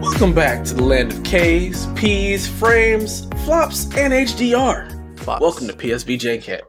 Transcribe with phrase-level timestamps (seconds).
[0.00, 5.18] Welcome back to the land of K's, P's, frames, flops, and HDR.
[5.18, 5.40] Flops.
[5.42, 6.67] Welcome to PSVG Cat.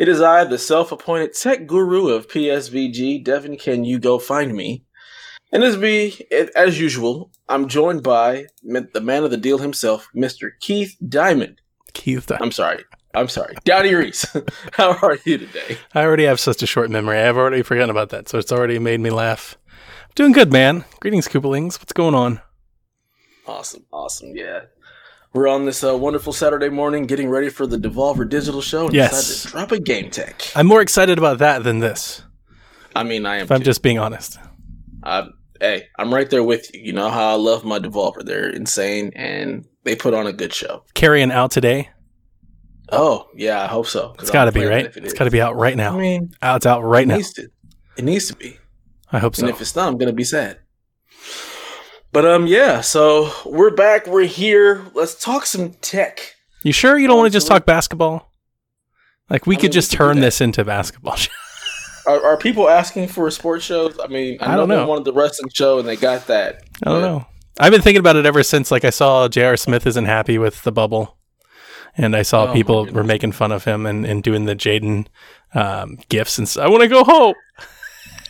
[0.00, 3.58] It is I, the self-appointed tech guru of PSVG, Devin.
[3.58, 4.82] Can you go find me?
[5.52, 6.26] And as be
[6.56, 10.52] as usual, I'm joined by the man of the deal himself, Mr.
[10.58, 11.60] Keith Diamond.
[11.92, 12.28] Keith.
[12.28, 12.82] Di- I'm sorry.
[13.12, 14.24] I'm sorry, Donnie Reese.
[14.72, 15.76] How are you today?
[15.94, 17.18] I already have such a short memory.
[17.18, 19.58] I've already forgotten about that, so it's already made me laugh.
[20.14, 20.86] Doing good, man.
[21.00, 21.78] Greetings, Koopalings.
[21.78, 22.40] What's going on?
[23.46, 24.34] Awesome, awesome.
[24.34, 24.60] Yeah,
[25.32, 28.86] we're on this uh, wonderful Saturday morning, getting ready for the Devolver Digital Show.
[28.86, 29.10] And Yes.
[29.10, 30.42] decided to drop a game tech.
[30.54, 32.22] I'm more excited about that than this.
[32.94, 33.42] I mean, I am.
[33.44, 33.64] If I'm too.
[33.64, 34.38] just being honest.
[35.04, 35.28] I,
[35.60, 36.80] hey, I'm right there with you.
[36.86, 38.24] You know how I love my Devolver.
[38.24, 40.84] They're insane, and they put on a good show.
[40.94, 41.90] Carrying out today.
[42.92, 44.16] Oh yeah, I hope so.
[44.18, 44.96] It's got to be play it right.
[44.96, 45.96] it's got to be out right now.
[45.96, 47.16] I mean, it's out right it now.
[47.16, 47.48] needs to.
[47.96, 48.58] It needs to be.
[49.12, 49.42] I hope so.
[49.46, 50.58] And if it's not, I'm gonna be sad.
[52.12, 52.80] But um, yeah.
[52.80, 54.06] So we're back.
[54.06, 54.84] We're here.
[54.94, 56.34] Let's talk some tech.
[56.62, 58.32] You sure you don't want to just talk basketball?
[59.28, 61.16] Like we I could mean, we just could turn this into basketball.
[62.06, 63.96] Are, are people asking for sports shows?
[64.02, 64.86] I mean, I, I don't they know.
[64.86, 66.62] wanted the wrestling show, and they got that.
[66.84, 67.26] I don't know.
[67.60, 69.56] I've been thinking about it ever since like I saw J.R.
[69.58, 71.18] Smith isn't happy with the bubble.
[71.96, 75.08] And I saw Oh, people were making fun of him and, and doing the Jaden
[75.54, 77.34] um, gifts and I want to go home.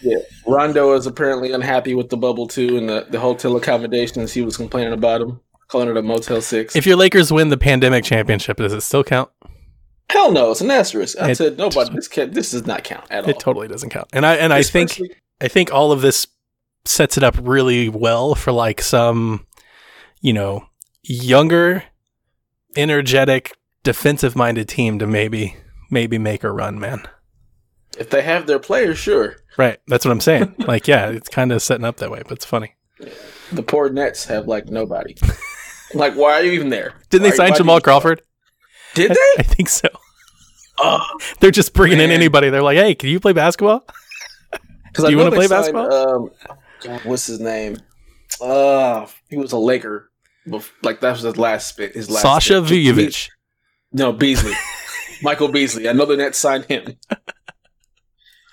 [0.02, 4.32] Yeah, Rondo is apparently unhappy with the bubble too, and the, the hotel accommodations.
[4.32, 6.74] He was complaining about them, calling it a Motel Six.
[6.76, 9.30] If your Lakers win the pandemic championship, does it still count?
[10.10, 11.16] Hell no, it's an asterisk.
[11.20, 11.94] I It- said nobody.
[11.94, 13.30] This can, this does not count at all.
[13.30, 14.08] It totally doesn't count.
[14.12, 14.98] And I and I think
[15.40, 16.26] I think all of this
[16.84, 19.46] sets it up really well for like some,
[20.22, 20.64] you know,
[21.02, 21.84] younger,
[22.76, 23.52] energetic,
[23.82, 25.56] defensive minded team to maybe
[25.90, 27.06] maybe make a run, man.
[27.98, 29.36] if they have their players, sure.
[29.56, 29.78] Right.
[29.88, 30.54] That's what I'm saying.
[30.58, 32.74] like, yeah, it's kind of setting up that way, but it's funny.
[33.52, 35.16] The poor Nets have like nobody.
[35.94, 36.94] like, why are you even there?
[37.10, 38.22] Didn't Why- they sign Jamal Crawford?
[38.94, 39.40] Did I they?
[39.40, 39.88] I, think so.
[40.78, 41.04] Oh,
[41.40, 42.50] They're just bringing in anybody.
[42.50, 43.84] They're like, hey, can you play basketball?
[44.94, 45.92] Do you wanna play basketball?
[45.92, 46.30] Um,
[46.82, 47.76] God, what's his name?
[48.40, 50.10] Uh, he was a Laker.
[50.82, 51.92] Like that was his last spit.
[51.94, 52.54] His last Sasha.
[52.54, 53.28] Vujacic.
[53.92, 54.54] No, Beasley.
[55.22, 55.88] Michael Beasley.
[55.88, 56.96] I know the Nets signed him.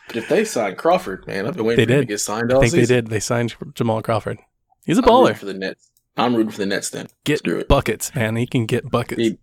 [0.07, 2.07] But if they signed Crawford, man, I've been waiting They for him did.
[2.07, 3.07] to get signed all I think they did.
[3.07, 4.39] They signed Jamal Crawford.
[4.85, 5.35] He's a I'm baller.
[5.35, 5.91] for the Nets.
[6.15, 7.07] I'm rooting for the Nets then.
[7.25, 7.67] Get Screw it.
[7.67, 8.35] buckets, man.
[8.37, 9.21] He can get buckets.
[9.21, 9.37] He-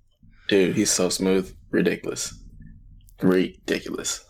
[0.48, 1.54] Dude, he's so smooth.
[1.70, 2.34] Ridiculous.
[3.22, 4.24] Ridiculous.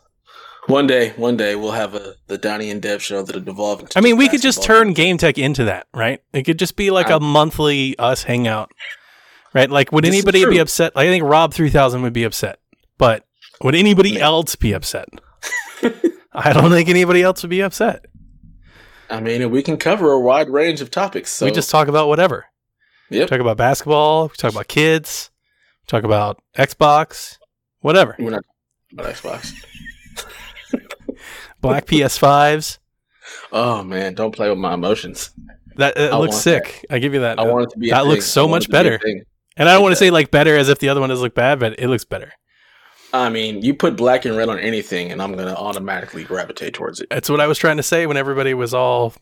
[0.66, 3.98] One day, one day we'll have a the Donnie and Dev show that'll devolve into
[3.98, 6.22] I mean, we could just turn Game Tech into that, right?
[6.32, 8.70] It could just be like a monthly us hangout,
[9.52, 9.68] right?
[9.68, 10.92] Like, would anybody be upset?
[10.96, 12.60] I think Rob three thousand would be upset,
[12.96, 13.26] but
[13.62, 14.24] would anybody Yeah.
[14.26, 15.08] else be upset?
[16.34, 18.06] I don't think anybody else would be upset.
[19.10, 21.30] I mean, we can cover a wide range of topics.
[21.30, 22.46] So we just talk about whatever.
[23.10, 23.28] Yep.
[23.28, 24.28] Talk about basketball.
[24.28, 25.30] We talk about kids.
[25.86, 27.36] Talk about Xbox.
[27.80, 28.16] Whatever.
[28.18, 28.44] we're not
[28.92, 29.52] about Xbox.
[31.60, 32.78] Black PS5s.
[33.52, 35.30] Oh man, don't play with my emotions.
[35.76, 36.84] That it I looks sick.
[36.90, 37.38] I give you that.
[37.38, 37.90] I want it to be.
[37.90, 38.08] A That thing.
[38.10, 38.98] looks so much be better.
[39.56, 41.34] and I don't want to say like better as if the other one does look
[41.34, 42.32] bad, but it looks better.
[43.14, 47.00] I mean, you put black and red on anything, and I'm gonna automatically gravitate towards
[47.00, 47.08] it.
[47.10, 49.14] That's what I was trying to say when everybody was all,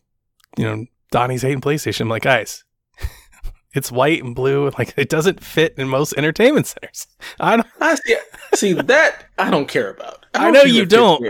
[0.57, 2.01] you know, Donnie's hating PlayStation.
[2.01, 2.63] I'm like, guys,
[3.75, 4.71] it's white and blue.
[4.79, 7.05] Like it doesn't fit in most entertainment centers.
[7.39, 8.15] I don't, I see,
[8.55, 10.25] see that I don't care about.
[10.33, 11.23] I know you don't.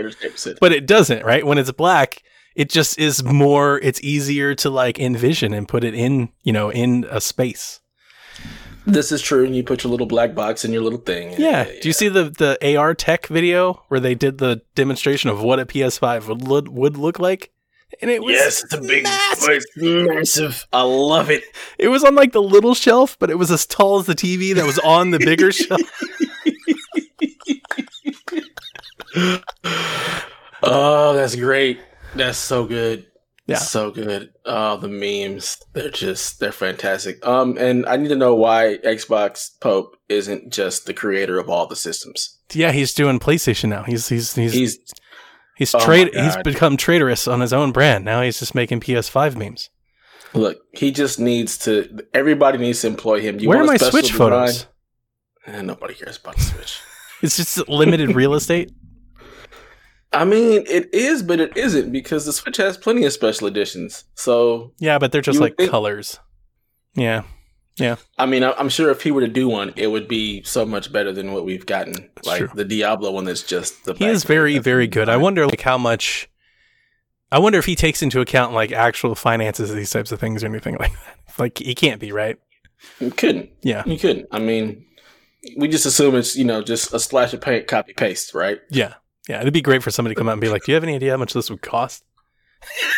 [0.62, 1.46] but it doesn't, right?
[1.46, 2.24] When it's black,
[2.56, 3.78] it just is more.
[3.80, 7.82] It's easier to like envision and put it in, you know, in a space.
[8.86, 11.36] This is true, and you put your little black box in your little thing.
[11.38, 11.64] Yeah.
[11.64, 15.60] Do you see the the AR tech video where they did the demonstration of what
[15.60, 17.52] a PS5 would look, would look like?
[18.02, 19.64] And it was Yes, it's a big, massive.
[19.78, 20.16] Mm.
[20.16, 20.68] massive.
[20.74, 21.44] I love it.
[21.78, 24.54] It was on like the little shelf, but it was as tall as the TV
[24.56, 25.82] that was on the bigger shelf.
[30.64, 31.80] Oh, that's great.
[32.16, 33.06] That's so good.
[33.46, 33.58] Yeah.
[33.58, 34.32] so good.
[34.46, 35.58] Oh, the memes.
[35.74, 37.26] They're just they're fantastic.
[37.28, 41.68] Um, and I need to know why Xbox Pope isn't just the creator of all
[41.68, 42.40] the systems.
[42.54, 43.84] Yeah, he's doing PlayStation now.
[43.84, 44.80] He's he's he's he's,
[45.58, 48.06] He's oh trade he's become traitorous on his own brand.
[48.06, 49.70] Now he's just making PS5 memes.
[50.34, 50.60] look.
[50.74, 52.00] He just needs to.
[52.14, 53.40] Everybody needs to employ him.
[53.40, 54.18] You Where are my Switch design?
[54.18, 54.68] photos?
[55.46, 56.80] Eh, nobody cares about the Switch.
[57.22, 58.72] It's just limited real estate.
[60.14, 64.04] I mean, it is, but it isn't because the Switch has plenty of special editions.
[64.16, 66.20] So Yeah, but they're just like think- colors.
[66.96, 67.24] Yeah.
[67.78, 67.96] Yeah.
[68.20, 70.92] I mean, I'm sure if he were to do one, it would be so much
[70.94, 71.94] better than what we've gotten.
[72.16, 72.50] That's like true.
[72.54, 73.96] the Diablo one, that's just the.
[73.96, 75.10] He is very, very good.
[75.10, 76.30] I wonder like how much
[77.32, 80.44] I wonder if he takes into account like actual finances of these types of things
[80.44, 81.40] or anything like that.
[81.40, 82.38] Like he can't be, right?
[83.00, 83.50] You couldn't.
[83.64, 83.82] Yeah.
[83.88, 84.28] You couldn't.
[84.32, 84.86] I mean,
[85.58, 88.60] we just assume it's you know just a splash of paint, copy paste, right?
[88.70, 88.94] Yeah.
[89.28, 89.42] Yeah.
[89.42, 90.96] It'd be great for somebody to come out and be like, Do you have any
[90.96, 92.04] idea how much this would cost?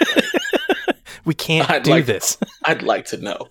[1.25, 2.37] we can't I'd do like- this.
[2.65, 3.47] I'd like to know.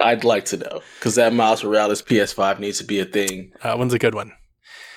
[0.00, 3.52] I'd like to know because that Miles Morales PS5 needs to be a thing.
[3.62, 4.32] Uh, one's a good one.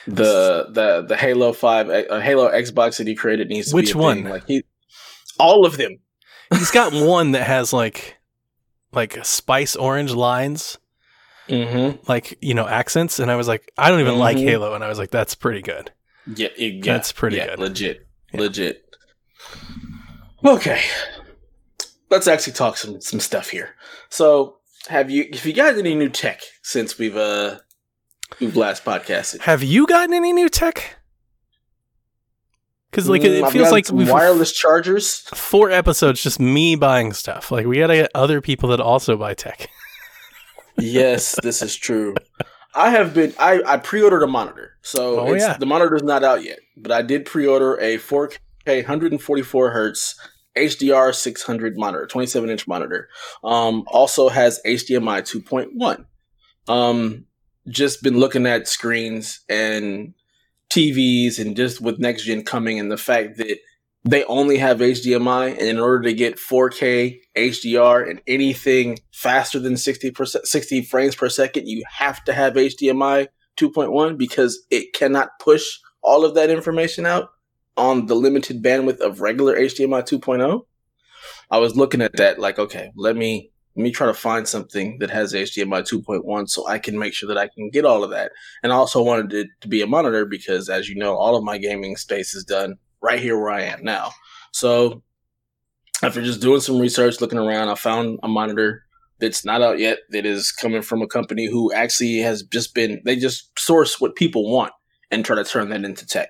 [0.07, 3.99] The the the Halo Five, uh, Halo Xbox that he created needs to Which be
[3.99, 4.17] a one?
[4.23, 4.29] Thing.
[4.29, 4.63] Like he,
[5.39, 5.97] all of them.
[6.53, 8.17] He's got one that has like
[8.91, 10.77] like spice orange lines,
[11.47, 12.03] Mm-hmm.
[12.09, 13.19] like, you know, accents.
[13.19, 14.43] And I was like, I don't even like Mhm.
[14.43, 14.73] Halo.
[14.73, 15.91] And I was like, that's pretty good.
[16.27, 17.59] Yeah, it- yeah, That's pretty yeah, good.
[17.59, 18.39] Legit, Yeah.
[18.41, 18.85] legit.
[20.45, 20.81] Okay,
[22.09, 23.75] let's actually talk some some stuff here.
[24.09, 24.57] So,
[24.87, 27.59] have you have you got any new tech since we've uh
[28.39, 29.41] we've last podcasted?
[29.41, 30.97] Have you gotten any new tech?
[32.89, 35.19] Because like Mm, it I've feels like we've wireless chargers.
[35.33, 37.51] four episodes just me buying stuff.
[37.51, 39.69] Like we gotta get other people that also buy tech.
[40.77, 42.15] yes, this is true.
[42.73, 43.33] I have been.
[43.39, 45.57] I, I pre-ordered a monitor, so Oh, it's, yeah.
[45.57, 46.59] the monitor's not out yet.
[46.77, 48.37] But I did pre-order a 4K
[48.67, 50.15] 144 hertz
[50.57, 53.09] HDR 600 monitor, 27 inch monitor.
[53.43, 56.05] Um, also has HDMI 2.1.
[56.67, 57.25] Um,
[57.67, 60.13] just been looking at screens and
[60.69, 63.57] TVs, and just with next gen coming, and the fact that
[64.03, 69.77] they only have HDMI, and in order to get 4K HDR and anything faster than
[69.77, 73.27] 60 percent, 60 frames per second, you have to have HDMI
[73.57, 75.65] 2.1 because it cannot push
[76.01, 77.29] all of that information out
[77.77, 80.61] on the limited bandwidth of regular HDMI 2.0.
[81.51, 84.97] I was looking at that like, okay, let me let me try to find something
[84.99, 88.09] that has HDMI 2.1 so I can make sure that I can get all of
[88.09, 88.31] that.
[88.63, 91.43] And I also wanted it to be a monitor because, as you know, all of
[91.43, 94.11] my gaming space is done right here where I am now.
[94.51, 95.01] So
[96.03, 98.83] after just doing some research, looking around, I found a monitor
[99.19, 103.01] that's not out yet that is coming from a company who actually has just been
[103.05, 104.73] they just source what people want
[105.11, 106.29] and try to turn that into tech.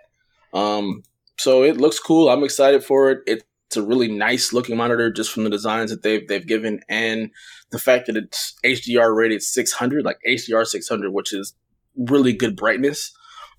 [0.54, 1.04] Um,
[1.38, 2.30] so it looks cool.
[2.30, 3.20] I'm excited for it.
[3.26, 7.32] It's a really nice looking monitor just from the designs that they've they've given and
[7.72, 11.54] the fact that it's HDR rated 600, like HDR 600, which is
[11.96, 13.14] really good brightness.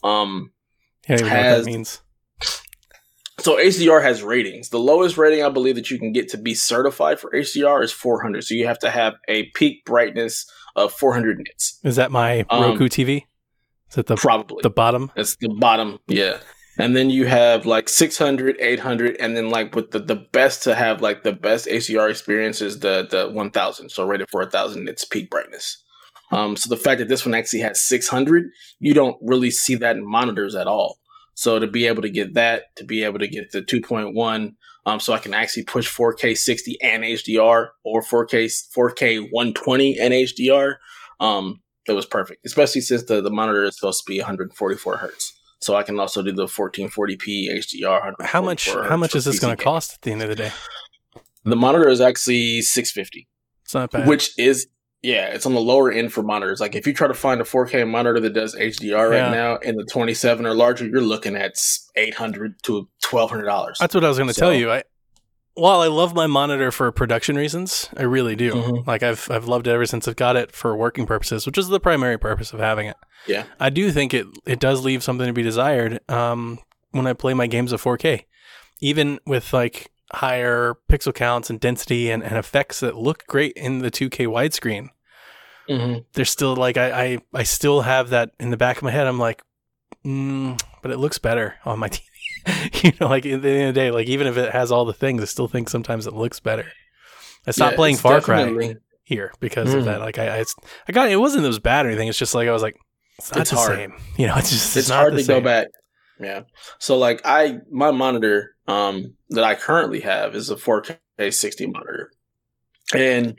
[0.04, 0.52] Um,
[1.08, 2.00] Yeah, I don't even know what that means.
[3.40, 4.68] So HDR has ratings.
[4.68, 7.90] The lowest rating I believe that you can get to be certified for HDR is
[7.90, 8.44] 400.
[8.44, 10.46] So you have to have a peak brightness
[10.76, 13.24] of 400 nits, Is that my Um, Roku TV?
[13.90, 14.60] Is it the probably.
[14.62, 15.10] the bottom?
[15.14, 16.38] That's the bottom, yeah.
[16.78, 20.74] And then you have like 600, 800, and then like with the, the best to
[20.74, 23.90] have like the best HDR experience is the the 1000.
[23.90, 25.82] So rated for 1000 nits peak brightness.
[26.30, 28.44] Um, so the fact that this one actually has 600,
[28.80, 30.96] you don't really see that in monitors at all.
[31.34, 35.00] So to be able to get that, to be able to get the 2.1, um,
[35.00, 40.74] so I can actually push 4K 60 and HDR or 4K 4K 120 and HDR,
[41.20, 42.44] um, it was perfect.
[42.44, 46.22] Especially since the, the monitor is supposed to be 144 hertz, so I can also
[46.22, 48.14] do the 1440p HDR.
[48.20, 50.36] How much 144 how much is this going to cost at the end of the
[50.36, 50.52] day?
[51.44, 53.28] The monitor is actually 650
[53.64, 54.06] It's not bad.
[54.06, 54.68] which is
[55.02, 56.60] yeah, it's on the lower end for monitors.
[56.60, 59.76] Like if you try to find a 4K monitor that does HDR right now in
[59.76, 61.54] the 27 or larger, you're looking at
[61.96, 63.78] 800 to 1200 dollars.
[63.80, 64.70] That's what I was going to So- tell you.
[64.70, 64.84] I
[65.54, 68.52] while I love my monitor for production reasons, I really do.
[68.54, 68.86] Mhm.
[68.86, 71.68] Like I've I've loved it ever since I've got it for working purposes, which is
[71.68, 72.96] the primary purpose of having it.
[73.26, 73.44] Yeah.
[73.60, 76.58] I do think it it does leave something to be desired um,
[76.92, 78.24] when I play my games at 4K,
[78.80, 83.78] even with like higher pixel counts and density and, and effects that look great in
[83.78, 84.88] the 2K widescreen.
[85.68, 88.90] hmm There's still like I, I I still have that in the back of my
[88.90, 89.06] head.
[89.06, 89.42] I'm like,
[90.04, 91.88] mm, but it looks better on my
[92.46, 92.84] TV.
[92.84, 94.84] you know, like at the end of the day, like even if it has all
[94.84, 96.66] the things, I still think sometimes it looks better.
[97.46, 99.84] I stopped playing Far Cry here because of Mm.
[99.86, 100.00] that.
[100.00, 100.54] Like I, I, it's-
[100.88, 102.08] I got it wasn't that it was bad or anything.
[102.08, 102.76] It's just like I was like,
[103.18, 103.76] it's not It's the hard.
[103.76, 103.94] same.
[104.16, 105.68] You know, it's just It's not hard to go back.
[106.22, 106.42] Yeah.
[106.78, 110.98] So like I my monitor um that I currently have is a 4K
[111.32, 112.10] 60 monitor.
[112.94, 113.36] And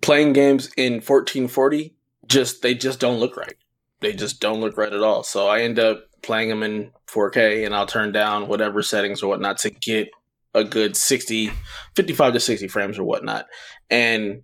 [0.00, 1.94] playing games in 1440
[2.26, 3.56] just they just don't look right.
[4.00, 5.22] They just don't look right at all.
[5.22, 9.28] So I end up playing them in 4K and I'll turn down whatever settings or
[9.28, 10.08] whatnot to get
[10.54, 11.50] a good 60
[11.94, 13.46] 55 to 60 frames or whatnot.
[13.90, 14.42] And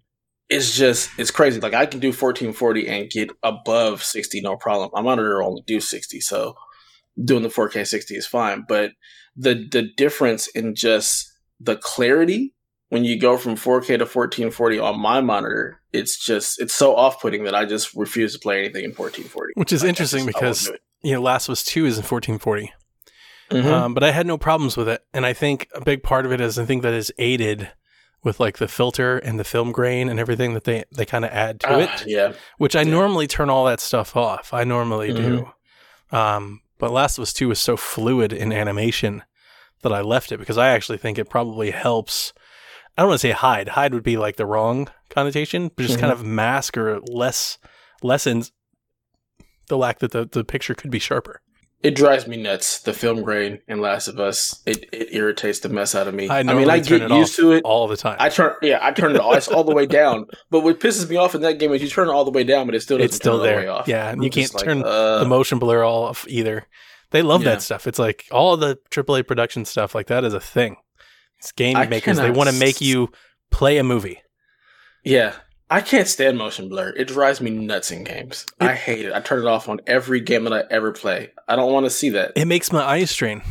[0.48, 1.60] it's just it's crazy.
[1.60, 4.90] Like I can do 1440 and get above 60 no problem.
[4.92, 6.54] My monitor only do 60, so
[7.22, 8.92] doing the 4K 60 is fine, but
[9.36, 11.30] the the difference in just
[11.60, 12.52] the clarity
[12.90, 17.44] when you go from 4K to 1440 on my monitor, it's just it's so off-putting
[17.44, 19.52] that I just refuse to play anything in 1440.
[19.56, 20.70] Which is I interesting because
[21.02, 22.72] you know Last of Us Two is in 1440.
[23.50, 23.64] Mhm.
[23.64, 26.32] Um, but I had no problems with it, and I think a big part of
[26.32, 27.70] it is I think that is aided
[28.22, 31.30] with like the filter and the film grain and everything that they they kind of
[31.30, 32.90] add to Ah, it, yeah, which I yeah.
[32.90, 34.54] normally turn all that stuff off.
[34.54, 35.50] I normally do.
[36.10, 39.22] Um, but Last of Us Two is so fluid in animation
[39.82, 42.32] that I left it because I actually think it probably helps.
[42.96, 43.68] I don't want to say hide.
[43.70, 46.22] Hide would be like the wrong connotation, but just kind mm-hmm.
[46.22, 47.58] of mask or less
[48.02, 48.52] lessens
[49.68, 51.40] the lack that the, the picture could be sharper.
[51.84, 52.80] It drives me nuts.
[52.80, 56.28] The film grain in Last of Us, it, it irritates the mess out of me.
[56.30, 57.62] I I, mean, I get used to it.
[57.62, 58.16] all the time.
[58.18, 60.24] I turn, yeah, I turn it all, it's all the way down.
[60.50, 62.42] But what pisses me off in that game is you turn it all the way
[62.42, 63.70] down, but it still it's still the there.
[63.70, 63.86] off.
[63.86, 66.66] Yeah, and I'm you can't like, turn uh, the motion blur all off either.
[67.10, 67.50] They love Yeah.
[67.50, 67.86] that stuff.
[67.86, 70.76] It's like all the AAA production stuff like that is a thing.
[71.38, 72.16] It's game I makers.
[72.16, 73.10] They want to make you
[73.50, 74.22] play a movie.
[75.04, 75.34] Yeah,
[75.70, 76.90] I can't stand motion blur.
[76.90, 78.46] It drives me nuts in games.
[78.60, 79.12] It- I hate it.
[79.12, 81.32] I turn it off on every game that I ever play.
[81.48, 82.32] I don't want to see that.
[82.36, 83.42] It makes my eyes strain.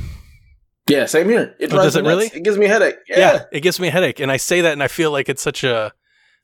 [0.87, 1.55] Yeah, same here.
[1.59, 2.25] It Oh, drives does me it really?
[2.27, 2.95] It gives me a headache.
[3.07, 3.19] Yeah.
[3.19, 3.43] Yeah.
[3.51, 5.63] it gives me a headache, and I say that, and I feel like it's such
[5.63, 5.93] a,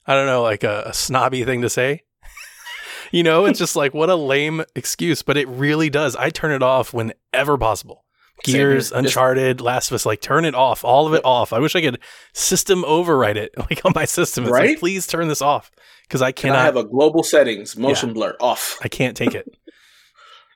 [0.07, 2.03] I don't know, like a, a snobby thing to say.
[3.11, 6.15] you know, it's just like what a lame excuse, but it really does.
[6.15, 8.05] I turn it off whenever possible.
[8.43, 11.53] Gears, Uncharted, Last of Us, like turn it off, all of it off.
[11.53, 11.99] I wish I could
[12.33, 14.43] system overwrite it, like on my system.
[14.45, 14.79] It's like, Right?
[14.79, 15.71] please turn this off
[16.03, 18.77] because I Can I have a global settings motion blur off?
[18.81, 19.47] I can't take it.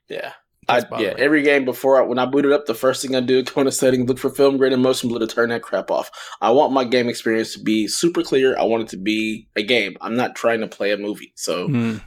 [0.10, 0.34] Yeah.
[0.70, 1.22] I, yeah, me.
[1.22, 3.50] every game before I, when I boot it up, the first thing I do is
[3.50, 6.10] go into settings, look for film grain and motion blur to turn that crap off.
[6.42, 8.58] I want my game experience to be super clear.
[8.58, 9.96] I want it to be a game.
[10.00, 11.34] I'm not trying to play a movie.
[11.36, 12.02] So Mm.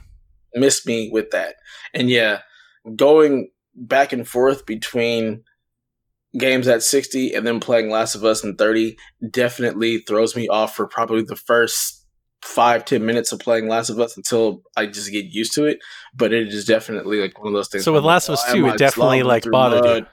[0.55, 1.55] miss me with that.
[1.93, 2.39] And yeah,
[2.95, 5.43] going back and forth between
[6.37, 8.95] games at 60 and then playing Last of Us in 30
[9.31, 12.05] definitely throws me off for probably the first
[12.43, 15.79] five, ten minutes of playing Last of Us until I just get used to it.
[16.15, 17.83] But it is definitely like one of those things.
[17.83, 20.05] So with Last of Us 2, it definitely, like, bothered you.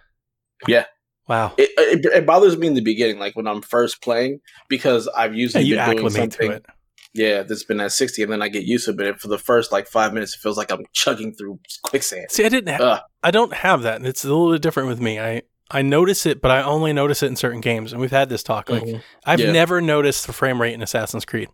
[0.66, 0.84] Yeah,
[1.28, 1.54] Wow.
[1.58, 5.34] it, it it bothers me in the beginning, like when I'm first playing, because I've
[5.34, 6.66] Yeah, usually you been doing acclimate to something it.
[7.14, 8.96] yeah, that's been at 60, and then I get used to it.
[8.96, 12.30] But for the first like five minutes, it feels like I'm chugging through quicksand.
[12.30, 12.74] See, I didn't.
[12.80, 13.04] Ha-.
[13.22, 13.96] I don't have that.
[13.96, 15.18] And it's a little bit different with me.
[15.18, 17.92] I I notice it, but I only notice it in certain games.
[17.92, 18.68] And we've had this talk.
[18.68, 19.02] Like Mhm.
[19.24, 19.52] I've Yeah.
[19.52, 21.48] never noticed the frame rate in Assassin's Creed.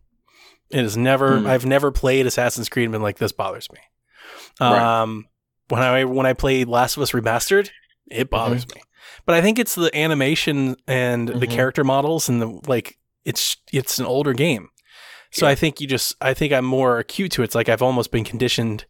[0.70, 1.38] It is never.
[1.40, 1.46] Hmm.
[1.46, 3.78] I've never played Assassin's Creed and been like, this bothers me.
[4.60, 4.78] Right.
[5.02, 5.26] Um,
[5.68, 7.70] when I when I played Last of Us Remastered,
[8.10, 8.78] it bothers Mm-hmm.
[8.78, 8.82] me.
[9.26, 11.50] But I think it's the animation and the Mhm.
[11.50, 12.96] character models and the like.
[13.24, 14.70] It's it's an older game,
[15.30, 15.52] so Yeah.
[15.52, 16.16] I think you just.
[16.20, 17.44] I think I'm more acute to it.
[17.46, 18.86] It's like I've almost been conditioned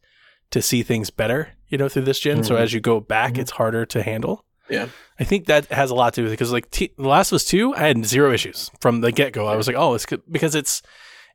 [0.53, 2.43] to see things better, you know, through this gen.
[2.45, 2.61] So Mhm.
[2.61, 3.39] as you go back, Mhm.
[3.39, 4.45] it's harder to handle.
[4.71, 4.89] Yeah.
[5.19, 7.33] I think that has a lot to do with it because like T- The Last
[7.33, 9.47] of Us Two, I had zero issues from the get go.
[9.47, 10.83] I was like, oh, it's good because it's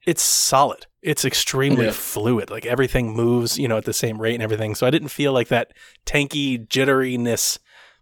[0.06, 0.86] it's solid.
[1.02, 1.92] It's extremely Yeah.
[1.92, 2.50] fluid.
[2.50, 4.76] Like everything moves, you know, at the same rate and everything.
[4.76, 5.74] So I didn't feel like that
[6.06, 7.60] tanky jitteriness.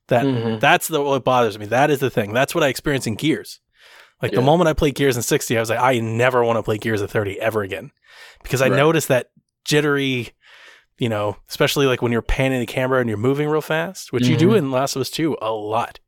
[0.09, 0.59] That Mhm.
[0.59, 1.65] that's the what bothers me.
[1.65, 2.33] That is the thing.
[2.33, 3.59] That's what I experience in Gears.
[4.21, 6.63] Like the moment I played Gears in 60, I was like, I never want to
[6.63, 7.91] play Gears at 30 ever again.
[8.41, 8.77] Because I Right.
[8.77, 9.27] noticed that
[9.65, 10.29] jittery,
[10.97, 14.27] you know, especially like when you're panning the camera and you're moving real fast, which
[14.27, 14.57] you do Mhm.
[14.57, 15.99] in Last of Us 2 a lot.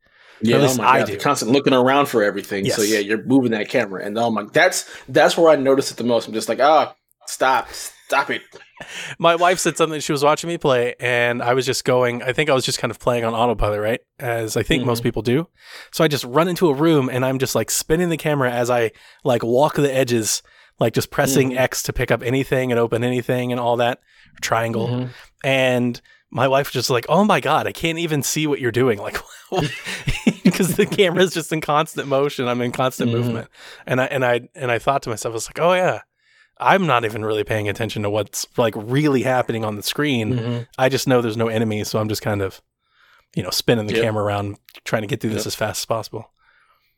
[0.42, 1.12] Yeah, At least oh my I God, do.
[1.14, 2.70] you're constant looking around for everything.
[2.70, 5.98] So yeah, you're moving that camera, and oh my, that's that's where I notice it
[5.98, 6.28] the most.
[6.28, 6.94] I'm just like, ah,
[7.26, 8.42] stop, stop it.
[9.20, 10.02] My wife said something.
[10.02, 12.22] She was watching me play, and I was just going.
[12.22, 14.02] I think I was just kind of playing on autopilot, right?
[14.20, 14.88] As I think Mhm.
[14.88, 15.48] most people do.
[15.94, 18.70] So I just run into a room, and I'm just like spinning the camera as
[18.70, 18.92] I
[19.24, 20.44] like walk the edges,
[20.80, 21.58] like just pressing Mhm.
[21.60, 24.00] X to pick up anything and open anything and all that
[24.42, 24.88] triangle.
[24.88, 25.10] Mhm.
[25.44, 26.02] And
[26.32, 29.00] my wife was just like, "Oh my god, I can't even see what you're doing!"
[29.06, 29.18] Like,
[30.44, 32.48] because the camera is just in constant motion.
[32.48, 33.14] I'm in constant Mhm.
[33.14, 33.48] movement,
[33.86, 36.02] and I and I and I thought to myself, I was like, "Oh yeah."
[36.58, 40.34] I'm not even really paying attention to what's like really happening on the screen.
[40.40, 40.68] Mhm.
[40.78, 42.62] I just know there's no enemies, so I'm just kind of,
[43.36, 44.04] you know, spinning the Yep.
[44.04, 45.48] camera around, trying to get through this Yep.
[45.48, 46.32] as fast as possible.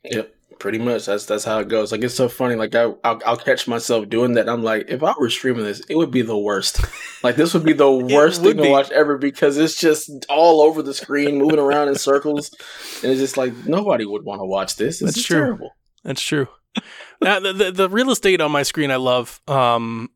[0.04, 1.06] Yep, pretty much.
[1.06, 1.92] That's that's how it goes.
[1.92, 2.56] Like it's so funny.
[2.56, 4.48] Like I, I'll, I'll catch myself doing that.
[4.50, 6.82] I'm like, if I were streaming this, it would be the worst.
[7.24, 8.64] like this would be the worst thing be.
[8.64, 12.50] to watch ever because it's just all over the screen, moving around in circles,
[13.04, 15.00] and it's just like nobody would want to watch this.
[15.00, 15.38] This That's true.
[15.40, 15.72] terrible.
[16.04, 16.48] That's true.
[17.22, 20.10] now, the, the the real estate on my screen, I love um,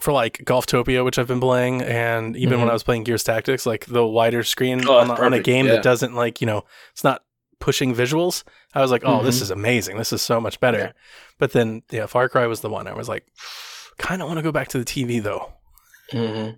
[0.00, 2.70] for like Golftopia, which I've been playing, and even when Mhm.
[2.70, 5.66] I was playing Gears Tactics, like the wider screen Oh, on, a- on a game
[5.66, 5.72] yeah.
[5.74, 7.22] that doesn't like you know it's not
[7.60, 8.44] pushing visuals.
[8.74, 9.42] I was like, oh, this Mhm.
[9.42, 9.96] is amazing.
[9.98, 10.78] This is so much better.
[10.78, 10.92] Yeah.
[11.38, 13.26] But then, yeah, Far Cry was the one I was like,
[13.98, 15.52] kind of want to go back to the TV though.
[16.10, 16.50] hmm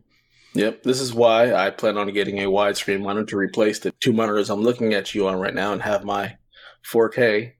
[0.54, 4.12] Yep, this is why I plan on getting a widescreen monitor to replace the two
[4.12, 6.36] monitors I'm looking at you on right now and have my
[6.84, 7.52] 4K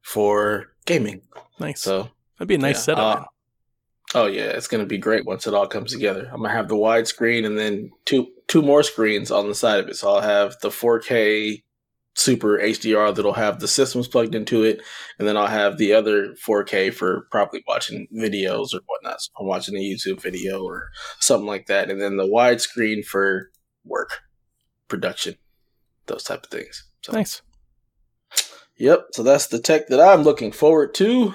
[0.00, 1.20] for gaming.
[1.60, 1.82] Nice.
[1.82, 3.20] So That'd be a nice yeah, setup.
[3.20, 3.24] uh.
[4.14, 6.30] Oh yeah, it's gonna be great once it all comes together.
[6.32, 9.88] I'm gonna have the widescreen and then two two more screens on the side of
[9.88, 9.96] it.
[9.96, 11.62] So I'll have the 4K
[12.18, 14.82] Super HDR that'll have the systems plugged into it,
[15.20, 19.20] and then I'll have the other 4K for probably watching videos or whatnot.
[19.20, 20.88] So I'm watching a YouTube video or
[21.20, 23.50] something like that, and then the widescreen for
[23.84, 24.18] work,
[24.88, 25.36] production,
[26.06, 26.90] those type of things.
[27.02, 27.40] So nice.
[28.78, 29.06] Yep.
[29.12, 31.34] So that's the tech that I'm looking forward to.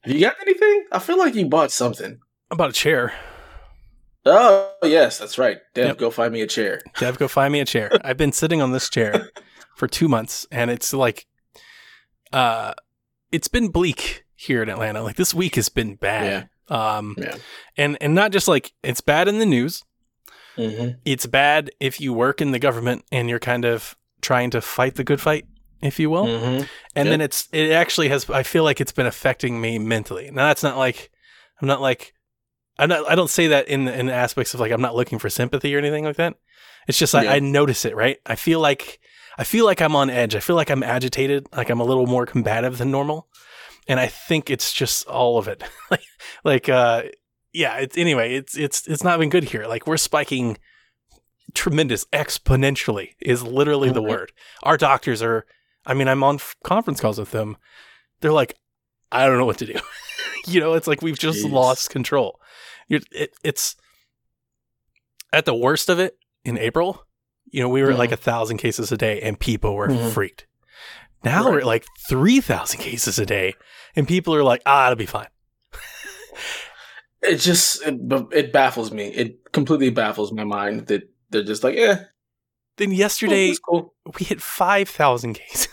[0.00, 0.86] Have you got anything?
[0.90, 2.18] I feel like you bought something.
[2.50, 3.12] How about a chair?
[4.30, 5.58] Oh yes, that's right.
[5.74, 5.98] Dev, Yep.
[5.98, 6.80] go find me a chair.
[6.98, 7.90] Dev, go find me a chair.
[8.04, 9.30] I've been sitting on this chair
[9.76, 11.26] for two months, and it's like,
[12.32, 12.74] uh,
[13.32, 15.02] it's been bleak here in Atlanta.
[15.02, 16.48] Like this week has been bad.
[16.68, 17.36] Um, Yeah.
[17.76, 19.82] and and not just like it's bad in the news.
[20.56, 20.98] Mm-hmm.
[21.04, 24.96] It's bad if you work in the government and you're kind of trying to fight
[24.96, 25.46] the good fight,
[25.80, 26.26] if you will.
[26.26, 26.46] Mm-hmm.
[26.96, 27.06] and Yep.
[27.06, 30.62] then it's it actually has i feel like it's been affecting me mentally now that's
[30.64, 31.10] not like
[31.62, 32.12] i'm not like
[32.78, 35.28] i'm not i don't say that in in aspects of like i'm not looking for
[35.30, 36.34] sympathy or anything like that
[36.86, 37.32] it's just like Yeah.
[37.34, 39.00] I notice it right i feel like
[39.36, 42.06] i feel like i'm on edge i feel like i'm agitated like i'm a little
[42.06, 43.28] more combative than normal
[43.88, 46.02] and i think it's just all of it like
[46.44, 47.02] like uh
[47.52, 50.56] yeah it's anyway it's it's it's not been good here like we're spiking
[51.54, 54.08] tremendous exponentially is literally the Mhm.
[54.08, 54.32] word
[54.62, 55.46] our doctors are
[55.86, 57.56] I mean, I'm on f- conference calls with them.
[58.20, 58.56] They're like,
[59.10, 59.78] I don't know what to do.
[60.46, 61.50] you know, it's like we've just Jeez.
[61.50, 62.38] lost control.
[62.88, 63.76] You're, it, it's
[65.32, 67.04] at the worst of it in April.
[67.50, 70.12] You know, we were at like a thousand cases a day, and people were Mhm.
[70.12, 70.46] freaked.
[71.24, 71.52] Now Right.
[71.52, 73.54] we're at like three thousand cases a day,
[73.96, 75.28] and people are like, "Ah, it'll be fine."
[77.20, 77.98] It just it,
[78.32, 79.06] it baffles me.
[79.08, 82.04] It completely baffles my mind that they're just like, yeah,
[82.76, 83.94] Then yesterday cool.
[84.18, 85.68] we hit five thousand cases.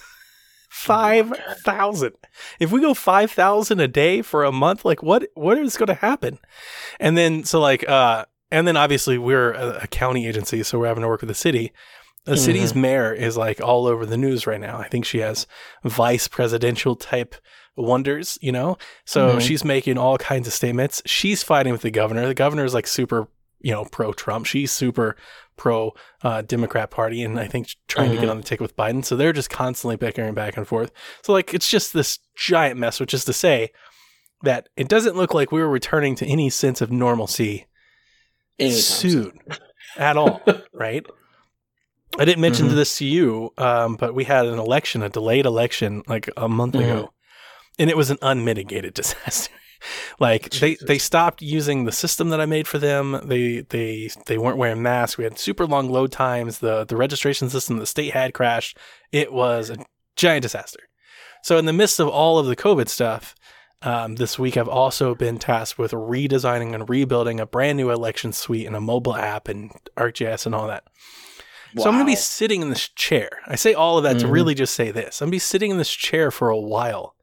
[0.86, 2.14] Five thousand.
[2.59, 5.88] If we go five thousand a day for a month, like what what is going
[5.88, 6.40] to happen?
[7.00, 10.88] And then so like uh and then obviously we're a, a county agency, so we're
[10.88, 11.72] having to work with the city.
[12.25, 14.77] The city's mayor is like all over the news right now.
[14.79, 15.46] I think she has
[15.83, 17.36] vice presidential type
[17.77, 18.77] wonders, you know.
[19.05, 19.42] So Mhm.
[19.42, 21.03] she's making all kinds of statements.
[21.05, 22.25] She's fighting with the governor.
[22.25, 23.27] The governor is like super,
[23.59, 24.48] you know, pro Trump.
[24.48, 25.16] She's super
[25.57, 28.31] pro uh, Democrat Party, and I think trying to get Mhm.
[28.31, 29.03] on the ticket with Biden.
[29.05, 30.91] So they're just constantly bickering back and forth.
[31.24, 33.72] So like it's just this giant mess, which is to say
[34.44, 37.65] that it doesn't look like we were returning to any sense of normalcy
[38.59, 39.39] Anytime soon
[39.98, 40.41] at all,
[40.74, 41.05] right?
[42.18, 42.75] I didn't mention Mhm.
[42.75, 46.75] this to you, um, but we had an election, a delayed election, like a month
[46.75, 46.83] Mhm.
[46.83, 47.13] ago,
[47.79, 49.51] and it was an unmitigated disaster.
[50.19, 50.87] Like they, Jesus.
[50.87, 53.19] they stopped using the system that I made for them.
[53.25, 55.17] They they they weren't wearing masks.
[55.17, 56.59] We had super long load times.
[56.59, 58.77] The the registration system the state had crashed.
[59.11, 59.77] It was a
[60.15, 60.79] giant disaster.
[61.43, 63.35] So in the midst of all of the COVID stuff,
[63.81, 68.33] um, this week I've also been tasked with redesigning and rebuilding a brand new election
[68.33, 70.83] suite and a mobile app and ArcGIS and all that.
[71.77, 73.29] So I'm going to be sitting in this chair.
[73.48, 74.31] I say all of that to Mhm.
[74.31, 75.21] really just say this.
[75.21, 77.15] I'm going to be sitting in this chair for a while.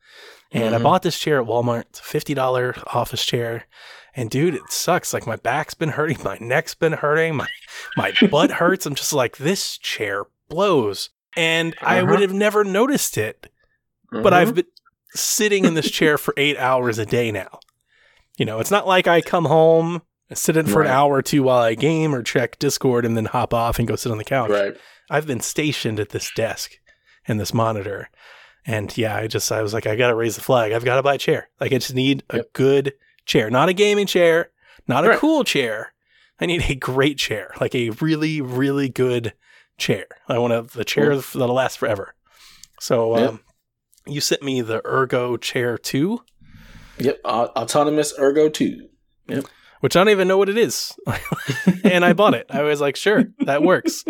[0.52, 0.82] And I Mhm.
[0.82, 1.84] bought this chair at Walmart.
[2.00, 3.64] $50 office chair.
[4.14, 5.14] And dude, it sucks.
[5.14, 7.48] Like my back's been hurting, my neck's been hurting, my
[7.96, 8.84] my butt hurts.
[8.86, 11.08] I'm just like this chair blows.
[11.36, 12.10] And I Uh-huh.
[12.10, 13.48] would have never noticed it
[14.10, 14.36] but Mhm.
[14.36, 14.66] I've been
[15.14, 17.60] sitting in this chair for eight hours a day now.
[18.36, 20.02] You know, it's not like I come home,
[20.34, 20.86] sit in for Right.
[20.88, 23.88] an hour or two while I game or check Discord and then hop off and
[23.88, 24.50] go sit on the couch.
[24.50, 24.76] right.
[25.10, 26.72] I've been stationed at this desk
[27.26, 28.10] and this monitor.
[28.66, 30.72] And yeah, I just, I was like, I got to raise the flag.
[30.72, 31.48] I've got to buy a chair.
[31.60, 32.92] Like, I just need a good
[33.26, 34.50] chair, not a gaming chair,
[34.86, 35.18] not a Right.
[35.18, 35.92] cool chair.
[36.40, 39.32] I need a great chair, like a really, really good
[39.78, 40.06] chair.
[40.28, 42.14] I want to, the chair that'll last forever.
[42.80, 43.28] So, Yep.
[43.30, 43.40] um,
[44.06, 46.20] you sent me the Ergo Chair 2,
[46.98, 47.20] Yep.
[47.24, 48.88] Au- autonomous Ergo two.
[49.82, 50.94] Which I don't even know what it is.
[51.84, 52.46] and I bought it.
[52.50, 54.04] I was like, sure, that works.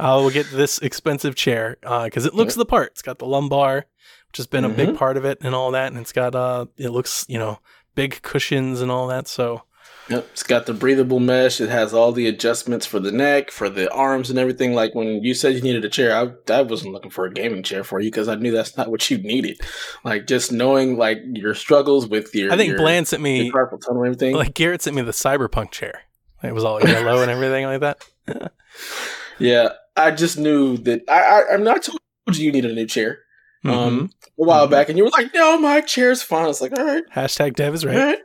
[0.00, 2.92] I'll get this expensive chair because it looks the part.
[2.92, 3.84] It's got the lumbar,
[4.28, 4.96] which has been a big Mhm.
[4.96, 5.92] part of it and all that.
[5.92, 7.58] And it's got, uh, it looks, you know,
[7.94, 9.28] big cushions and all that.
[9.28, 9.64] So,
[10.10, 10.26] Yep.
[10.32, 11.60] It's got the breathable mesh.
[11.60, 14.72] It has all the adjustments for the neck, for the arms, and everything.
[14.72, 17.62] Like when you said you needed a chair, I, I wasn't looking for a gaming
[17.62, 19.60] chair for you because I knew that's not what you needed.
[20.04, 22.52] Like just knowing like your struggles with your.
[22.52, 24.34] I think your, Bland sent me, carpal tunnel and everything.
[24.34, 26.02] like, Garrett sent me the Cyberpunk chair.
[26.42, 28.52] It was all yellow and everything like that.
[29.38, 31.02] yeah, I just knew that.
[31.08, 31.98] I I, I'm not told
[32.32, 33.18] you you needed a new chair
[33.64, 33.70] Mhm.
[33.72, 34.70] um, a while Mhm.
[34.70, 37.56] back, and you were like, "No, my chair's fine." I was like, "All right, Hashtag
[37.56, 38.18] Dev is all right.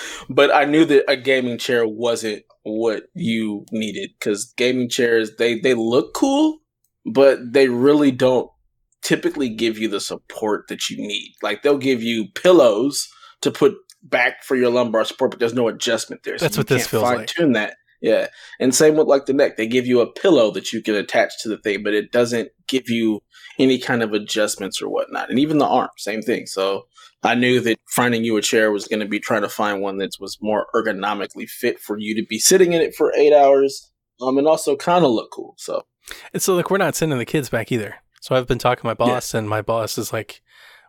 [0.00, 5.36] Right." But I knew that a gaming chair wasn't what you needed because gaming chairs
[5.38, 6.58] they they look cool,
[7.04, 8.50] but they really don't
[9.02, 11.34] typically give you the support that you need.
[11.42, 13.08] Like they'll give you pillows
[13.42, 16.38] to put back for your lumbar support, but there's no adjustment there.
[16.38, 17.74] So That's what this feels fine tune that.
[18.00, 18.28] Yeah.
[18.58, 19.56] And same with like the neck.
[19.56, 22.48] They give you a pillow that you can attach to the thing, but it doesn't
[22.66, 23.20] give you
[23.58, 25.28] any kind of adjustments or whatnot.
[25.28, 26.46] And even the arm, same thing.
[26.46, 26.84] So
[27.22, 29.98] I knew that finding you a chair was going to be trying to find one
[29.98, 33.92] that was more ergonomically fit for you to be sitting in it for eight hours.
[34.22, 35.54] Um, and also kind of look cool.
[35.56, 35.82] So,
[36.34, 37.96] and so like we're not sending the kids back either.
[38.20, 39.38] So I've been talking to my boss, yeah.
[39.38, 40.42] and my boss is like,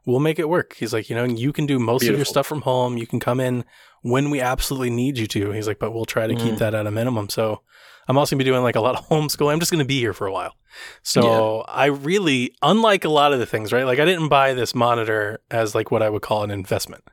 [0.06, 2.16] "We'll make it work." He's like, "You know, you can do most Beautiful.
[2.16, 2.98] of your stuff from home.
[2.98, 3.66] You can come in
[4.02, 6.50] when we absolutely need you to." He's like, "But we'll try to mm-hmm.
[6.50, 7.62] keep that at a minimum." So
[8.08, 9.52] I'm also gonna be doing like a lot of homeschool.
[9.52, 10.56] I'm just gonna be here for a while.
[11.04, 11.74] So yeah.
[11.74, 13.86] I really, unlike a lot of the things, right?
[13.86, 17.04] Like I didn't buy this monitor as like what I would call an investment.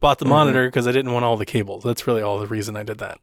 [0.00, 0.34] Bought the mm-hmm.
[0.34, 1.82] monitor because I didn't want all the cables.
[1.82, 3.18] That's really all the reason I did that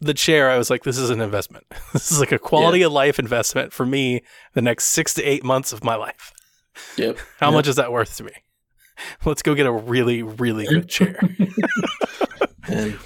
[0.00, 1.66] the chair, I was like, this is an investment.
[1.92, 2.86] this is like a quality yeah.
[2.86, 4.22] of life investment for me
[4.54, 6.32] the next six to eight months of my life.
[6.96, 7.18] Yep.
[7.40, 7.54] How yep.
[7.54, 8.32] much is that worth to me?
[9.24, 11.18] Let's go get a really, really good chair.
[12.68, 12.98] and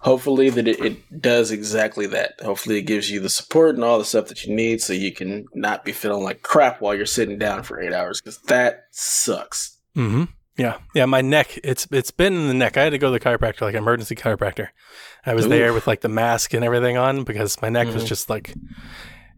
[0.00, 2.40] hopefully that it, it, does exactly that.
[2.40, 5.12] Hopefully it gives you the support and all the stuff that you need so you
[5.12, 8.84] can not be feeling like crap while you're sitting down for eight hours because that
[8.92, 9.78] sucks.
[9.96, 10.24] Mm-hmm.
[10.56, 11.06] Yeah, yeah.
[11.06, 12.76] My neck, it's it's been in the neck.
[12.76, 14.68] I had to go to the chiropractor, like emergency chiropractor.
[15.24, 15.50] I was Oof.
[15.50, 17.94] there with like the mask and everything on because my neck mm-hmm.
[17.94, 18.54] was just like.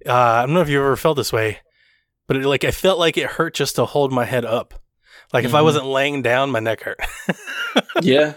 [0.06, 1.58] Uh, I don't know if you ever felt this way,
[2.26, 4.80] but it, like I felt like it hurt just to hold my head up.
[5.32, 5.64] Like if I mm-hmm.
[5.64, 7.00] wasn't laying down, my neck hurt.
[8.02, 8.34] yeah,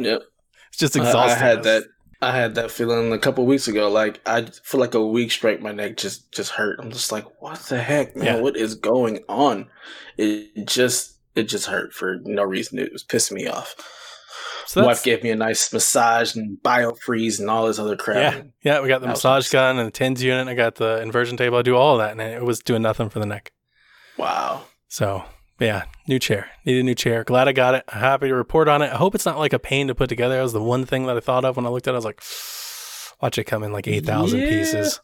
[0.00, 0.22] yep.
[0.68, 1.42] It's just exhausting.
[1.42, 1.84] I, I had that.
[2.20, 3.90] I had that feeling a couple weeks ago.
[3.90, 6.78] Like I for like a week straight, my neck just just hurt.
[6.80, 8.24] I'm just like, what the heck, man?
[8.24, 8.40] Yeah.
[8.40, 9.68] What is going on?
[10.16, 12.78] It just it just hurt for no reason.
[12.78, 13.74] It was pissing me off.
[14.66, 18.34] So wife gave me a nice massage and biofreeze and all this other crap.
[18.34, 18.80] Yeah, yeah.
[18.80, 20.48] We got the massage gun and the tens unit.
[20.48, 21.58] I got the inversion table.
[21.58, 23.52] I do all of that, and it was doing nothing for the neck.
[24.16, 24.62] Wow.
[24.88, 25.24] So
[25.62, 26.50] yeah, new chair.
[26.64, 27.24] Need a new chair.
[27.24, 27.84] Glad I got it.
[27.88, 28.92] Happy to report on it.
[28.92, 30.36] I hope it's not like a pain to put together.
[30.36, 31.94] That was the one thing that I thought of when I looked at it.
[31.94, 32.22] I was like,
[33.22, 34.48] watch it come in like eight thousand yeah.
[34.48, 35.00] pieces.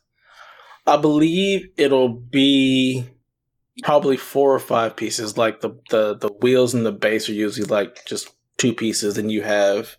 [0.87, 3.05] I believe it'll be
[3.83, 5.37] probably four or five pieces.
[5.37, 9.19] Like the the the wheels and the base are usually like just two pieces.
[9.19, 9.97] and you have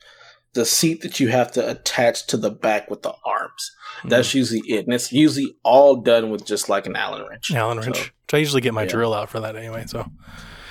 [0.53, 3.71] the seat that you have to attach to the back with the arms.
[3.99, 4.09] Mm-hmm.
[4.09, 7.51] That's usually it, and it's usually all done with just like an Allen wrench.
[7.51, 7.97] Allen wrench.
[7.97, 8.89] So, which I usually get my yeah.
[8.89, 9.85] drill out for that anyway.
[9.87, 10.05] So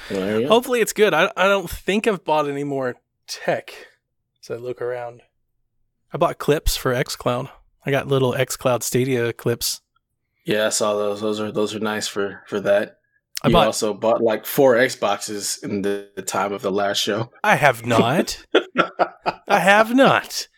[0.08, 1.14] hopefully it's good.
[1.14, 3.72] I I don't think I've bought any more tech.
[4.40, 5.22] So I look around.
[6.12, 7.50] I bought clips for XCloud.
[7.84, 9.82] I got little XCloud Stadia clips.
[10.44, 11.20] Yeah, I saw those.
[11.20, 12.97] Those are those are nice for for that.
[13.42, 16.98] I you bought, also bought like four Xboxes in the, the time of the last
[16.98, 17.30] show.
[17.44, 18.44] I have not.
[19.48, 20.48] I have not.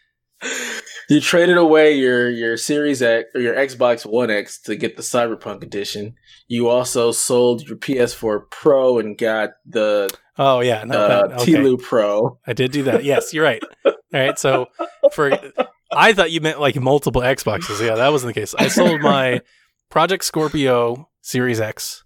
[1.10, 5.02] You traded away your your Series X or your Xbox One X to get the
[5.02, 6.14] Cyberpunk edition.
[6.48, 11.52] You also sold your PS4 Pro and got the oh yeah no, uh, okay.
[11.52, 12.38] TLU Pro.
[12.46, 13.04] I did do that.
[13.04, 13.62] Yes, you're right.
[13.84, 14.68] All right, so
[15.12, 15.38] for
[15.92, 17.84] I thought you meant like multiple Xboxes.
[17.84, 18.54] Yeah, that wasn't the case.
[18.54, 19.42] I sold my
[19.90, 22.04] Project Scorpio Series X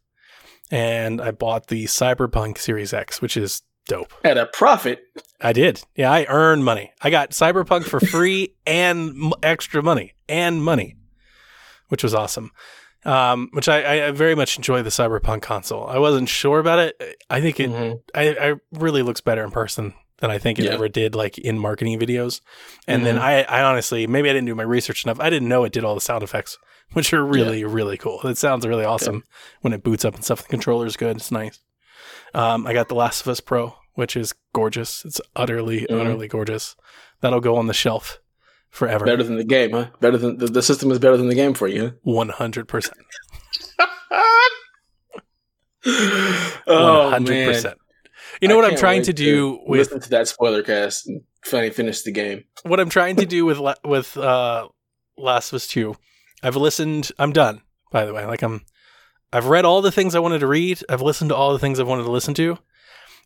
[0.71, 4.13] and I bought the Cyberpunk Series X, which is dope.
[4.25, 5.03] At a profit.
[5.41, 5.83] I did.
[5.95, 6.93] Yeah, I earned money.
[7.03, 10.97] I got Cyberpunk for free and m- extra money and money,
[11.89, 12.51] which was awesome.
[13.05, 15.87] Um, which I, I, very much enjoy the Cyberpunk console.
[15.87, 17.19] I wasn't sure about it.
[17.29, 17.99] I think it mm-hmm.
[18.15, 20.71] I, I really looks better in person than I think it yeah.
[20.71, 22.41] ever did like in marketing videos.
[22.87, 23.05] And mm-hmm.
[23.05, 25.21] then I, I honestly maybe I didn't do my research enough.
[25.21, 26.57] I didn't know it did all the sound effects
[26.93, 27.67] which are really yeah.
[27.69, 28.21] really cool.
[28.25, 29.25] It sounds really awesome
[29.61, 30.43] when it boots up and stuff.
[30.43, 31.17] The controller is good.
[31.17, 31.61] It's nice.
[32.35, 35.05] Um, I got the Last of Us Pro, which is gorgeous.
[35.05, 36.01] It's utterly mm-hmm.
[36.01, 36.77] utterly gorgeous.
[37.21, 38.21] That'll go on the shelf
[38.71, 39.05] forever.
[39.05, 39.87] Better than the game, huh?
[40.01, 41.95] Better than the, the system is better than the game for you.
[42.03, 42.99] One hundred percent.
[46.67, 47.79] One hundred percent.
[48.41, 51.07] You know I what I'm trying to do to with listen to that spoiler cast
[51.07, 52.45] and finally finish the game.
[52.65, 54.69] What I'm trying to do with with uh,
[55.17, 55.97] Last of Us Two
[56.45, 57.11] I've listened.
[57.19, 57.63] I'm done.
[57.91, 58.67] By the way, like I'm,
[59.33, 60.83] I've read all the things I wanted to read.
[60.89, 62.59] I've listened to all the things I've wanted to listen to,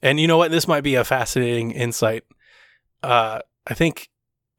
[0.00, 0.52] and you know what?
[0.52, 2.22] This might be a fascinating insight.
[3.02, 4.08] Uh, I think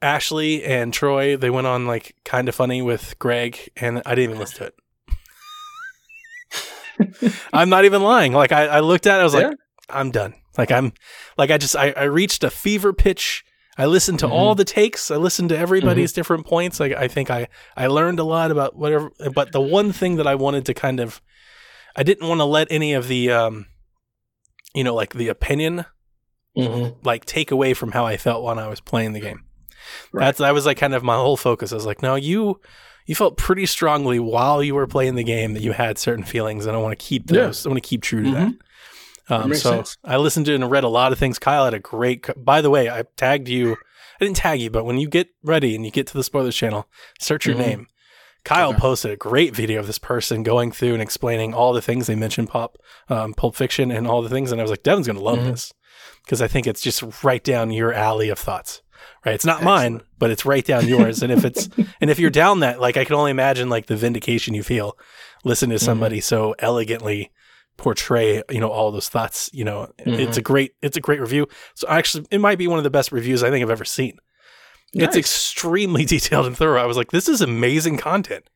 [0.01, 4.39] Ashley and Troy they went on like Kinda Funny with Greg, and I didn't even
[4.39, 4.75] listen to it.
[7.53, 8.33] I'm not even lying.
[8.33, 9.47] Like I, I looked at it, I was yeah.
[9.47, 9.57] like,
[9.89, 10.33] I'm done.
[10.57, 10.91] Like I'm,
[11.37, 13.45] like I just I, I reached a fever pitch
[13.79, 14.35] I listened to mm-hmm.
[14.35, 15.09] all the takes.
[15.09, 16.19] I listened to everybody's mm-hmm.
[16.19, 16.81] different points.
[16.81, 19.09] I, I think I, I learned a lot about whatever.
[19.33, 21.21] But the one thing that I wanted to kind of,
[21.95, 23.67] I didn't want to let any of the, um,
[24.75, 25.85] you know, like the opinion,
[26.57, 26.99] mm-hmm.
[27.07, 29.45] like take away from how I felt when I was playing the game.
[30.11, 30.25] Right.
[30.25, 31.71] That's that was like kind of my whole focus.
[31.71, 32.59] I was like, no, you
[33.05, 36.65] you felt pretty strongly while you were playing the game that you had certain feelings,
[36.65, 37.45] and I want to keep Yeah.
[37.45, 37.65] those.
[37.65, 38.53] I want to keep true to that.
[39.29, 39.97] Um, so sense.
[40.03, 41.37] I listened to and read a lot of things.
[41.39, 42.27] Kyle had a great.
[42.35, 43.73] By the way, I tagged you.
[44.19, 46.55] I didn't tag you, but when you get ready and you get to the spoilers
[46.55, 46.87] channel,
[47.19, 47.59] search your Mhm.
[47.59, 47.87] name.
[48.43, 48.79] Kyle Okay.
[48.79, 52.15] posted a great video of this person going through and explaining all the things they
[52.15, 52.77] mentioned, pop,
[53.09, 54.51] um, Pulp Fiction, and all the things.
[54.51, 55.51] And I was like, Devin's going to love Mhm.
[55.51, 55.73] this
[56.23, 58.81] because I think it's just right down your alley of thoughts.
[59.25, 59.35] Right?
[59.35, 61.21] It's not mine, but it's right down yours.
[61.21, 61.67] and if it's
[62.01, 64.97] and if you're down that, like I can only imagine like the vindication you feel
[65.45, 65.85] listen to Mm-hmm.
[65.85, 67.31] somebody so elegantly
[67.79, 70.19] portray you know all those thoughts you know Mm-hmm.
[70.19, 72.89] it's a great it's a great review so actually it might be one of the
[72.89, 74.17] best reviews i think i've ever seen
[74.93, 78.49] it's extremely detailed and thorough i was like this is amazing content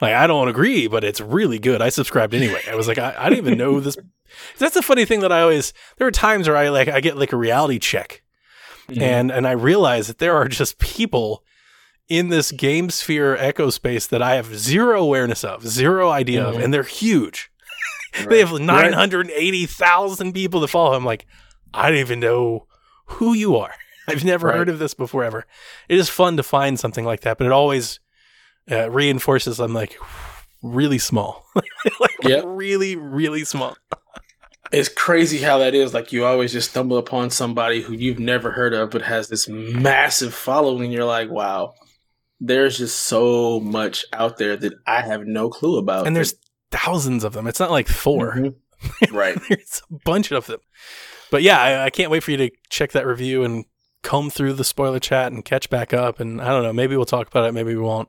[0.00, 3.14] like i don't agree but it's really good i subscribed anyway i was like i,
[3.18, 3.96] I didn't even know this
[4.58, 7.16] that's the funny thing that i always there are times where i like i get
[7.16, 8.22] like a reality check
[8.88, 9.02] Mhm.
[9.02, 11.44] and and I realize that there are just people
[12.08, 16.56] in this game sphere echo space that I have zero awareness of, zero idea of,
[16.56, 16.64] Mhm.
[16.64, 17.49] and they're huge.
[18.18, 18.28] Right.
[18.28, 18.60] They have Right.
[18.60, 20.94] nine hundred eighty thousand people that follow.
[20.94, 21.26] I'm like,
[21.72, 22.66] I don't even know
[23.06, 23.72] who you are.
[24.08, 24.56] I've never Right.
[24.56, 25.46] heard of this before ever.
[25.88, 28.00] It is fun to find something like that, but it always
[28.70, 29.60] uh, reinforces.
[29.60, 29.96] I'm like
[30.62, 31.46] really small,
[32.00, 32.44] like Yep.
[32.46, 33.76] really, really small.
[34.72, 35.94] It's crazy how that is.
[35.94, 39.48] Like you always just stumble upon somebody who you've never heard of, but has this
[39.48, 40.92] massive following.
[40.92, 41.74] You're like, wow,
[42.40, 46.06] there's just so much out there that I have no clue about.
[46.06, 46.34] And there's
[46.70, 47.46] thousands of them.
[47.46, 48.54] It's not like 4 Mhm.
[49.12, 49.38] right.
[49.48, 50.60] There's a bunch of them.
[51.30, 53.64] But yeah, I, I can't wait for you to check that review and
[54.02, 56.18] comb through the spoiler chat and catch back up.
[56.20, 58.08] And I don't know, maybe we'll talk about it, maybe we won't.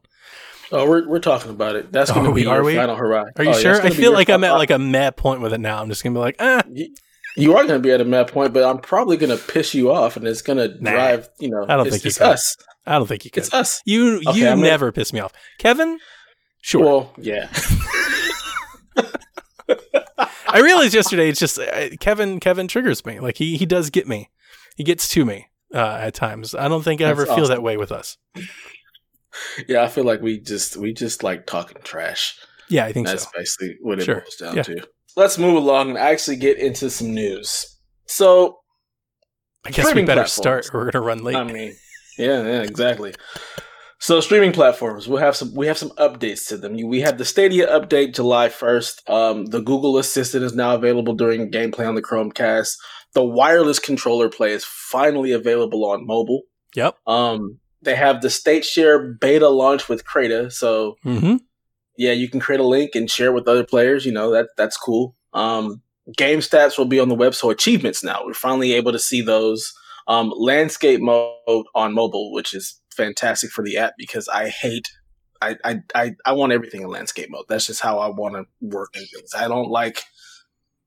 [0.71, 1.91] Oh, we're we're talking about it.
[1.91, 2.75] That's going to we- be are we?
[2.75, 3.25] final hurrah.
[3.35, 3.73] Are you Oh, sure?
[3.73, 5.81] it's I feel like I'm at like a mad point with it now.
[5.81, 6.95] I'm just gonna be like, ah, You-
[7.35, 9.73] You are going to be at a mad point, but I'm probably going to piss
[9.73, 10.91] you off, and it's going to Nah.
[10.91, 11.29] drive.
[11.39, 12.27] You know, I don't it's, think you it's could.
[12.27, 12.57] us.
[12.85, 13.43] I don't think you could.
[13.43, 13.81] It's us.
[13.85, 15.99] You Okay, you I'm gonna- never piss me off, Kevin.
[16.61, 16.83] Sure.
[16.85, 17.49] Well, yeah.
[20.53, 22.39] I realized yesterday it's just uh, Kevin.
[22.39, 23.19] Kevin triggers me.
[23.19, 24.29] Like he he does get me.
[24.75, 26.55] He gets to me uh, at times.
[26.55, 28.17] I don't think I ever That's feel that way with us.
[29.67, 32.37] Yeah, I feel like we just we just like talking trash.
[32.69, 33.29] Yeah, I think That's so.
[33.35, 34.21] basically what it Sure.
[34.21, 34.63] boils down Yeah.
[34.63, 34.87] to.
[35.17, 37.65] Let's move along and actually get into some news.
[38.07, 38.59] So,
[39.65, 40.31] I guess we better platforms.
[40.31, 40.69] start.
[40.73, 41.35] We're gonna run late.
[41.35, 41.75] I mean,
[42.17, 43.13] yeah, yeah, exactly.
[44.03, 46.75] So, streaming platforms, we'll have some we have some updates to them.
[46.87, 49.07] We have the Stadia update July first.
[49.07, 52.71] Um, the Google Assistant is now available during gameplay on the Chromecast.
[53.13, 56.41] The wireless controller play is finally available on mobile.
[56.75, 56.95] yep.
[57.05, 61.35] Um, they have the state share beta launch with Crayta, so Mm-hmm.
[61.95, 64.03] yeah, you can create a link and share with other players.
[64.05, 65.15] You know that that's cool.
[65.33, 65.83] Um,
[66.17, 69.21] game stats will be on the web, so achievements now we're finally able to see
[69.21, 69.71] those.
[70.07, 74.91] Um, landscape mode on mobile, which is fantastic for the app because I hate.
[75.43, 77.45] I, I, I, I want everything in landscape mode.
[77.49, 79.33] That's just how I want to work in things.
[79.35, 80.03] I don't like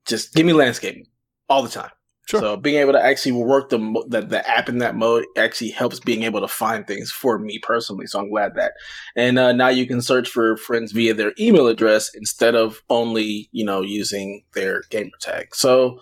[0.05, 1.05] just give me landscape
[1.49, 1.91] all the time.
[2.27, 2.39] Sure.
[2.39, 5.99] So being able to actually work the, the the app in that mode actually helps
[5.99, 8.07] being able to find things for me personally.
[8.07, 8.71] So I'm glad that.
[9.15, 13.49] And uh, now you can search for friends via their email address instead of only
[13.51, 15.53] you know using their gamer tag.
[15.53, 15.99] So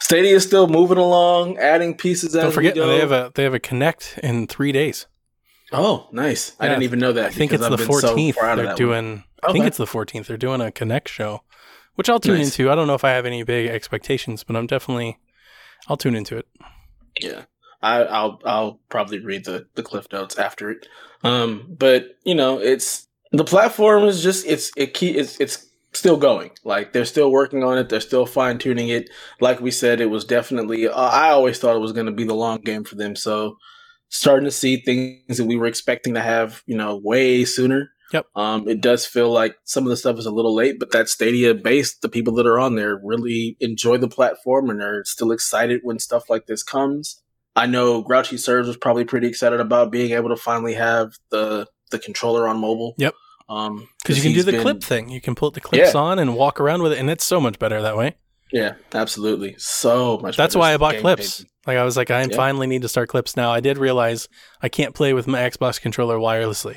[0.00, 2.34] Stadia is still moving along, adding pieces.
[2.34, 5.06] Don't forget they have a they have a connect in three days.
[5.72, 6.54] Oh, nice!
[6.60, 7.26] I didn't even know that.
[7.26, 8.36] I think it's the I've so fourteenth.
[8.38, 9.24] of They're doing.
[9.42, 10.28] I think it's the fourteenth.
[10.28, 11.42] They're doing a connect show,
[11.96, 12.58] which I'll tune Nice.
[12.58, 12.70] into.
[12.70, 15.18] I don't know if I have any big expectations, but I'm definitely.
[15.88, 16.46] I'll tune into it.
[17.20, 17.42] Yeah,
[17.82, 20.86] I, I'll I'll probably read the the cliff notes after it.
[21.24, 26.16] Um, but you know, it's the platform is just it's it key it's it's still
[26.16, 26.50] going.
[26.62, 27.88] Like they're still working on it.
[27.88, 29.10] They're still fine tuning it.
[29.40, 30.86] Like we said, it was definitely.
[30.86, 33.16] Uh, I always thought it was going to be the long game for them.
[33.16, 33.56] So
[34.08, 37.90] starting to see things that we were expecting to have, you know, way sooner.
[38.12, 38.26] Yep.
[38.36, 41.08] Um, it does feel like some of the stuff is a little late, but that
[41.08, 45.32] Stadia base, the people that are on there really enjoy the platform and are still
[45.32, 47.20] excited when stuff like this comes.
[47.56, 51.66] I know Grouchy Serves was probably pretty excited about being able to finally have the
[51.90, 52.94] the controller on mobile.
[52.98, 53.14] Yep.
[53.48, 55.08] Um, Because you can do the been- clip thing.
[55.08, 56.00] You can put the clips Yeah.
[56.00, 58.16] on and walk around with it, and it's so much better that way.
[58.52, 59.56] Yeah, absolutely.
[59.58, 60.36] So much.
[60.36, 61.44] That's why I bought clips.
[61.66, 62.36] Like I was like, I Yeah.
[62.36, 63.50] finally need to start clips now.
[63.50, 64.28] I did realize
[64.62, 66.76] I can't play with my Xbox controller wirelessly.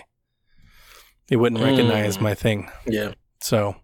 [1.29, 2.21] It wouldn't recognize Mm.
[2.21, 2.71] my thing.
[2.87, 3.75] Yeah, So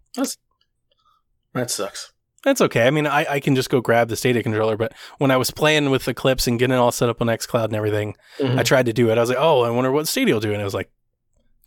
[1.53, 2.11] that sucks.
[2.43, 2.87] that's okay.
[2.87, 5.51] I mean, I, I can just go grab the Stadia controller, but when I was
[5.51, 8.59] playing with the clips and getting it all set up on xCloud and everything, Mhm.
[8.59, 9.17] I tried to do it.
[9.17, 10.51] I was like, oh, I wonder what Stadia will do.
[10.53, 10.89] And it was like,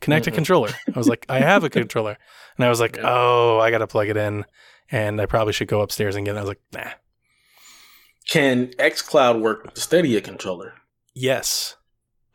[0.00, 0.34] connect a Mhm.
[0.34, 0.70] controller.
[0.94, 2.16] I was like, I have a controller.
[2.56, 3.04] And I was like, Yeah.
[3.06, 4.44] oh, I got to plug it in.
[4.90, 6.38] And I probably should go upstairs and get it.
[6.38, 6.90] I was like, nah.
[8.28, 10.74] Can XCloud work with the Stadia controller?
[11.14, 11.76] Yes.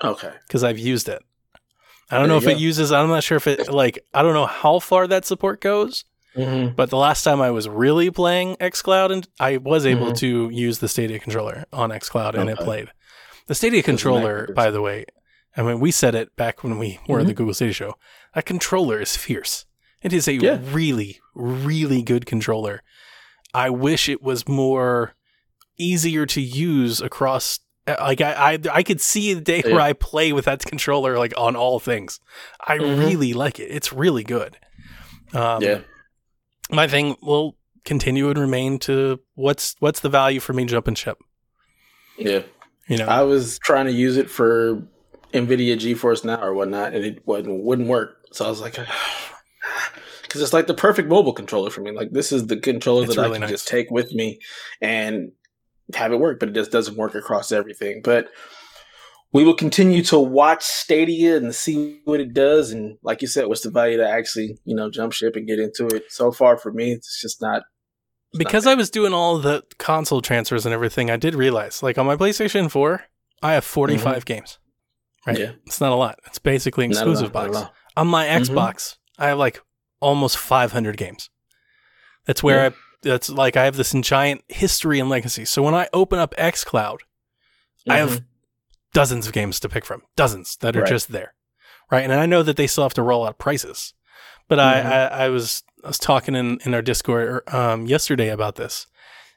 [0.03, 0.33] Okay.
[0.47, 1.21] because I've used it.
[2.11, 2.91] I don't There know if it uses.
[2.91, 3.99] I'm not sure if it like.
[4.13, 6.03] I don't know how far that support goes.
[6.35, 6.75] Mm-hmm.
[6.75, 10.17] But the last time I was really playing XCloud, and I was able Mhm.
[10.17, 12.89] to use the Stadia controller on XCloud, and it played.
[13.47, 15.05] The Stadia controller, by the way,
[15.55, 17.27] I mean we said it back when we were at Mm-hmm.
[17.29, 17.95] the Google Stadia show.
[18.35, 19.65] That controller is fierce.
[20.03, 20.59] It is a Yeah.
[20.71, 22.83] really, really good controller.
[23.53, 25.13] I wish it was more
[25.77, 27.59] easier to use across.
[27.87, 29.71] uh, Like I, I, I could see the day Yeah.
[29.73, 32.19] where I play with that controller like on all things.
[32.67, 32.99] I Mhm.
[32.99, 33.69] really like it.
[33.71, 34.57] It's really good.
[35.33, 35.79] Um, yeah.
[36.69, 41.17] my thing will continue and remain to what's what's the value for me jumping ship.
[42.17, 42.43] Yeah.
[42.87, 44.81] You know, I was trying to use it for
[45.33, 48.17] NVIDIA GeForce Now or whatnot, and it wouldn't, wouldn't work.
[48.31, 48.77] So I was like,
[50.23, 51.91] because it's like the perfect mobile controller for me.
[51.91, 53.49] Like this is the controller It's that really I can nice.
[53.52, 54.39] just take with me
[54.82, 55.32] and
[55.93, 58.02] have it work, but it just doesn't work across everything.
[58.04, 58.28] But
[59.32, 62.71] we will continue to watch Stadia and see what it does.
[62.71, 65.60] And like you said, what's the value to actually, you know, jump ship and get
[65.60, 66.04] into it?
[66.10, 67.63] So far for me, it's just not.
[68.32, 68.67] it's because.
[68.67, 72.15] I was doing all the console transfers and everything, I did realize, like on my
[72.15, 73.04] PlayStation Four,
[73.41, 74.60] I have 45 games.
[75.26, 75.52] Right, Yeah.
[75.65, 76.19] it's not a lot.
[76.28, 77.58] It's basically exclusive box.
[77.95, 78.41] On my Mhm.
[78.45, 79.62] Xbox, I have like
[79.99, 81.30] almost 500 games.
[82.26, 82.69] That's where Yeah.
[82.69, 82.73] I.
[83.04, 85.43] That's like I have this giant history and legacy.
[85.43, 86.99] So when I open up XCloud,
[87.89, 88.26] I have Mhm.
[88.93, 90.88] dozens of games to pick from, dozens that are Right.
[90.89, 91.34] just there,
[91.91, 92.04] right?
[92.06, 93.93] And I know that they still have to roll out prices,
[94.47, 94.62] but Mhm.
[94.62, 98.88] I, I, I was I was talking in in our Discord um, yesterday about this.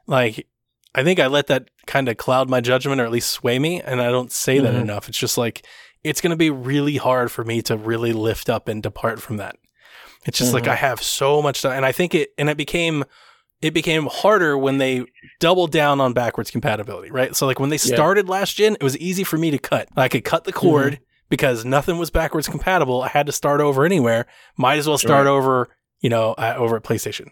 [0.06, 0.46] Like,
[0.94, 3.82] I think I let that kind of cloud my judgment, or at least sway me,
[3.82, 4.80] and I don't say that Mhm.
[4.82, 5.08] enough.
[5.08, 5.66] It's just like
[6.04, 9.38] it's going to be really hard for me to really lift up and depart from
[9.38, 9.56] that.
[10.26, 10.68] It's just like Mhm.
[10.72, 13.04] I have so much, to, and I think it, and it became.
[13.62, 15.06] It became harder when they
[15.40, 17.34] doubled down on backwards compatibility, right?
[17.34, 17.94] So, like when they Yeah.
[17.94, 19.88] started last gen, it was easy for me to cut.
[19.96, 23.00] I could cut the cord because nothing was backwards compatible.
[23.02, 24.26] I had to start over anywhere.
[24.58, 25.30] Might as well start Right.
[25.32, 27.28] over, you know, uh, over at PlayStation.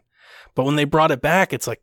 [0.55, 1.83] But when they brought it back, it's like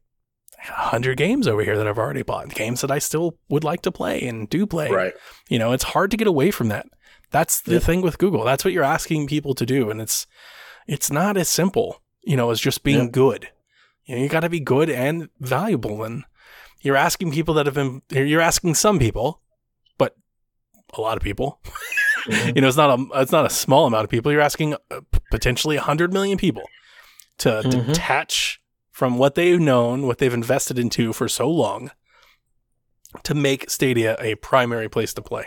[0.67, 3.83] a hundred games over here that I've already bought, games that I still would like
[3.83, 4.89] to play and do play.
[4.89, 5.13] Right.
[5.49, 6.87] You know, it's hard to get away from that.
[7.29, 7.83] That's the Yep.
[7.83, 8.43] thing with Google.
[8.43, 10.25] That's what you're asking people to do, and it's
[10.91, 13.11] it's not as simple, you know, as just being Yep.
[13.11, 13.49] good.
[14.05, 16.25] You know, you got to be good and valuable, and
[16.81, 18.01] you're asking people that have been.
[18.09, 19.41] You're asking some people,
[19.97, 20.15] but
[20.97, 21.61] a lot of people.
[22.27, 22.55] Mhm.
[22.55, 24.31] you know, it's not a it's not a small amount of people.
[24.31, 25.01] You're asking uh,
[25.31, 26.63] potentially hundred million people
[27.37, 27.85] to Mhm.
[27.87, 28.59] detach
[28.91, 31.91] from what they've known, what they've invested into for so long,
[33.23, 35.45] to make Stadia a primary place to play.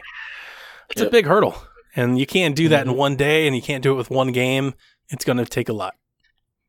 [0.90, 1.57] It's a big hurdle,
[1.96, 2.96] and you can't do that in Mhm.
[2.96, 4.74] one day, and you can't do it with one game.
[5.10, 5.94] It's going to take a lot.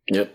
[0.07, 0.33] Yep.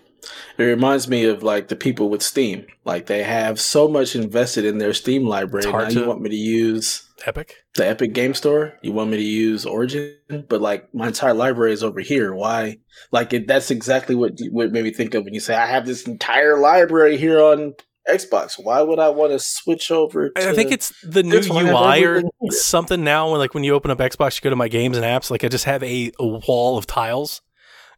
[0.58, 2.66] It reminds me of like the people with Steam.
[2.84, 5.70] Like they have so much invested in their Steam library.
[5.70, 7.54] Now you want me to use Epic.
[7.76, 8.74] the Epic Game Store?
[8.82, 10.14] You want me to use Origin?
[10.48, 12.34] But like my entire library is over here.
[12.34, 12.78] Why?
[13.12, 15.66] Like it, that's exactly what you- what made me think of when you say I
[15.66, 17.72] have this entire library here on
[18.06, 18.54] Xbox.
[18.62, 20.28] Why would I want to switch over?
[20.30, 23.30] To, I think it's the new this one has UI or something now.
[23.30, 25.30] When like when you open up Xbox, you go to my games and apps.
[25.30, 27.40] Like I just have a, a wall of tiles,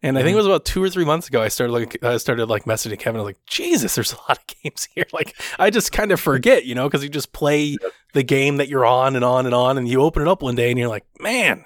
[0.02, 0.36] and I think it Mhm.
[0.38, 1.40] was about two or three months ago.
[1.42, 3.20] I started like I started like messaging Kevin.
[3.20, 5.04] I was like, Jesus, there's a lot of games here.
[5.12, 7.76] Like I just kind of forget, you know, because you just play
[8.12, 10.54] the game that you're on and on and on, and you open it up one
[10.54, 11.64] day and you're like, man,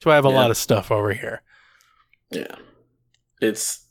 [0.00, 0.34] do I have a Yeah.
[0.36, 1.42] lot of stuff over here?
[2.30, 2.56] yeah,
[3.40, 3.86] it's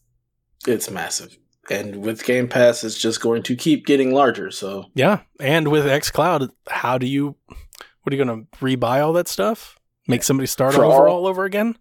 [0.68, 1.38] it's massive.
[1.70, 4.52] And with Game Pass, it's just going to keep getting larger.
[4.52, 7.36] So Yeah, and with XCloud, how do you?
[8.02, 9.78] What are you going to rebuy all that stuff?
[10.08, 11.78] Make somebody start For over all- all over again?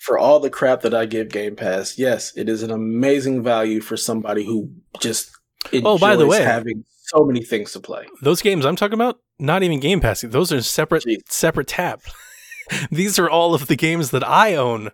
[0.00, 3.80] For all the crap that I give Game Pass, yes, it is an amazing value
[3.80, 5.30] for somebody who just
[5.72, 8.06] enjoys Oh, by the way- having so many things to play.
[8.22, 10.22] Those games I'm talking about, not even Game Pass.
[10.22, 11.18] Those are separate Jeez.
[11.28, 12.00] separate tab.
[12.90, 14.90] These are all of the games that I own,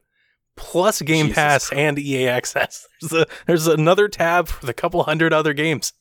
[0.56, 1.78] plus Game Jesus Pass Christ.
[1.80, 2.84] and EA Access.
[3.00, 5.92] There's a there's another tab for the couple hundred other games.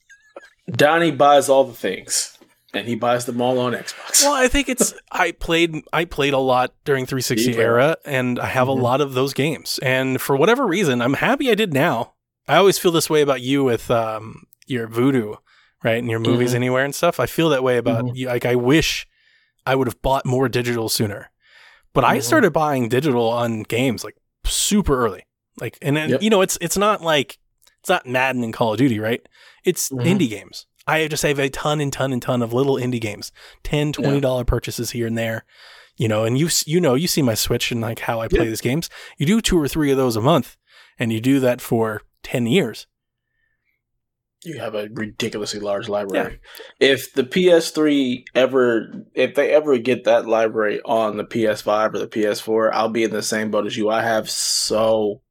[0.67, 2.38] Donnie buys all the things,
[2.73, 4.21] and he buys them all on Xbox.
[4.23, 8.47] Well, I think it's I played I played a lot during 360 era, and I
[8.47, 8.77] have Mhm.
[8.79, 9.79] a lot of those games.
[9.81, 12.13] And for whatever reason, I'm happy I did now.
[12.47, 15.37] I always feel this way about you with um, your Vudu,
[15.83, 16.55] right, and your movies Mhm.
[16.55, 17.19] anywhere and stuff.
[17.19, 18.15] I feel that way about Mhm.
[18.15, 18.27] you.
[18.27, 19.07] Like I wish
[19.65, 21.31] I would have bought more digital sooner,
[21.93, 22.23] but I Mhm.
[22.23, 24.15] started buying digital on games like
[24.45, 25.25] super early.
[25.59, 26.21] Like, and then, Yep.
[26.23, 27.37] you know, it's it's not like
[27.81, 29.21] it's not Madden and Call of Duty, right?
[29.63, 30.05] It's Mhm.
[30.05, 30.65] indie games.
[30.87, 33.31] I just have a ton and ton and ton of little indie games,
[33.63, 35.45] 10 20 dollar purchases here and there.
[35.97, 38.39] You know, and you you know, you see my Switch and like how I play
[38.45, 38.49] Yeah.
[38.49, 38.89] these games.
[39.17, 40.55] You do two or three of those a month,
[40.97, 42.87] and you do that for ten years.
[44.45, 46.39] you have a ridiculously large library.
[46.79, 46.91] Yeah.
[46.91, 52.07] If the PS3 ever, if they ever get that library on the PS5 or the
[52.07, 53.89] PS4, I'll be in the same boat as you.
[53.89, 55.21] I have so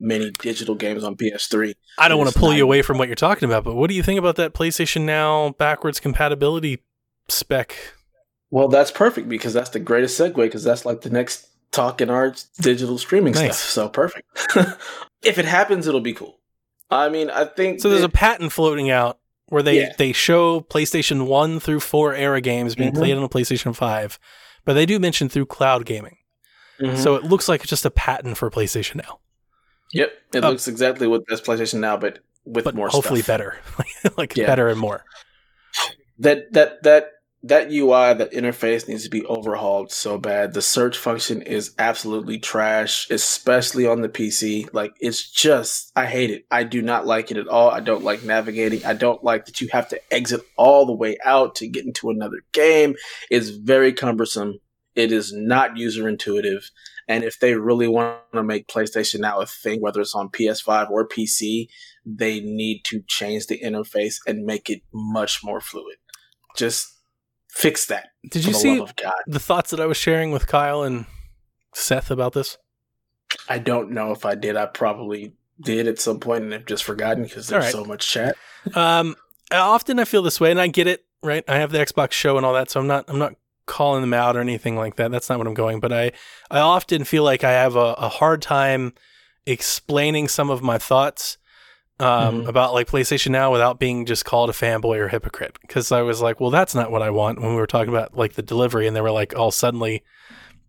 [0.00, 1.74] many digital games on PS3.
[1.98, 3.94] I don't want to pull you away from what you're talking about, but what do
[3.94, 6.82] you think about that PlayStation Now backwards compatibility
[7.28, 7.76] spec?
[8.50, 12.10] Well, that's perfect because that's the greatest segue because that's like the next talk in
[12.10, 13.56] our digital streaming nice.
[13.56, 13.56] stuff.
[13.56, 14.26] So perfect.
[15.22, 16.38] if it happens, it'll be cool.
[16.90, 17.88] I mean, I think so.
[17.88, 19.92] There's a patent floating out where they yeah.
[19.96, 22.98] they show PlayStation One through four era games being mm-hmm.
[22.98, 24.18] played on a PlayStation Five,
[24.64, 26.16] but they do mention through cloud gaming.
[26.80, 26.96] Mm-hmm.
[26.96, 29.20] So it looks like it's just a patent for PlayStation Now.
[29.92, 32.88] Yep, it uh, looks exactly what this PlayStation Now, but with but more.
[32.88, 33.34] Hopefully, stuff.
[33.34, 33.56] better,
[34.16, 34.46] like yeah.
[34.46, 35.04] better and more.
[36.18, 37.10] That that that
[37.42, 40.52] that UI, that interface needs to be overhauled so bad.
[40.52, 44.68] The search function is absolutely trash, especially on the PC.
[44.74, 46.44] Like it's just, I hate it.
[46.50, 47.70] I do not like it at all.
[47.70, 48.84] I don't like navigating.
[48.84, 52.10] I don't like that you have to exit all the way out to get into
[52.10, 52.94] another game.
[53.30, 54.58] It's very cumbersome.
[54.94, 56.70] It is not user intuitive.
[57.10, 60.90] And if they really want to make PlayStation Now a thing, whether it's on PS5
[60.90, 61.66] or PC,
[62.06, 65.96] they need to change the interface and make it much more fluid.
[66.56, 66.86] Just
[67.48, 68.10] fix that.
[68.30, 68.80] Did you see
[69.26, 71.06] the thoughts that I was sharing with Kyle and
[71.74, 72.58] Seth about this?
[73.48, 74.54] I don't know if I did.
[74.54, 77.72] I probably did at some point and have just forgotten because there's right.
[77.72, 78.36] so much chat.
[78.74, 79.16] um,
[79.50, 81.04] often I feel this way, and I get it.
[81.24, 83.34] Right, I have the Xbox show and all that, so I'm not I'm not
[83.70, 85.10] calling them out or anything like that.
[85.10, 85.80] That's not what I'm going.
[85.80, 86.12] But I
[86.50, 88.92] I often feel like I have a, a hard time
[89.46, 91.38] explaining some of my thoughts
[91.98, 92.48] um, mm-hmm.
[92.48, 95.58] about like PlayStation Now without being just called a fanboy or hypocrite.
[95.60, 98.16] Because I was like, well, that's not what I want when we were talking about
[98.16, 100.02] like the delivery, and they were like, all suddenly,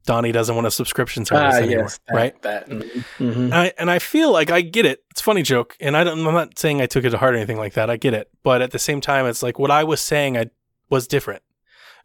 [0.05, 2.41] Donnie doesn't want a subscription service ah, anymore, yes, that, right?
[2.41, 3.23] That, mm-hmm.
[3.23, 5.03] and, I, and I feel like I get it.
[5.11, 6.25] It's a funny joke, and I don't.
[6.25, 7.89] I'm not saying I took it to heart or anything like that.
[7.89, 10.37] I get it, but at the same time, it's like what I was saying.
[10.37, 10.49] I
[10.89, 11.43] was different,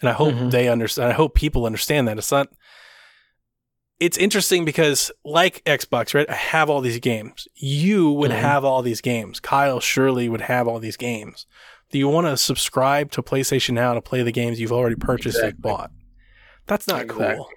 [0.00, 0.50] and I hope mm-hmm.
[0.50, 1.10] they understand.
[1.10, 2.48] I hope people understand that it's not
[3.98, 6.28] it's interesting because like Xbox, right?
[6.28, 7.48] I have all these games.
[7.54, 8.40] You would mm-hmm.
[8.40, 9.40] have all these games.
[9.40, 11.46] Kyle surely would have all these games.
[11.90, 15.38] Do you want to subscribe to PlayStation Now to play the games you've already purchased
[15.38, 15.50] exactly.
[15.50, 15.90] and bought?
[16.66, 17.36] That's not exactly.
[17.36, 17.48] cool.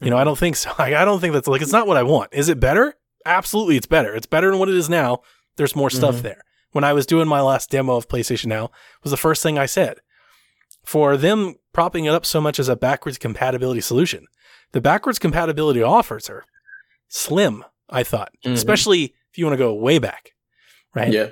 [0.00, 0.72] You know, I don't think so.
[0.78, 2.32] Like, I don't think that's like it's not what I want.
[2.32, 2.94] Is it better?
[3.24, 4.14] Absolutely, it's better.
[4.14, 5.20] It's better than what it is now.
[5.56, 6.24] There's more stuff mm-hmm.
[6.24, 6.42] there.
[6.72, 8.70] When I was doing my last demo of PlayStation Now,
[9.02, 9.98] was the first thing I said.
[10.88, 14.26] For them propping it up so much as a backwards compatibility solution,
[14.72, 16.46] the backwards compatibility offers are
[17.08, 18.54] slim, I thought, mm-hmm.
[18.54, 20.32] especially if you want to go way back,
[20.94, 21.12] right?
[21.12, 21.28] Yeah.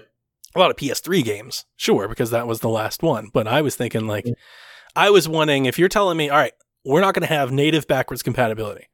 [0.55, 3.31] A lot of PS3 games, sure, because that was the last one.
[3.33, 4.35] But I was thinking, like, mm-hmm.
[4.95, 6.53] I was wanting, if you're telling me, all right,
[6.85, 8.91] we're not going to have native backwards compatibility,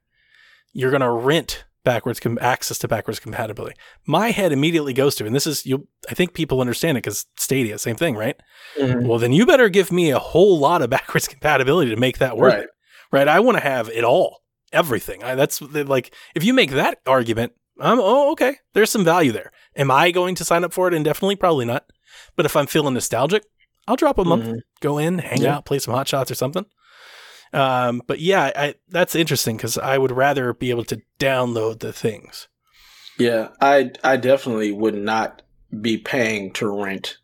[0.71, 3.75] you're going to rent backwards com- access to backwards compatibility.
[4.05, 5.87] My head immediately goes to, and this is you.
[6.09, 8.35] I think people understand it because Stadia, same thing, right?
[8.77, 9.07] Mm-hmm.
[9.07, 12.37] Well, then you better give me a whole lot of backwards compatibility to make that
[12.37, 12.53] work.
[12.53, 12.67] Right
[13.13, 13.27] right?
[13.29, 14.41] I want to have it all,
[14.73, 15.23] everything.
[15.23, 19.51] I, that's like, if you make that argument, I'm, oh, okay, there's some value there.
[19.77, 21.37] Am I going to sign up for it indefinitely?
[21.37, 21.85] Probably not.
[22.35, 23.45] But if I'm feeling nostalgic,
[23.87, 24.57] I'll drop a month, mm-hmm.
[24.81, 25.57] go in, hang yeah.
[25.57, 26.65] out, play some hot shots or something.
[27.53, 31.93] Um, but yeah, I, that's interesting because I would rather be able to download the
[31.93, 32.47] things.
[33.19, 35.43] Yeah, I I definitely would not
[35.81, 37.17] be paying to rent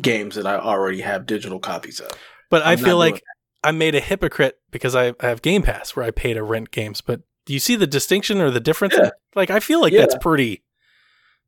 [0.00, 2.10] games that I already have digital copies of.
[2.50, 3.22] But I'm i feel like
[3.62, 6.70] I made a hypocrite because I, I, have Game Pass where I pay to rent
[6.70, 7.00] games.
[7.00, 8.94] But do you see the distinction or the difference?
[8.96, 9.10] Yeah.
[9.34, 10.00] Like, I feel like yeah.
[10.00, 10.62] that's pretty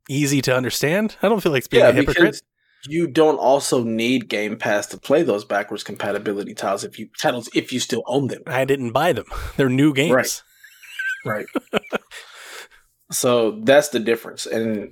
[0.09, 1.16] easy to understand.
[1.23, 2.43] I don't feel like it's being yeah, a hypocrite.
[2.89, 7.49] You don't also need Game Pass to play those backwards compatibility titles if you titles
[7.55, 8.43] if you still own them.
[8.47, 9.26] I didn't buy them;
[9.57, 10.12] they're new games.
[10.12, 10.43] Right.
[11.24, 11.47] Right.
[13.12, 14.91] so that's the difference, and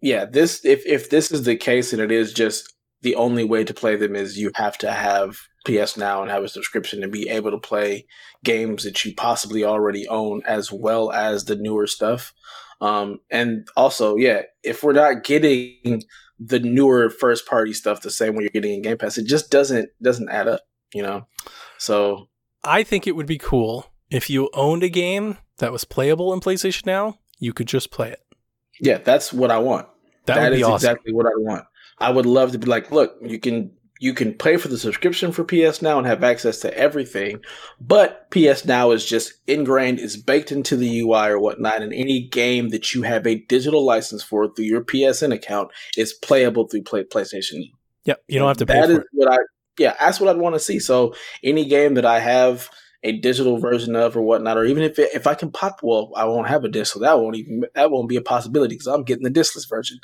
[0.00, 3.64] yeah, this if if this is the case and it is just the only way
[3.64, 7.12] to play them is you have to have PS Now and have a subscription and
[7.12, 8.06] be able to play
[8.44, 12.32] games that you possibly already own as well as the newer stuff.
[12.80, 16.02] Um, and also, yeah, if we're not getting
[16.38, 19.50] the newer first party stuff the same when you're getting in Game Pass, it just
[19.50, 20.62] doesn't doesn't add up,
[20.94, 21.26] you know.
[21.78, 22.28] So
[22.64, 26.40] I think it would be cool if you owned a game that was playable in
[26.40, 28.20] PlayStation Now, you could just play it.
[28.80, 29.88] Yeah, that's what I want.
[30.26, 30.74] That, that is awesome.
[30.74, 31.64] exactly what I want.
[31.98, 35.32] I would love to be like, look, you can you can pay for the subscription
[35.32, 37.40] for PS Now and have access to everything,
[37.80, 42.28] but PS Now is just ingrained, is baked into the UI or whatnot, and any
[42.28, 46.82] game that you have a digital license for through your PSN account is playable through
[46.82, 47.70] play- PlayStation.
[48.04, 48.80] Yep, you don't have to pay.
[48.80, 49.38] That is what I
[49.78, 50.80] yeah, that's what I'd want to see.
[50.80, 52.68] So any game that I have
[53.04, 56.10] a digital version of or whatnot, or even if it, if I can pop, well,
[56.16, 58.88] I won't have a disc, so that won't even that won't be a possibility because
[58.88, 59.98] I'm getting the discless version.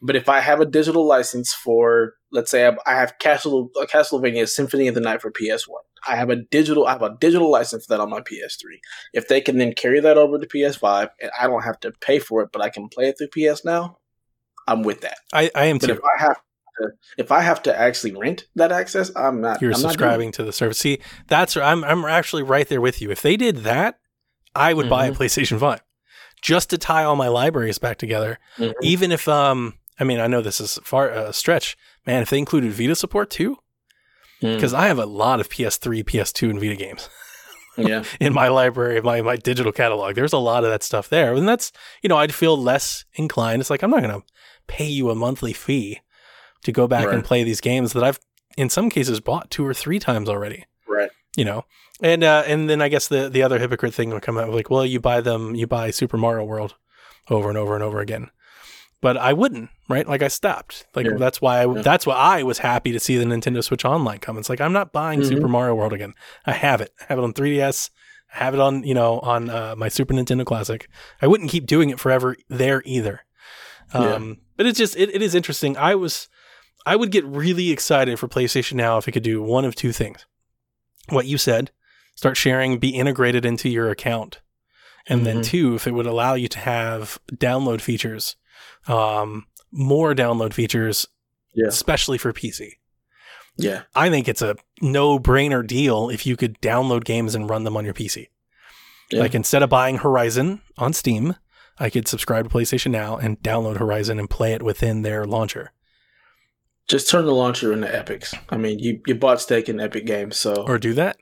[0.00, 4.48] But if I have a digital license for, let's say, I have Castle uh, Castlevania
[4.48, 7.50] Symphony of the Night for PS One, I have a digital I have a digital
[7.50, 8.60] license for that on my PS3.
[9.12, 12.18] If they can then carry that over to PS5 and I don't have to pay
[12.18, 13.98] for it, but I can play it through PS Now,
[14.68, 15.18] I'm with that.
[15.32, 15.92] I, I am But too.
[15.94, 16.40] if I have
[16.78, 19.60] to, if I have to actually rent that access, I'm not.
[19.62, 20.78] You're I'm not subscribing to the service.
[20.78, 20.98] See,
[21.28, 23.10] that's I'm I'm actually right there with you.
[23.10, 23.98] If they did that,
[24.54, 25.16] I would buy a Mhm.
[25.16, 25.80] PlayStation 5
[26.42, 28.38] just to tie all my libraries back together.
[28.58, 28.74] Mhm.
[28.82, 31.76] Even if um I mean, I know this is far a stretch.
[32.06, 33.58] Man, if they included Vita support too,
[34.42, 34.54] Mm.
[34.56, 37.08] because I have a lot of PS3, PS2 and Vita games
[37.78, 40.14] yeah, in my library, my my digital catalog.
[40.14, 41.32] There's a lot of that stuff there.
[41.32, 41.72] And that's,
[42.02, 43.60] you know, I'd feel less inclined.
[43.60, 44.26] It's like I'm not going to
[44.66, 46.00] pay you a monthly fee
[46.64, 48.18] to go back and play these games that I've
[48.56, 51.10] in some cases bought two or three times already right.
[51.36, 51.64] you know?
[52.02, 54.68] And uh and then i guess the the other hypocrite thing would come out like
[54.68, 56.74] well you buy them you buy super mario world
[57.30, 58.30] over and over and over again.
[59.00, 60.06] But i wouldn't right?
[60.06, 60.86] Like i stopped.
[60.94, 61.16] Like Yeah.
[61.18, 61.82] that's why I, Yeah.
[61.82, 64.36] that's why i was happy to see the nintendo switch online come.
[64.38, 65.28] It's like i'm not buying Mhm.
[65.28, 66.12] super mario world again.
[66.44, 66.92] I have it.
[67.00, 67.90] I have it on 3ds
[68.34, 70.88] I have it on you know on uh, my super nintendo classic.
[71.22, 73.20] I wouldn't keep doing it forever there either.
[73.94, 75.76] Um but it's just it, it is interesting.
[75.76, 76.28] I was
[76.86, 79.92] i would get really excited for playstation now if it could do one of two
[79.92, 80.24] things
[81.10, 81.70] what you said
[82.14, 84.40] start sharing be integrated into your account
[85.06, 85.44] and then Mhm.
[85.44, 88.36] two if it would allow you to have download features
[88.88, 91.06] um more download features
[91.54, 91.66] Yeah.
[91.68, 92.72] especially for pc
[93.58, 97.76] Yeah, i think it's a no-brainer deal if you could download games and run them
[97.76, 98.28] on your pc
[99.10, 99.20] Yeah.
[99.20, 101.36] like instead of buying horizon on steam
[101.78, 105.72] i could subscribe to playstation now and download horizon and play it within their launcher
[106.88, 108.34] just turn the launcher into Epics.
[108.50, 111.16] I mean, you you bought stake in Epic Games, so or do that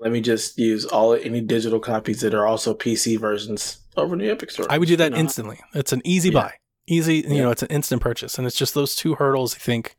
[0.00, 4.20] let me just use all any digital copies that are also PC versions over in
[4.20, 4.66] the Epic Store.
[4.70, 5.16] I would do that You know?
[5.16, 5.58] instantly.
[5.74, 6.34] It's an easy Yeah.
[6.40, 6.54] buy.
[6.86, 7.42] Easy, you Yeah.
[7.42, 8.38] know, it's an instant purchase.
[8.38, 9.96] And it's just those two hurdles I think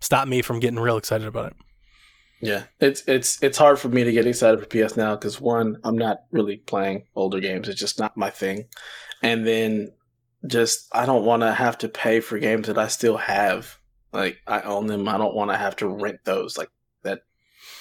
[0.00, 1.56] stop me from getting real excited about it.
[2.42, 5.78] Yeah, it's it's it's hard for me to get excited for PS now because one,
[5.82, 7.68] I'm not really playing older games.
[7.70, 8.66] It's just not my thing,
[9.22, 9.92] and then
[10.46, 13.77] just I don't want to have to pay for games that I still have.
[14.12, 15.08] Like I own them.
[15.08, 16.56] I don't want to have to rent those.
[16.56, 16.70] Like
[17.02, 17.20] that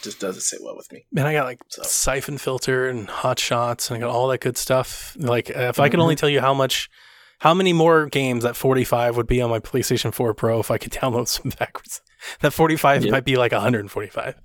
[0.02, 1.06] just doesn't sit well with me.
[1.12, 1.84] Man, I got like So.
[1.84, 5.16] Syphon Filter and hot shots and I got all that good stuff.
[5.20, 6.20] Like if I could only Mm-hmm.
[6.20, 6.90] tell you how much
[7.40, 10.78] how many more games at 45 would be on my PlayStation 4 Pro if I
[10.78, 12.02] could download some backwards.
[12.42, 13.12] That 45 Yeah.
[13.12, 14.36] might be like 145.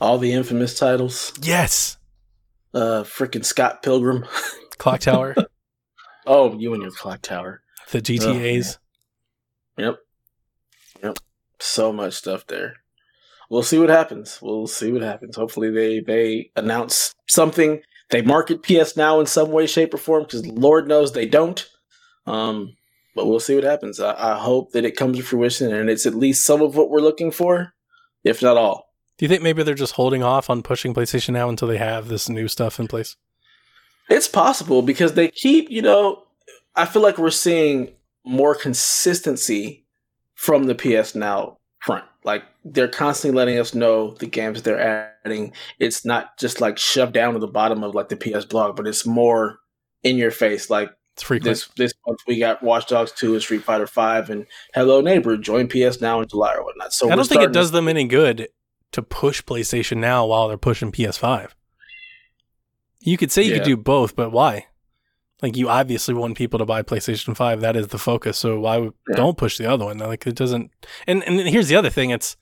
[0.00, 1.32] All the infamous titles.
[1.42, 1.98] Yes.
[2.74, 4.24] Uh, freaking Scott Pilgrim.
[4.78, 5.34] Clock Tower,
[6.26, 7.60] oh, you and your clock tower.
[7.90, 8.78] the GTAs.
[9.76, 9.86] Yep.
[9.86, 9.98] Yep.
[11.60, 12.76] So much stuff there.
[13.50, 14.38] We'll see what happens.
[14.40, 15.36] We'll see what happens.
[15.36, 17.80] Hopefully they they announce something.
[18.10, 21.68] They market PS Now in some way, shape, or form because Lord knows they don't.
[22.26, 22.76] Um,
[23.14, 24.00] but we'll see what happens.
[24.00, 26.90] I, I hope that it comes to fruition and it's at least some of what
[26.90, 27.72] we're looking for,
[28.24, 28.90] if not all.
[29.18, 32.08] Do you think maybe they're just holding off on pushing PlayStation now until they have
[32.08, 33.16] this new stuff in place?
[34.08, 36.24] It's possible because they keep, you know,
[36.74, 37.92] I feel like we're seeing
[38.24, 39.79] more consistency
[40.40, 42.04] from the PS Now front.
[42.24, 45.52] Like they're constantly letting us know the games they're adding.
[45.78, 48.86] It's not just like shoved down to the bottom of like the PS blog, but
[48.86, 49.58] it's more
[50.02, 50.70] in your face.
[50.70, 51.44] Like It's frequent.
[51.44, 55.36] this this month we got Watch Dogs 2 and Street Fighter 5 and Hello Neighbor
[55.36, 56.94] join PS Now in July or whatnot.
[56.94, 58.48] So I don't think it does them any good
[58.92, 61.50] to push PlayStation now while they're pushing PS5.
[63.00, 63.58] You could say you Yeah.
[63.58, 64.68] could do both, but why?
[65.42, 67.60] Like you obviously want people to buy PlayStation 5.
[67.60, 68.38] That is the focus.
[68.38, 69.16] So why would, Yeah.
[69.16, 69.98] don't push the other one?
[69.98, 70.70] Like it doesn't
[71.06, 72.36] And and here's the other thing, it's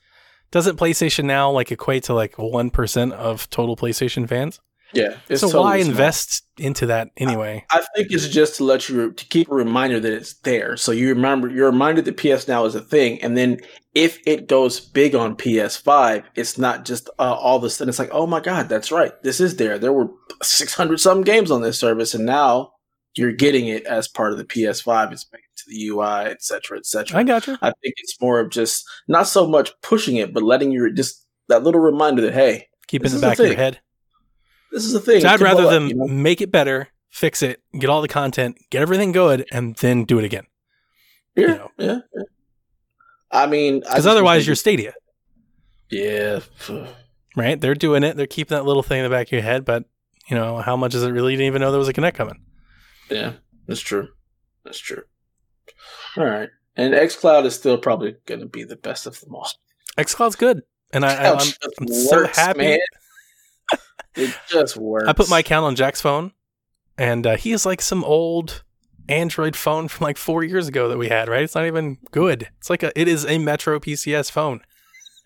[0.51, 4.61] doesn't PlayStation now like equate to like 1% of total PlayStation fans?
[4.95, 5.17] Yeah.
[5.35, 5.91] so why totally small.
[5.91, 7.63] invest into that anyway?
[7.71, 10.93] I think it's just to let you to keep a reminder that it's there, so
[10.93, 13.59] you remember you're reminded that PS Now is a thing, and then
[13.95, 17.99] if it goes big on PS5, it's not just uh, all of a sudden it's
[17.99, 19.79] like, oh my god, that's right, this is there.
[19.79, 20.09] There were
[20.43, 22.73] 600 some games on this service, and now
[23.19, 25.13] you're getting it as part of the PS5.
[25.13, 27.19] It's made to the UI, etc., etc.
[27.19, 27.55] I got you.
[27.61, 31.27] I think it's more of just not so much pushing it, but letting you just
[31.49, 33.81] that little reminder that hey, Keep in the back of your head.
[34.73, 35.21] this is a thing.
[35.21, 36.07] So I'd rather blow up, them you know?
[36.07, 40.19] make it better, fix it, get all the content, get everything good, and then do
[40.19, 40.47] it again.
[41.37, 41.71] yeah, know.
[41.79, 42.23] yeah, yeah.
[43.31, 44.95] I mean, Because otherwise, you're Stadia,
[45.91, 46.41] Yeah.
[47.37, 47.61] right?
[47.61, 48.17] They're doing it.
[48.17, 49.85] They're keeping that little thing in the back of your head, but
[50.29, 51.33] you know how much is it really?
[51.33, 52.41] You didn't even know there was a Connect coming.
[53.11, 53.35] Yeah.
[53.67, 54.09] That's true.
[54.65, 55.03] That's true.
[56.17, 56.49] All right.
[56.77, 59.49] And xCloud is still probably going to be the best of them all.
[59.99, 62.59] XCloud's good, and I, I, I'm, I'm so happy.
[62.59, 62.79] man.
[64.15, 65.09] it just works.
[65.09, 66.33] I put my account on Jack's phone,
[66.97, 68.63] and uh, he has like some old
[69.09, 71.29] Android phone from like four years ago that we had.
[71.29, 71.43] Right?
[71.43, 72.49] It's not even good.
[72.59, 72.99] It's like a.
[72.99, 74.61] It is a Metro PCS phone,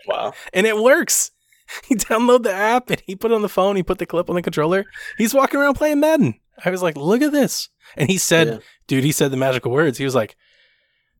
[0.08, 0.32] wow.
[0.54, 1.30] and it works.
[1.86, 3.76] He downloaded the app and he put it on the phone.
[3.76, 4.84] He put the clip on the controller.
[5.16, 6.34] He's walking around playing Madden.
[6.64, 7.68] I was like, look at this.
[7.96, 8.58] And he said, Yeah.
[8.86, 9.98] dude, he said the magical words.
[9.98, 10.36] He was like,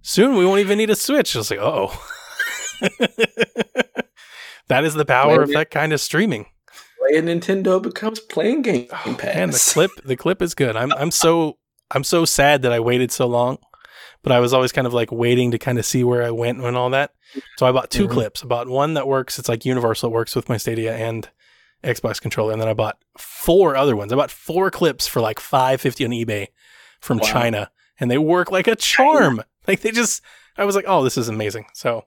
[0.03, 1.35] soon we won't even need a Switch.
[1.35, 1.91] I was like, oh.
[4.69, 6.47] that is the power a of that kind of streaming.
[6.99, 9.35] Playing Nintendo becomes playing Game Oh, Pass.
[9.35, 10.77] man, the clip the clip is good.
[10.77, 11.59] I'm I'm so
[11.91, 13.59] I'm so sad that I waited so long,
[14.23, 16.61] but I was always kind of like waiting to kind of see where I went
[16.61, 17.13] and all that.
[17.59, 18.11] So I bought 2 Mhm.
[18.11, 18.43] clips.
[18.43, 19.39] I bought one that works.
[19.39, 20.11] It's like universal.
[20.11, 21.29] It works with my Stadia and
[21.83, 24.13] Xbox controller, and then I bought four other ones.
[24.13, 26.49] I bought four clips for like five fifty on eBay
[27.01, 27.27] from Wow.
[27.29, 29.43] China, and they work like a charm.
[29.69, 30.23] Like they just,
[30.59, 31.67] I was like, oh, this is amazing.
[31.73, 32.05] So.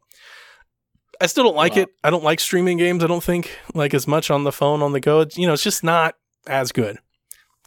[1.22, 1.84] I still don't like Wow.
[1.84, 1.90] it.
[2.04, 3.02] I don't like streaming games.
[3.02, 5.22] I don't think like as much on the phone on the go.
[5.22, 6.16] It's, you know, it's just not
[6.46, 6.98] as good.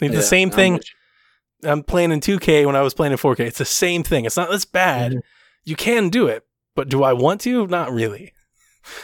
[0.02, 0.80] It's Yeah, the same thing.
[1.64, 3.40] I'm playing in 2K when I was playing in 4K.
[3.40, 4.26] It's the same thing.
[4.26, 5.12] It's not as bad.
[5.12, 5.20] Mhm.
[5.64, 6.44] You can do it,
[6.76, 7.66] but do I want to?
[7.66, 8.34] Not really.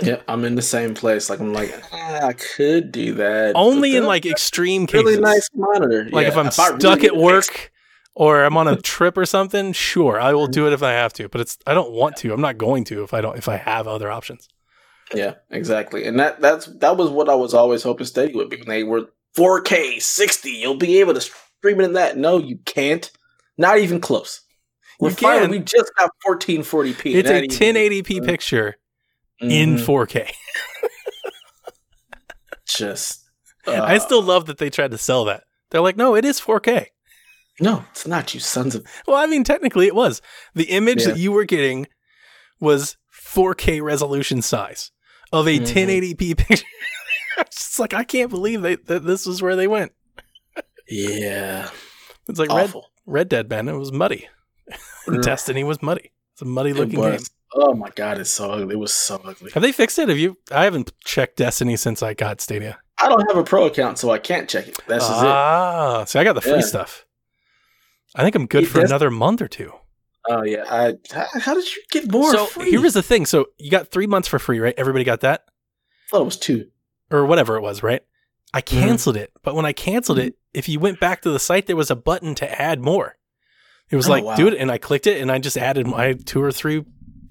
[0.02, 1.30] Yeah, I'm in the same place.
[1.30, 3.54] Like I'm like, ah, I could do that.
[3.54, 5.04] Only in like extreme cases.
[5.04, 6.08] really nice monitor.
[6.10, 7.72] Like Yeah, if I'm I stuck really at work
[8.14, 11.12] or I'm on a trip or something, sure, I will do it if I have
[11.14, 11.28] to.
[11.28, 12.32] But it's I don't want to.
[12.32, 14.48] I'm not going to if I don't if I have other options.
[15.14, 16.06] Yeah, exactly.
[16.06, 18.56] And that that's that was what I was always hoping Stadia would be.
[18.56, 22.16] When they were 4K 60, you'll be able to stream it in that.
[22.16, 23.10] No, you can't.
[23.56, 24.40] Not even close.
[24.98, 27.14] We're You finally, we just got 1440p.
[27.14, 28.76] It's a 1080p picture
[29.40, 29.84] in Mhm.
[29.84, 30.30] 4K.
[32.66, 33.22] just.
[33.66, 35.44] I uh, still love that they tried to sell that.
[35.70, 36.86] They're like, no, it is 4K.
[37.60, 38.84] no, it's not you sons of.
[39.06, 40.20] Well, I mean, technically it was.
[40.54, 41.08] The image Yeah.
[41.12, 41.86] that you were getting
[42.60, 44.90] was 4K resolution size
[45.32, 45.66] of a Mhm.
[45.66, 46.64] 1080p picture.
[47.38, 49.92] it's like, I can't believe they, that this is where they went.
[50.88, 51.70] Yeah,
[52.28, 52.90] It's like Red, awful.
[53.06, 53.68] Red Dead, man.
[53.68, 54.28] It was muddy.
[55.22, 56.12] Destiny was muddy.
[56.34, 57.20] It's a muddy looking game.
[57.56, 58.74] Oh my god, it's so ugly.
[58.74, 59.50] It was so ugly.
[59.52, 60.08] Have they fixed it?
[60.08, 60.36] Have you?
[60.50, 62.78] I haven't checked Destiny since I got Stadia.
[63.00, 64.76] I don't have a pro account, so I can't check it.
[64.86, 65.26] That's just it.
[65.28, 66.60] ah, see, I got the free Yeah.
[66.60, 67.04] stuff.
[68.14, 69.72] I think I'm good Hey, for Des- another month or two.
[70.28, 70.94] Oh yeah, I.
[71.40, 72.30] How, did you get more?
[72.32, 72.70] so free?
[72.70, 73.26] here was the thing.
[73.26, 74.74] So you got three months for free, right?
[74.76, 76.68] Everybody got that, I thought it was two.
[77.10, 78.02] or whatever it was, right?
[78.52, 78.80] I Mm-hmm.
[78.80, 81.76] canceled it, but when I canceled it, if you went back to the site, there
[81.76, 83.16] was a button to add more.
[83.90, 84.36] It was Oh, like, wow.
[84.36, 86.84] do it, and I clicked it, and I just added my two or three.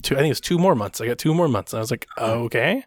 [0.04, 1.02] Two, I think it's two more months.
[1.02, 1.74] I got two more months.
[1.74, 2.84] And I was like, okay,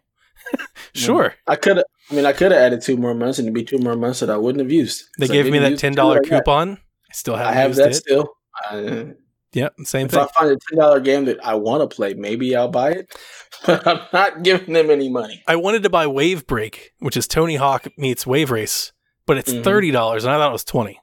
[0.93, 1.35] sure.
[1.47, 1.79] I could.
[1.79, 4.21] I mean, I could have added two more months, and it'd be two more months
[4.21, 5.03] that I wouldn't have used.
[5.19, 6.69] They I gave me that ten dollar dollar tool I coupon.
[7.09, 7.95] I still haven't I have used that it.
[7.95, 8.29] still.
[8.69, 9.07] I,
[9.53, 10.19] Yep, same if thing.
[10.21, 12.91] If I find a ten dollar game that I want to play, maybe I'll buy
[12.91, 13.15] it.
[13.65, 15.41] But I'm not giving them any money.
[15.47, 18.91] I wanted to buy Wavebreak, which is Tony Hawk meets Wave Race,
[19.25, 19.63] but it's Mhm.
[19.63, 20.99] thirty dollars, and I thought it was twenty.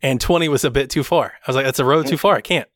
[0.00, 1.32] And twenty was a bit too far.
[1.44, 2.36] I was like, "That's a road too far.
[2.36, 2.68] I can't.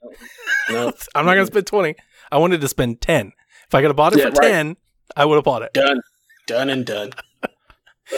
[0.70, 1.95] No, I'm not going to spend twenty.
[2.33, 3.33] I wanted to spend ten.
[3.68, 4.51] If I could have bought it Yeah, for right.
[4.51, 4.76] ten,
[5.16, 5.72] I would have bought it.
[5.72, 6.01] done,
[6.47, 7.11] done and done.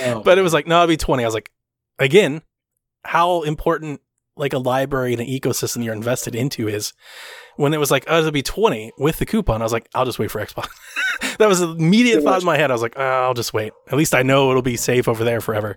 [0.03, 1.23] Oh, But it was like, no, it'd be twenty.
[1.23, 1.53] I was like,
[2.01, 2.43] again,
[3.05, 4.01] how important
[4.37, 6.93] like a library and an ecosystem you're invested into is.
[7.57, 10.05] When it was like, oh, it'll be twenty with the coupon, I was like, I'll
[10.07, 10.67] just wait for Xbox.
[11.39, 12.73] that was the immediate thought in my head.
[12.73, 13.73] I was like, oh, I'll just wait.
[13.87, 15.77] At least I know it'll be safe over there forever.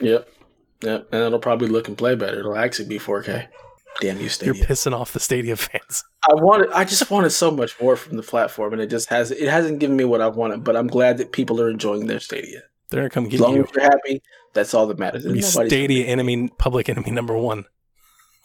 [0.00, 0.26] yep,
[0.82, 2.38] yep, and it'll probably look and play better.
[2.38, 3.48] It'll actually be 4K.
[4.00, 6.02] Damn you, You're pissing off the Stadia fans.
[6.28, 6.70] I wanted.
[6.72, 9.30] I just wanted so much more from the platform, and it just has.
[9.30, 10.64] It hasn't given me what I wanted.
[10.64, 12.62] But I'm glad that people are enjoying their Stadia.
[12.90, 13.64] They're gonna come As get long you.
[13.64, 14.22] as you're happy,
[14.52, 15.24] that's all that matters.
[15.24, 17.64] Be Stadia enemy, public enemy number one.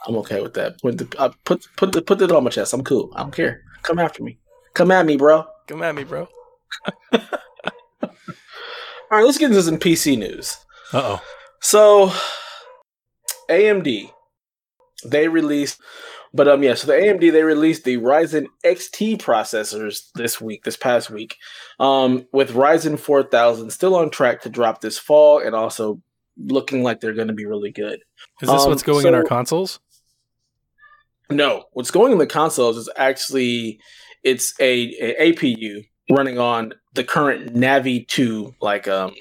[0.07, 0.79] I'm okay with that.
[0.81, 2.73] Put the uh, put put the put it on my chest.
[2.73, 3.11] I'm cool.
[3.15, 3.63] I don't care.
[3.83, 4.39] Come after me.
[4.73, 5.45] Come at me, bro.
[5.67, 6.27] Come at me, bro.
[9.11, 10.57] All right, let's get into some PC news.
[10.93, 11.21] Uh oh.
[11.61, 12.11] So,
[13.49, 14.11] AMD,
[15.05, 15.79] they released,
[16.33, 16.73] but um, yeah.
[16.73, 21.37] So the AMD they released the Ryzen XT processors this week, this past week,
[21.79, 26.01] um, with Ryzen 4000 still on track to drop this fall, and also
[26.37, 27.99] looking like they're going to be really good.
[28.41, 29.79] Is this Um, what's going in our consoles?
[31.29, 33.79] No, what's going in the consoles is actually
[34.23, 39.13] it's a, a APU running on the current Navi 2 like um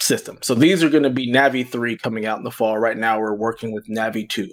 [0.00, 0.38] system.
[0.42, 2.78] So these are going to be Navi 3 coming out in the fall.
[2.78, 4.50] Right now we're working with Navi 2.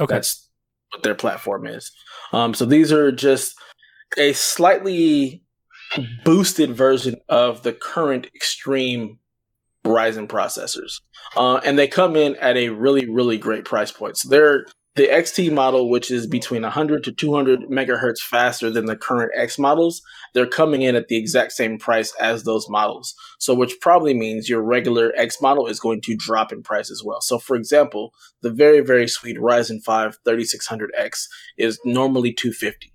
[0.00, 0.14] Okay.
[0.14, 0.48] That's
[0.92, 1.92] what their platform is.
[2.32, 3.54] Um so these are just
[4.16, 5.42] a slightly
[6.24, 9.18] boosted version of the current extreme
[9.84, 11.00] Ryzen processors.
[11.36, 14.16] Uh, and they come in at a really, really great price point.
[14.16, 14.66] So they're
[14.96, 19.58] the XT model, which is between 100 to 200 megahertz faster than the current X
[19.58, 20.00] models,
[20.34, 23.14] they're coming in at the exact same price as those models.
[23.38, 27.02] So, which probably means your regular X model is going to drop in price as
[27.04, 27.20] well.
[27.20, 28.12] So, for example,
[28.42, 31.26] the very, very sweet Ryzen 5 3600X
[31.56, 32.94] is normally 250.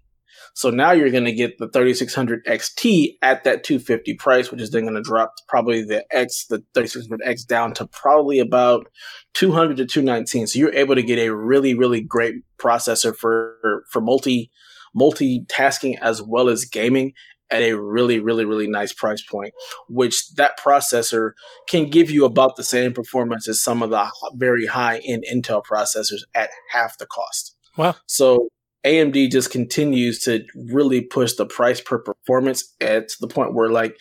[0.53, 4.71] So now you're going to get the 3600 XT at that 250 price, which is
[4.71, 8.87] then going to drop probably the X, the 3600X down to probably about
[9.35, 10.47] 200 to 219.
[10.47, 14.51] So you're able to get a really, really great processor for, for multi,
[14.95, 17.13] multitasking as well as gaming
[17.51, 19.53] at a really, really, really nice price point,
[19.87, 21.31] which that processor
[21.67, 25.63] can give you about the same performance as some of the very high end Intel
[25.63, 27.55] processors at half the cost.
[27.77, 27.95] Wow.
[28.05, 28.49] So
[28.85, 33.97] AMD just continues to really push the price per performance at the point where like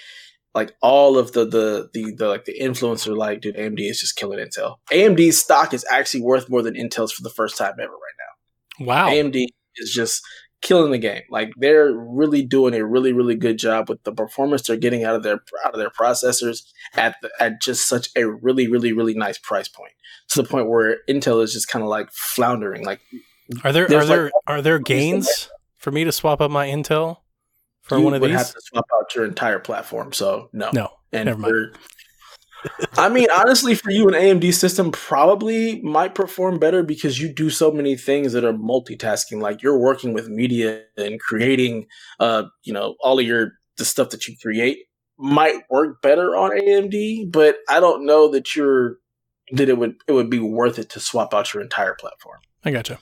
[0.55, 4.17] like all of the the the, the like the influencer like dude AMD is just
[4.17, 4.77] killing Intel.
[4.91, 8.19] AMD's stock is actually worth more than Intel's for the first time ever right
[8.81, 8.87] now.
[8.87, 9.09] Wow.
[9.09, 10.23] AMD is just
[10.61, 11.23] killing the game.
[11.31, 15.15] Like they're really doing a really really good job with the performance they're getting out
[15.15, 16.63] of their out of their processors
[16.95, 19.93] at the, at just such a really really really nice price point
[20.29, 22.85] to the point where Intel is just kind of like floundering.
[22.85, 23.01] Like
[23.65, 27.19] are there are there like, are there gains for me to swap up my Intel
[27.83, 28.33] for one of these?
[28.33, 30.13] have to swap out your entire platform.
[30.13, 31.79] So no, no, and never mind.
[32.97, 37.51] I mean, honestly, for you, an AMD system probably might perform better because you do
[37.51, 39.41] so many things that are multitasking.
[39.41, 41.87] Like you're working with media and creating,
[42.19, 44.79] uh, you know, all of your the stuff that you create
[45.19, 47.31] might work better on AMD.
[47.31, 48.97] But I don't know that you're
[49.53, 52.41] that it would it would be worth it to swap out your entire platform.
[52.65, 52.99] I gotcha.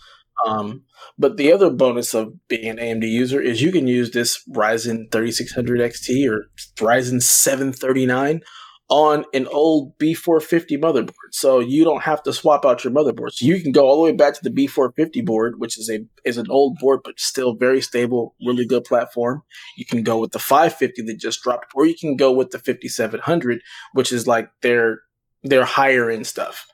[0.46, 0.82] Um,
[1.18, 5.10] but the other bonus of being an AMD user is you can use this Ryzen
[5.10, 6.46] 3600 XT or
[6.76, 8.42] Ryzen 739
[8.88, 11.32] on an old B450 motherboard.
[11.32, 13.32] So you don't have to swap out your motherboard.
[13.32, 16.00] So you can go all the way back to the B450 board, which is a
[16.24, 19.42] is an old board but still very stable, really good platform.
[19.76, 22.58] You can go with the 550 that just dropped, or you can go with the
[22.58, 23.60] 5700,
[23.92, 25.00] which is like their
[25.42, 26.66] their higher end stuff.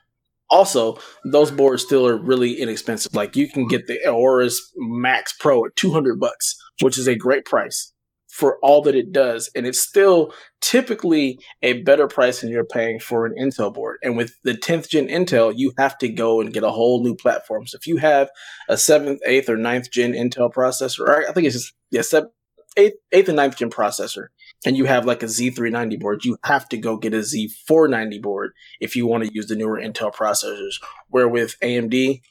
[0.49, 3.15] Also, those boards still are really inexpensive.
[3.15, 7.45] Like you can get the Aorus Max Pro at 200 bucks, which is a great
[7.45, 7.92] price
[8.33, 9.47] for all that it does.
[9.55, 13.99] And it's still typically a better price than you're paying for an Intel board.
[14.01, 17.13] And with the 10th gen Intel, you have to go and get a whole new
[17.13, 17.67] platform.
[17.67, 18.31] So if you have
[18.67, 22.31] a 7th, 8th, or 9th gen Intel processor, I think it's just, yeah, 7th,
[22.75, 24.29] 8th, 8th and 9th gen processor,
[24.65, 28.53] and you have like a Z390 board, you have to go get a Z490 board
[28.79, 30.81] if you want to use the newer Intel processors.
[31.09, 32.21] Where with AMD,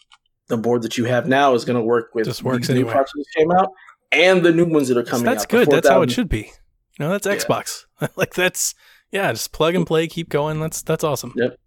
[0.49, 2.93] the board that you have now is going to work with Just works the anyway.
[2.93, 3.69] new processors came out
[4.13, 5.49] and the new ones that are coming that's out.
[5.49, 5.75] That's good.
[5.75, 6.53] That's how it should be.
[6.99, 7.87] No, know, that's Xbox.
[8.01, 8.09] Yeah.
[8.17, 8.75] like that's
[9.11, 10.61] yeah, just plug and play, keep going.
[10.61, 11.33] That's that's awesome.
[11.37, 11.59] Yep.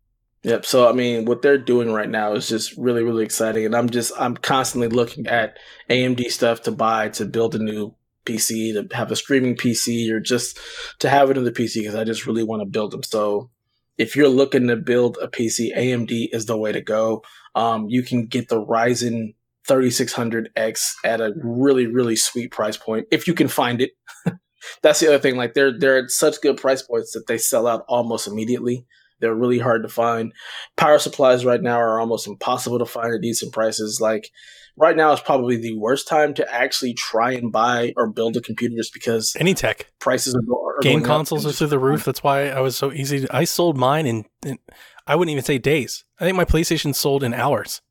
[0.44, 0.66] Yep.
[0.66, 3.90] So I mean, what they're doing right now is just really, really exciting, and I'm
[3.90, 5.58] just I'm constantly looking at
[5.90, 10.20] AMD stuff to buy to build a new PC, to have a streaming PC, or
[10.20, 10.60] just
[11.00, 13.04] to have it in the PC because I just really want to build them.
[13.04, 13.50] So
[13.98, 17.24] if you're looking to build a PC, AMD is the way to go.
[17.54, 19.36] Um, you can get the Ryzen
[19.68, 23.92] 3600X at a really, really sweet price point if you can find it.
[24.82, 25.36] That's the other thing.
[25.36, 28.86] Like they're they're at such good price points that they sell out almost immediately.
[29.20, 30.34] They're really hard to find.
[30.76, 34.00] Power supplies right now are almost impossible to find at decent prices.
[34.02, 34.30] Like
[34.78, 38.42] right now is probably the worst time to actually try and buy or build a
[38.42, 42.04] computer just because any tech prices are, are game consoles are through the roof.
[42.04, 43.22] That's why I was so easy.
[43.22, 44.60] To, I sold mine in, in,
[45.08, 46.04] I wouldn't even say days.
[46.20, 47.82] I think my PlayStation sold in hours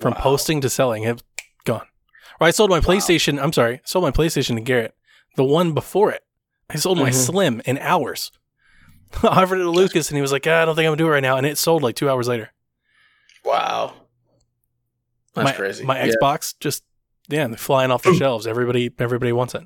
[0.00, 0.20] from wow.
[0.20, 1.04] posting to selling.
[1.04, 1.22] Have
[1.64, 1.86] gone.
[2.40, 2.84] Or I sold my wow.
[2.84, 3.42] PlayStation.
[3.42, 4.94] I'm sorry, I sold my PlayStation to Garrett.
[5.36, 6.22] The one before it,
[6.68, 7.06] I sold mm-hmm.
[7.06, 8.32] my Slim in hours.
[9.22, 10.98] I offered it to Lucas, and he was like, ah, "I don't think I'm gonna
[10.98, 12.52] do it right now," and it sold like two hours later.
[13.44, 13.94] Wow.
[15.34, 15.84] That's my, crazy.
[15.84, 16.12] My yeah.
[16.12, 16.84] Xbox just
[17.28, 18.46] yeah, flying off the shelves.
[18.46, 19.62] Everybody everybody wants it.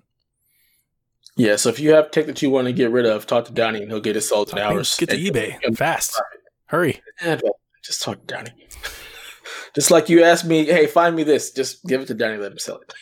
[1.36, 3.52] Yeah, so if you have tech that you want to get rid of, talk to
[3.52, 4.96] Donnie and he'll get it sold in hours.
[4.96, 6.20] Get to eBay fast.
[6.66, 7.00] Hurry.
[7.20, 7.40] Yeah,
[7.82, 8.50] just talk to Donnie.
[9.74, 11.50] just like you asked me, hey, find me this.
[11.50, 12.38] Just give it to Danny.
[12.38, 12.92] let him sell it.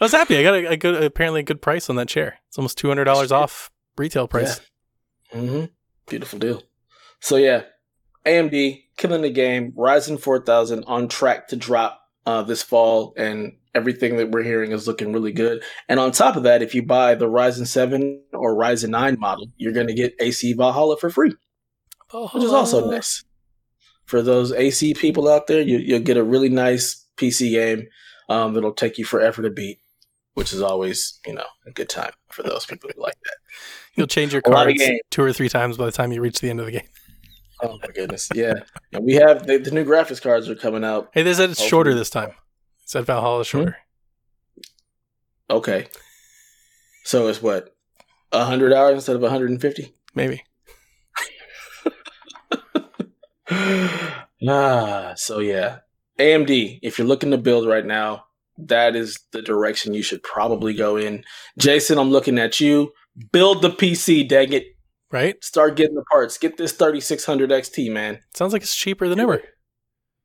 [0.00, 0.38] I was happy.
[0.38, 2.38] I got a, a, good, apparently a good price on that chair.
[2.48, 4.60] It's almost two hundred dollars off retail price.
[5.32, 5.40] Yeah.
[5.40, 5.64] Mm-hmm.
[6.08, 6.62] Beautiful deal.
[7.20, 7.64] So yeah,
[8.24, 9.72] AMD killing the game.
[9.72, 14.86] Ryzen 4000 on track to drop uh, this fall, and everything that we're hearing is
[14.86, 15.62] looking really good.
[15.88, 19.46] And on top of that, if you buy the Ryzen 7 or Ryzen 9 model,
[19.56, 21.34] you're going to get AC Valhalla for free,
[22.12, 23.24] which is also nice.
[24.10, 27.86] For those AC people out there, you, will get a really nice PC game
[28.28, 29.78] um, that'll take you forever to beat,
[30.34, 33.36] which is always, you know, a good time for those people who like that.
[33.94, 34.82] You'll change your cards
[35.12, 36.88] two or three times by the time you reach the end of the game.
[37.62, 38.54] Oh my goodness, yeah.
[38.92, 41.10] And we have the, the new graphics cards are coming out.
[41.14, 42.30] Hey, they said it's shorter this time.
[42.30, 42.34] It
[42.86, 43.76] said Valhalla is shorter.
[45.48, 45.86] Okay,
[47.04, 47.76] so it's what
[48.32, 49.94] hundred hours instead of 150.
[50.16, 50.42] Maybe.
[54.48, 55.78] ah, so yeah,
[56.18, 56.78] AMD.
[56.82, 58.24] If you're looking to build right now,
[58.56, 61.24] that is the direction you should probably go in.
[61.58, 62.92] Jason, I'm looking at you.
[63.32, 64.66] Build the PC, dang it.
[65.10, 65.42] Right?
[65.42, 66.38] Start getting the parts.
[66.38, 68.20] Get this 3600 XT, man.
[68.34, 69.42] Sounds like it's cheaper than ever.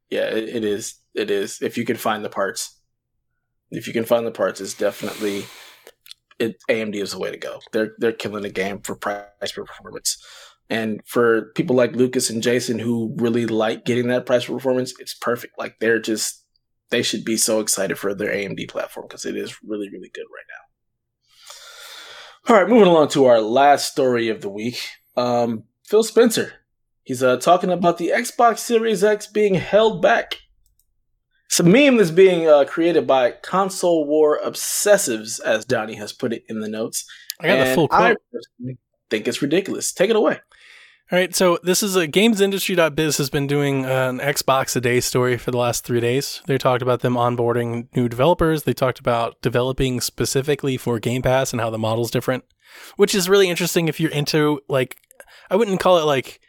[0.09, 0.95] Yeah, it, it is.
[1.15, 1.61] It is.
[1.61, 2.79] If you can find the parts.
[3.71, 5.45] If you can find the parts, it's definitely
[6.37, 7.59] it AMD is the way to go.
[7.71, 9.23] They're they're killing the game for price
[9.53, 10.23] per performance.
[10.69, 15.13] And for people like Lucas and Jason who really like getting that price performance, it's
[15.13, 15.59] perfect.
[15.59, 16.43] Like they're just
[16.89, 20.25] they should be so excited for their AMD platform because it is really, really good
[20.33, 20.55] right now.
[22.47, 24.79] All right, moving along to our last story of the week.
[25.17, 26.53] Um, Phil Spencer.
[27.03, 30.41] He's uh, talking about the Xbox Series X being held back.
[31.47, 36.33] It's a meme that's being uh, created by console war obsessives, as Donnie has put
[36.33, 37.05] it in the notes.
[37.39, 38.17] I got and the full quote.
[38.27, 38.75] I
[39.09, 39.91] think it's ridiculous.
[39.91, 40.39] Take it away.
[41.11, 45.37] All right, so this is a gamesindustry.biz has been doing an Xbox a day story
[45.37, 46.41] for the last three days.
[46.47, 48.63] They talked about them onboarding new developers.
[48.63, 52.43] They talked about developing specifically for Game Pass and how the model's different,
[52.95, 54.97] which is really interesting if you're into like
[55.51, 56.39] I wouldn't call it like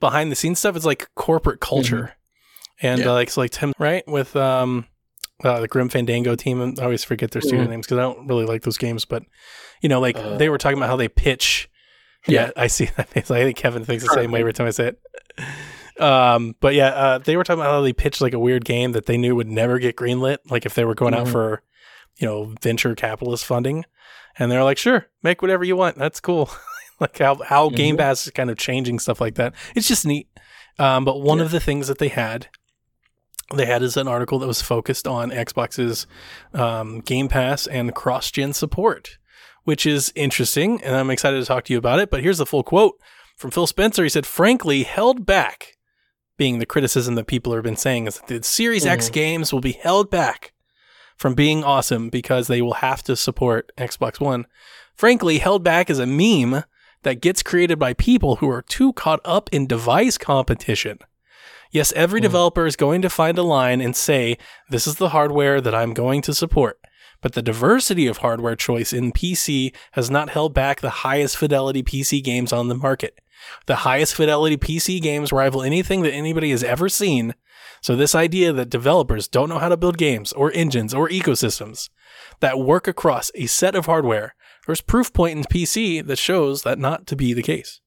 [0.00, 0.74] behind the scenes stuff.
[0.74, 2.16] It's like corporate culture,
[2.82, 2.86] mm-hmm.
[2.88, 3.10] and yeah.
[3.10, 4.86] uh, like so like Tim right with um
[5.44, 6.74] uh, the Grim Fandango team.
[6.80, 7.70] I always forget their studio mm-hmm.
[7.70, 9.22] names because I don't really like those games, but
[9.80, 11.69] you know, like uh, they were talking about how they pitch
[12.26, 13.08] yeah, I see that.
[13.16, 15.00] I think Kevin thinks the same way every time I say it.
[16.00, 18.92] Um, but yeah, uh, they were talking about how they pitched like a weird game
[18.92, 20.38] that they knew would never get greenlit.
[20.48, 21.26] Like if they were going mm-hmm.
[21.26, 21.62] out for,
[22.16, 23.84] you know, venture capitalist funding,
[24.38, 25.96] and they're like, "Sure, make whatever you want.
[25.96, 26.50] That's cool."
[27.00, 27.76] like how how mm-hmm.
[27.76, 29.54] Game Pass is kind of changing stuff like that.
[29.74, 30.28] It's just neat.
[30.78, 31.44] Um, but one yeah.
[31.44, 32.48] of the things that they had,
[33.54, 36.06] they had is an article that was focused on Xbox's
[36.54, 39.18] um, Game Pass and cross gen support
[39.70, 42.10] which is interesting, and I'm excited to talk to you about it.
[42.10, 42.98] But here's the full quote
[43.36, 44.02] from Phil Spencer.
[44.02, 45.76] He said, frankly, held back,
[46.36, 48.94] being the criticism that people have been saying, is that the Series mm-hmm.
[48.94, 50.54] X games will be held back
[51.16, 54.44] from being awesome because they will have to support Xbox One.
[54.96, 56.64] Frankly, held back is a meme
[57.04, 60.98] that gets created by people who are too caught up in device competition.
[61.70, 62.24] Yes, every mm.
[62.24, 64.36] developer is going to find a line and say,
[64.68, 66.79] This is the hardware that I'm going to support
[67.20, 71.82] but the diversity of hardware choice in PC has not held back the highest fidelity
[71.82, 73.18] PC games on the market.
[73.66, 77.34] The highest fidelity PC games rival anything that anybody has ever seen.
[77.80, 81.88] So this idea that developers don't know how to build games or engines or ecosystems
[82.40, 84.34] that work across a set of hardware,
[84.66, 87.80] there's proof point in PC that shows that not to be the case.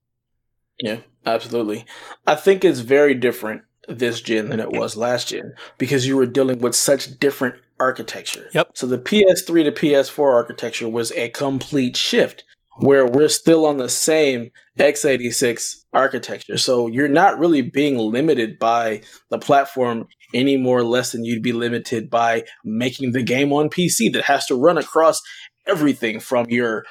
[0.79, 1.85] Yeah, absolutely.
[2.25, 6.25] I think it's very different this gen than it was last gen because you were
[6.25, 8.49] dealing with such different architecture.
[8.53, 8.71] Yep.
[8.75, 12.45] So the PS3 to PS4 architecture was a complete shift
[12.77, 16.57] where we're still on the same x86 architecture.
[16.57, 21.53] So you're not really being limited by the platform any more less than you'd be
[21.53, 25.21] limited by making the game on PC that has to run across
[25.67, 26.85] everything from your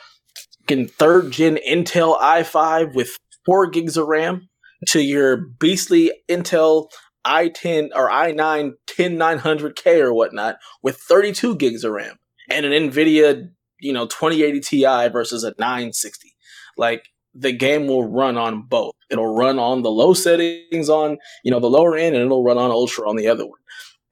[0.69, 4.49] third gen Intel i5 with 4 gigs of RAM
[4.89, 6.89] to your beastly Intel
[7.27, 12.19] i10 or i9 10900K or whatnot with 32 gigs of RAM
[12.51, 13.51] and an NVIDIA,
[13.81, 16.35] you know, 2080 Ti versus a 960.
[16.77, 18.95] Like the game will run on both.
[19.11, 22.59] It'll run on the low settings on, you know, the lower end and it'll run
[22.59, 23.59] on ultra on the other one.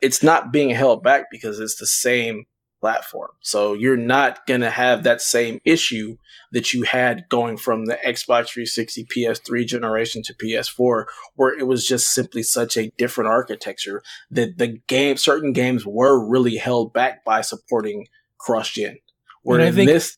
[0.00, 2.46] It's not being held back because it's the same
[2.80, 3.30] platform.
[3.40, 6.16] So you're not going to have that same issue
[6.52, 11.04] that you had going from the Xbox 360 PS3 generation to PS4
[11.36, 16.18] where it was just simply such a different architecture that the game certain games were
[16.18, 18.08] really held back by supporting
[18.38, 18.98] cross gen.
[19.42, 20.16] Where in this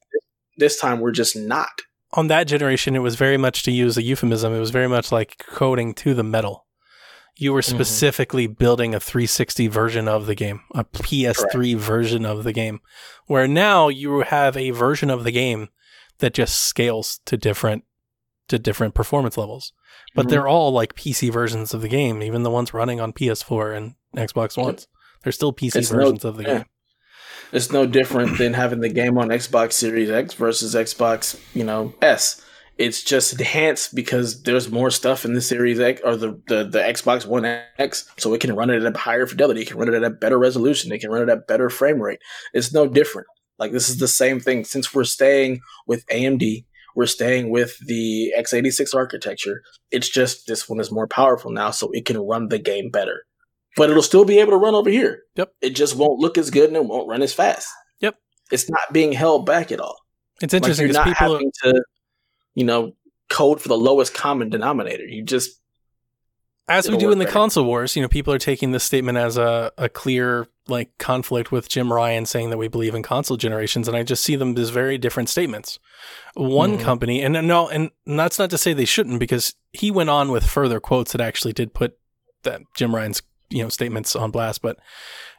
[0.56, 1.70] this time we're just not.
[2.14, 5.12] On that generation it was very much to use a euphemism, it was very much
[5.12, 6.66] like coding to the metal
[7.36, 7.74] you were mm-hmm.
[7.74, 8.54] specifically mm-hmm.
[8.54, 11.80] building a 360 version of the game, a PS3 Correct.
[11.80, 12.80] version of the game,
[13.26, 15.68] where now you have a version of the game
[16.18, 17.84] that just scales to different
[18.48, 19.72] to different performance levels.
[20.14, 20.30] But mm-hmm.
[20.30, 23.94] they're all like PC versions of the game, even the ones running on PS4 and
[24.16, 24.88] Xbox Ones.
[25.22, 26.54] They're still PC it's versions no, of the yeah.
[26.58, 26.64] game.
[27.52, 31.94] It's no different than having the game on Xbox Series X versus Xbox, you know,
[32.00, 32.42] S
[32.78, 36.78] it's just enhanced because there's more stuff in the Series X or the, the, the
[36.78, 39.88] Xbox One X, so it can run it at a higher fidelity, it can run
[39.88, 42.20] it at a better resolution, it can run it at better frame rate.
[42.52, 43.28] It's no different.
[43.58, 44.64] Like this is the same thing.
[44.64, 46.64] Since we're staying with AMD,
[46.94, 49.62] we're staying with the x86 architecture.
[49.90, 53.24] It's just this one is more powerful now, so it can run the game better.
[53.76, 55.22] But it'll still be able to run over here.
[55.36, 55.52] Yep.
[55.62, 57.68] It just won't look as good and it won't run as fast.
[58.00, 58.16] Yep.
[58.50, 59.96] It's not being held back at all.
[60.42, 61.34] It's interesting because not people.
[61.34, 61.82] having to,
[62.54, 62.94] you know,
[63.28, 65.04] code for the lowest common denominator.
[65.04, 65.58] You just
[66.68, 67.32] as we do in the better.
[67.32, 71.50] console wars, you know, people are taking this statement as a, a clear like conflict
[71.50, 74.56] with Jim Ryan saying that we believe in console generations, and I just see them
[74.56, 75.78] as very different statements.
[76.34, 76.82] One Mhm.
[76.82, 80.46] company, and no, and that's not to say they shouldn't, because he went on with
[80.46, 81.98] further quotes that actually did put
[82.44, 84.78] that Jim Ryan's you know statements on blast, but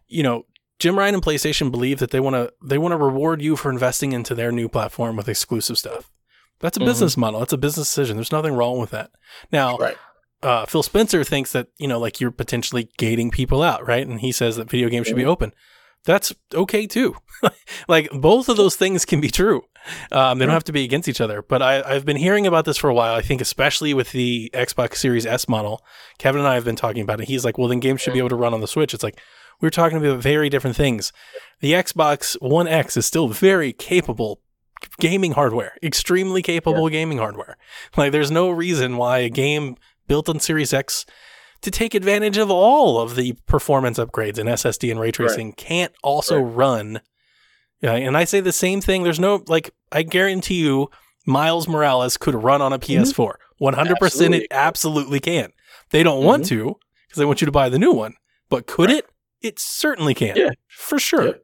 [0.08, 0.46] you know.
[0.80, 3.72] Jim Ryan and PlayStation believe that they want to they want to reward you for
[3.72, 6.12] investing into their new platform with exclusive stuff.
[6.60, 6.86] That's a Mhm.
[6.86, 7.40] business model.
[7.40, 8.18] That's a business decision.
[8.18, 9.12] There's nothing wrong with that.
[9.52, 9.98] Now, right.
[10.42, 14.06] uh, Phil Spencer thinks that you know, like you're potentially gating people out, right?
[14.08, 15.52] And he says that video games should be open.
[16.06, 17.16] That's okay too.
[17.88, 19.62] like both of those things can be true.
[20.12, 21.42] Um, they don't have to be against each other.
[21.42, 23.16] But I, I've been hearing about this for a while.
[23.16, 25.82] I think especially with the Xbox Series S model,
[26.18, 27.28] Kevin and I have been talking about it.
[27.30, 28.94] He's like, well, then games should be able to run on the Switch.
[28.94, 29.18] It's like
[29.62, 31.14] we're talking about very different things.
[31.62, 34.42] The Xbox One X is still very capable
[35.00, 37.58] gaming hardware, extremely capable gaming hardware.
[37.96, 39.76] Like there's no reason why a game
[40.08, 41.06] built on Series X
[41.62, 45.94] to take advantage of all of the performance upgrades and SSD and ray tracing can't
[46.04, 47.02] also run.
[47.82, 49.04] Yeah, and I say the same thing.
[49.04, 50.90] There's no like I guarantee you
[51.26, 53.04] Miles Morales could run on a mm-hmm.
[53.04, 53.36] PS4.
[53.62, 54.38] 100% Absolutely.
[54.40, 55.52] it absolutely can.
[55.92, 56.58] They don't want mm-hmm.
[56.58, 56.76] to
[57.08, 58.16] because they want you to buy the new one.
[58.50, 59.06] But could it?
[59.42, 60.36] It certainly can.
[60.36, 60.52] Yeah.
[60.68, 61.26] For sure.
[61.28, 61.44] Yep.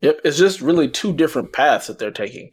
[0.00, 2.50] Yep, it's just really two different paths that they're taking.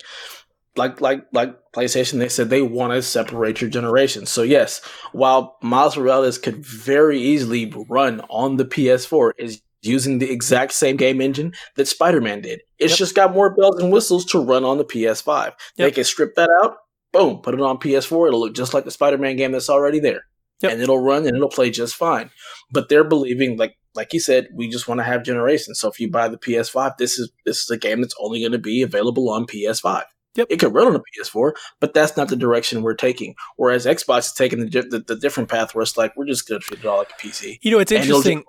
[0.78, 4.30] Like like like PlayStation, they said they want to separate your generations.
[4.30, 4.82] So yes,
[5.14, 10.98] while Miles Morales could very easily run on the PS4, is using the exact same
[10.98, 12.60] game engine that Spider-Man did.
[12.80, 12.98] It's Yep.
[12.98, 15.54] just got more bells and whistles to run on the PS5.
[15.78, 16.78] They can strip that out,
[17.14, 18.28] boom, put it on PS4.
[18.28, 20.24] It'll look just like the Spider-Man game that's already there,
[20.62, 20.72] Yep.
[20.72, 22.30] and it'll run and it'll play just fine.
[22.72, 25.80] But they're believing, like like you said, we just want to have generations.
[25.80, 28.51] So if you buy the PS5, this is this is a game that's only going
[28.51, 30.03] to be available on PS5.
[30.36, 30.47] Yep.
[30.49, 33.36] It could run on a PS4, but that's not the direction we're taking.
[33.56, 36.60] Whereas Xbox is taking the, the, the different path where it's like we're just going
[36.60, 37.60] to treat it all like a PC.
[37.62, 38.43] You know, it's interesting.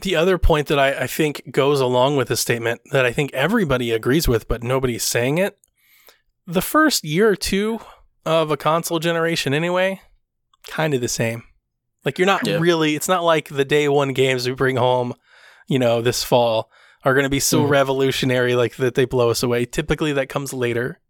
[0.00, 3.32] The other point that I, I think goes along with this statement that I think
[3.34, 5.58] everybody agrees with, but nobody's saying it.
[6.46, 7.80] The first year or two
[8.24, 10.00] of a console generation, anyway,
[10.66, 11.42] kind of the same.
[12.04, 12.58] Like you're not Yeah.
[12.58, 12.94] really.
[12.94, 15.14] It's not like the day one games we bring home,
[15.66, 16.70] you know, this fall
[17.04, 17.68] are going to be so Mhm.
[17.70, 19.64] revolutionary, like that they blow us away.
[19.64, 21.00] Typically, that comes later.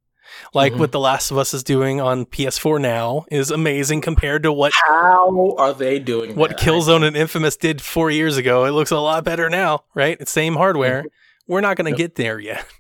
[0.53, 0.79] Like Mhm.
[0.79, 4.73] what The Last of Us is doing on PS4 now is amazing compared to what
[4.87, 6.61] How are they doing what that?
[6.61, 8.65] Killzone and Infamous did four years ago.
[8.67, 10.19] It looks a lot better now, right?
[10.21, 11.05] It's same hardware.
[11.47, 12.65] We're not going to get there yet.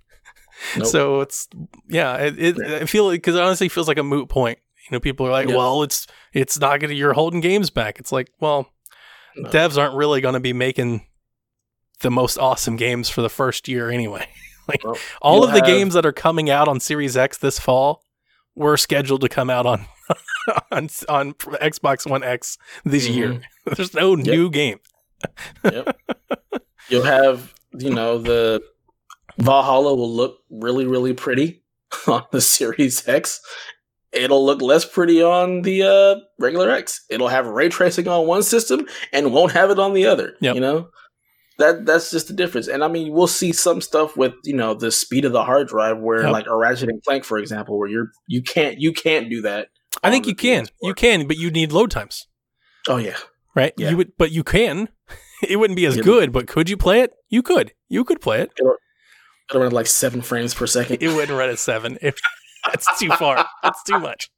[0.77, 0.87] Nope.
[0.89, 1.47] So it's
[1.89, 4.59] yeah, it, it I feel because it honestly feels like a moot point.
[4.91, 5.57] You know, people are like, Yeah.
[5.57, 6.95] well, it's it's not going to.
[6.97, 7.99] You're holding games back.
[7.99, 8.72] It's like, well,
[9.36, 9.51] No.
[9.51, 11.07] devs aren't really going to be making
[12.01, 14.28] the most awesome games for the first year anyway.
[14.68, 17.59] like Well, all of the have- games that are coming out on Series X this
[17.59, 18.03] fall
[18.55, 19.86] were scheduled to come out on
[20.72, 23.14] on on Xbox One X this Mhm.
[23.14, 23.41] year.
[23.76, 24.78] There's no new game.
[25.64, 25.97] Yep.
[26.89, 28.62] You'll have, you know, the
[29.36, 31.62] Valhalla will look really, really pretty
[32.07, 33.41] on the Series X.
[34.19, 37.05] It'll look less pretty on the uh, regular X.
[37.11, 40.35] It'll have ray tracing on one system and won't have it on the other.
[40.41, 40.55] Yep.
[40.55, 40.89] You know,
[41.59, 42.69] that that's just the difference.
[42.69, 45.69] And I mean, we'll see some stuff with you know the speed of the hard
[45.69, 46.33] drive, where Yep.
[46.33, 49.69] like a Ratchet and Clank, for example, where you're you can't you can't do that.
[50.05, 50.64] I think you can.
[50.66, 50.71] PS4.
[50.83, 52.27] You can, but you need load times,
[52.89, 53.16] Oh yeah,
[53.55, 53.73] right?
[53.77, 53.91] Yeah.
[53.91, 54.89] You would, but you can.
[55.49, 57.12] It wouldn't be as good, but could you play it?
[57.29, 57.73] You could.
[57.89, 58.51] You could play it.
[58.59, 58.75] it'll
[59.55, 60.99] run at like seven frames per second.
[61.01, 61.97] It wouldn't run at seven.
[62.03, 62.16] If
[62.67, 64.31] that's too far, that's too much.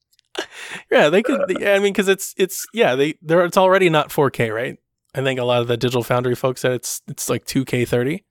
[0.90, 1.40] Yeah, they could.
[1.60, 4.76] Yeah, I mean, because it's it's yeah, they they're it's already not 4K, right?
[5.14, 8.24] I think a lot of the Digital Foundry folks said it's it's like 2K 30.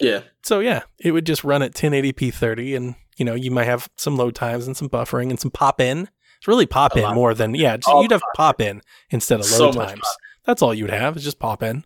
[0.00, 3.64] yeah, So yeah, it would just run at 1080p 30, and you know you might
[3.64, 6.08] have some load times and some buffering and some pop in.
[6.38, 7.76] It's really pop A in more than yeah.
[7.76, 10.08] Just, you'd have pop in instead of load much times.
[10.44, 11.84] That's all you'd have is just pop in.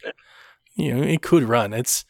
[0.77, 1.73] You know, it could run.
[1.73, 2.05] It's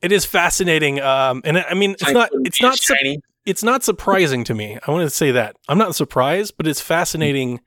[0.00, 1.00] it is fascinating.
[1.00, 3.20] Um, and I mean, it's not wouldn't it's be not as su- shiny.
[3.46, 4.78] It's not surprising to me.
[4.86, 7.60] I want to say that I'm not surprised, but it's fascinating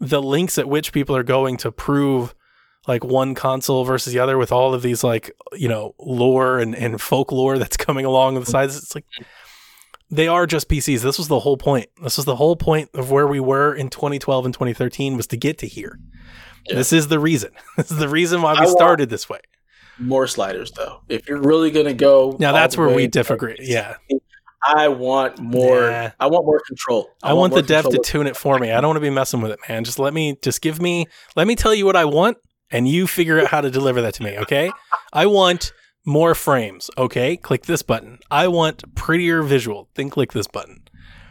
[0.00, 2.34] the links at which people are going to prove
[2.86, 6.74] like one console versus the other with all of these like you know lore and,
[6.74, 8.76] and folklore that's coming along on the sides.
[8.78, 9.04] It's like
[10.10, 11.02] they are just PCs.
[11.02, 11.88] This was the whole point.
[12.02, 15.36] This was the whole point of where we were in 2012 and 2013 was to
[15.36, 15.98] get to here.
[16.66, 16.76] Yeah.
[16.76, 17.50] This is the reason.
[17.76, 19.40] This is the reason why we started this way.
[19.98, 21.00] more sliders though.
[21.08, 23.56] If you're really gonna go, Now that's where we to- disagree.
[23.60, 23.96] Yeah.
[24.66, 25.90] I want more.
[25.90, 26.10] Nah.
[26.18, 27.10] I want more control.
[27.22, 28.72] I, want, the dev to tune it for me.
[28.72, 29.84] I don't want to be messing with it, man.
[29.84, 31.06] Just let me just give me
[31.36, 32.38] let me tell you what I want
[32.70, 34.70] and you figure out how to deliver that to me, okay?
[35.12, 35.72] I want
[36.04, 37.36] more frames, okay?
[37.36, 38.18] Click this button.
[38.30, 39.88] I want prettier visual.
[39.94, 40.88] Then click this button.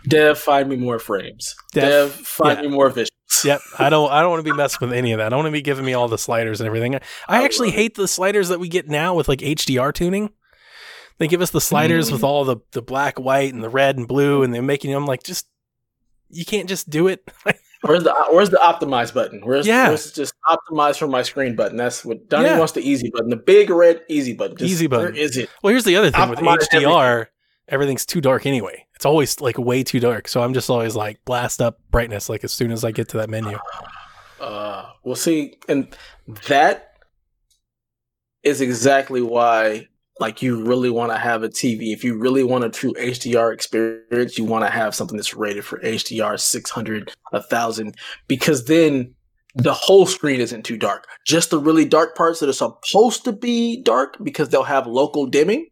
[0.08, 1.56] Dev, find me more frames.
[1.74, 2.70] Dev, Dev, find yeah.
[2.70, 3.08] me more visuals.
[3.44, 3.60] Yep.
[3.78, 5.28] I don't I don't want to be messing with any of that.
[5.28, 6.96] I don't want to be giving me all the sliders and everything.
[6.96, 10.30] I, I I actually hate the sliders that we get now with like HDR tuning.
[11.20, 12.14] They give us the sliders Mm.
[12.14, 15.06] with all the, the black, white, and the red and blue, and they're making them
[15.06, 15.48] like just
[16.30, 17.28] you can't just do it.
[17.82, 19.42] Where's the Where's the optimize button?
[19.46, 19.88] Where's Yeah.
[19.90, 21.78] Where's just optimize for my screen button?
[21.78, 22.58] That's what Donnie Yeah.
[22.60, 22.74] wants.
[22.74, 24.58] The easy button, the big red easy button.
[24.58, 25.14] Just, Easy button.
[25.14, 25.50] Where is it?
[25.64, 27.28] Well, here's the other thing with Optimize HDR,
[27.70, 28.86] everything's too dark anyway.
[28.96, 30.28] It's always like way too dark.
[30.28, 33.18] So I'm just always like blast up brightness like as soon as I get to
[33.18, 33.58] that menu.
[34.40, 35.88] Uh, we'll see, and
[36.48, 36.92] that
[38.44, 39.88] is exactly why.
[40.20, 41.94] Like you really want to have a TV.
[41.94, 45.64] If you really want a true HDR experience, you want to have something that's rated
[45.64, 47.96] for HDR 600, 1000,
[48.28, 49.14] because then
[49.56, 51.08] the whole screen isn't too dark.
[51.26, 55.26] Just the really dark parts that are supposed to be dark because they'll have local
[55.26, 55.68] dimming.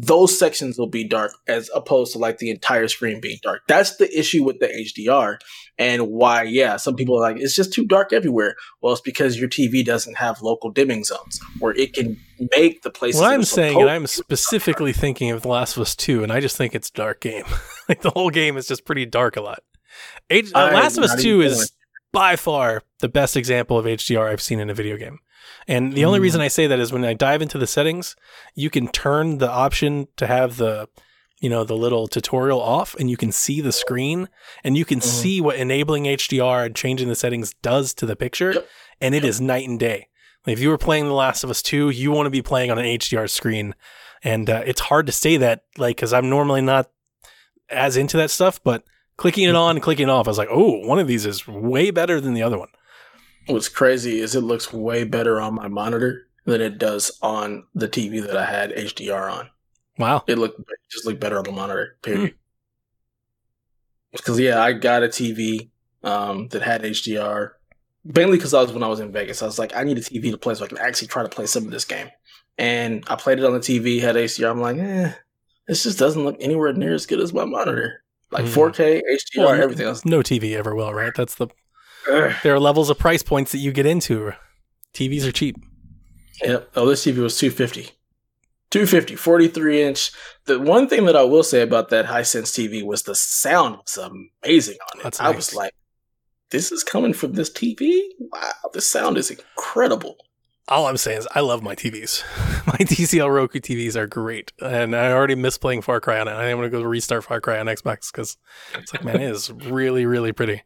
[0.00, 3.62] Those sections will be dark as opposed to like the entire screen being dark.
[3.68, 5.38] That's the issue with the HDR
[5.78, 8.56] and why, yeah, some people are like, it's just too dark everywhere.
[8.80, 12.16] Well, it's because your TV doesn't have local dimming zones where it can
[12.56, 13.20] make the places.
[13.20, 16.40] What I'm saying, and I'm specifically thinking of The Last of Us 2, and I
[16.40, 17.44] just think it's a dark game.
[17.88, 19.62] like the whole game is just pretty dark a lot.
[20.30, 21.72] H- uh, Last of Us 2 is
[22.12, 25.18] by far the best example of HDR I've seen in a video game.
[25.66, 26.22] And the only Mm.
[26.22, 28.16] reason I say that is when I dive into the settings,
[28.54, 30.88] you can turn the option to have the
[31.40, 34.28] you know the little tutorial off and you can see the screen
[34.62, 35.04] and you can Mhm.
[35.04, 38.68] see what enabling HDR and changing the settings does to the picture Yep.
[39.00, 39.28] and it Yep.
[39.30, 40.08] is night and day.
[40.46, 42.78] If you were playing The Last of Us 2, you want to be playing on
[42.78, 43.74] an HDR screen
[44.22, 46.88] and uh, it's hard to say that like cuz I'm normally not
[47.68, 48.84] as into that stuff, but
[49.18, 51.46] clicking it on and clicking it off, I was like, "Oh, one of these is
[51.46, 52.68] way better than the other one."
[53.46, 57.88] What's crazy is it looks way better on my monitor than it does on the
[57.88, 59.50] TV that I had HDR on.
[59.98, 60.24] Wow.
[60.26, 61.96] It looked it just looked better on the monitor.
[62.02, 62.34] Period.
[64.12, 65.68] Because yeah, I got a TV
[66.02, 67.52] um, that had HDR
[68.04, 69.42] mainly because I was when I was in Vegas.
[69.42, 71.28] I was like, I need a TV to play so I can actually try to
[71.28, 72.08] play some of this game.
[72.58, 74.50] And I played it on the TV, had HDR.
[74.50, 75.12] I'm like, eh,
[75.66, 78.04] this just doesn't look anywhere near as good as my monitor.
[78.30, 78.48] Like Mhm.
[78.54, 80.04] 4K, HDR, Well, everything else.
[80.04, 81.12] No TV ever will, right?
[81.16, 81.48] That's the.
[82.06, 84.32] There are levels of price points that you get into.
[84.92, 85.56] TVs are cheap.
[86.42, 86.70] Yep.
[86.76, 87.90] Oh, this TV was 250.
[88.70, 90.10] 250, 43 inch.
[90.46, 93.96] The one thing that I will say about that Hisense TV was the sound was
[93.96, 95.02] amazing on it.
[95.04, 95.36] That's I nice.
[95.36, 95.74] was like,
[96.50, 98.00] this is coming from this TV?
[98.18, 100.16] Wow, the sound is incredible.
[100.66, 102.24] All I'm saying is I love my TVs.
[102.66, 106.32] My TCL Roku TVs are great, and I already miss playing Far Cry on it.
[106.32, 108.38] I am going to go restart Far Cry on Xbox because
[108.74, 110.62] it's like, man, it is really, really pretty.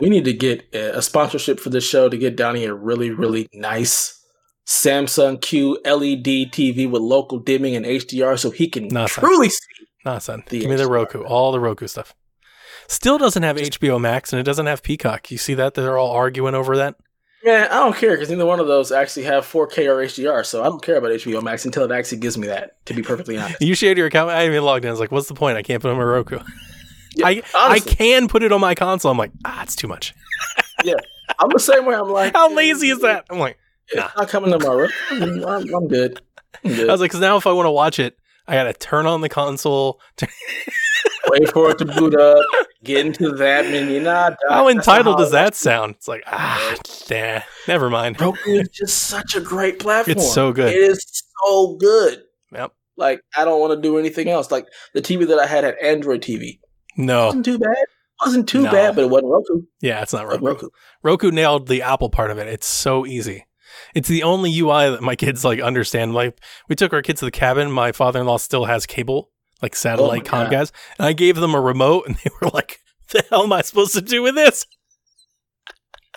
[0.00, 3.10] We need to get a sponsorship for this show to get down here a really,
[3.10, 4.14] really nice
[4.66, 9.24] Samsung Q LED TV with local dimming and HDR so he can No, son.
[9.24, 9.58] truly see.
[10.04, 12.14] Nah, son, The give me the Roku, all the Roku stuff.
[12.86, 15.30] Still doesn't have HBO Max, and it doesn't have Peacock.
[15.30, 15.74] You see that?
[15.74, 16.94] They're all arguing over that.
[17.44, 20.60] Man, I don't care because neither one of those actually have 4K or HDR, so
[20.62, 22.84] I don't care about HBO Max until it actually gives me that.
[22.86, 24.30] To be perfectly honest, You shared your account.
[24.30, 24.88] I even logged in.
[24.88, 25.56] I was like, "What's the point?
[25.58, 26.38] I can't put on my Roku.
[27.18, 27.92] Yeah, I honestly.
[27.92, 29.10] I can put it on my console.
[29.10, 30.14] I'm like, ah, it's too much.
[30.84, 30.94] Yeah,
[31.40, 31.96] I'm the same way.
[31.96, 33.24] I'm like, How lazy is that?
[33.30, 33.58] I'm like,
[33.88, 34.10] It's Nah.
[34.16, 34.90] not coming to my room.
[35.10, 36.20] I'm, I'm, I'm good.
[36.64, 36.88] I'm good.
[36.88, 38.16] I was like, because now if I want to watch it,
[38.46, 40.00] I got to turn on the console.
[41.30, 42.44] Wait for it to boot up.
[42.84, 44.00] Get into that menu.
[44.00, 45.96] Nah, How entitled does that sound?
[45.96, 46.76] It's like, ah,
[47.10, 48.20] nah, never mind.
[48.20, 50.16] Roku is just such a great platform.
[50.16, 50.72] It's so good.
[50.72, 51.04] It is
[51.44, 52.22] so good.
[52.52, 52.72] Yep.
[52.96, 54.50] Like I don't want to do anything else.
[54.52, 56.60] Like the TV that I had had Android TV.
[56.98, 57.76] No, wasn't too bad.
[58.20, 58.70] wasn't too No.
[58.72, 59.62] bad, but it wasn't Roku.
[59.80, 60.46] yeah, it's not Like Roku.
[60.46, 60.68] Roku.
[61.02, 62.46] Roku nailed the Apple part of it.
[62.48, 63.46] It's so easy.
[63.94, 66.12] It's the only UI that my kids like understand.
[66.14, 66.38] Like
[66.68, 67.70] we took our kids to the cabin.
[67.70, 69.30] My father-in-law still has cable,
[69.62, 70.50] like satellite Oh my God.
[70.52, 72.80] Comcast, and I gave them a remote, and they were like,
[73.12, 74.66] "The hell am I supposed to do with this?"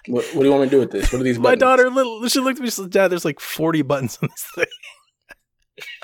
[0.08, 1.12] What, what do you want me to do with this?
[1.14, 1.38] What are these?
[1.40, 1.44] Buttons?
[1.44, 2.70] My daughter, little, she looked at me.
[2.70, 4.66] She said, "Dad, there's like 40 buttons on this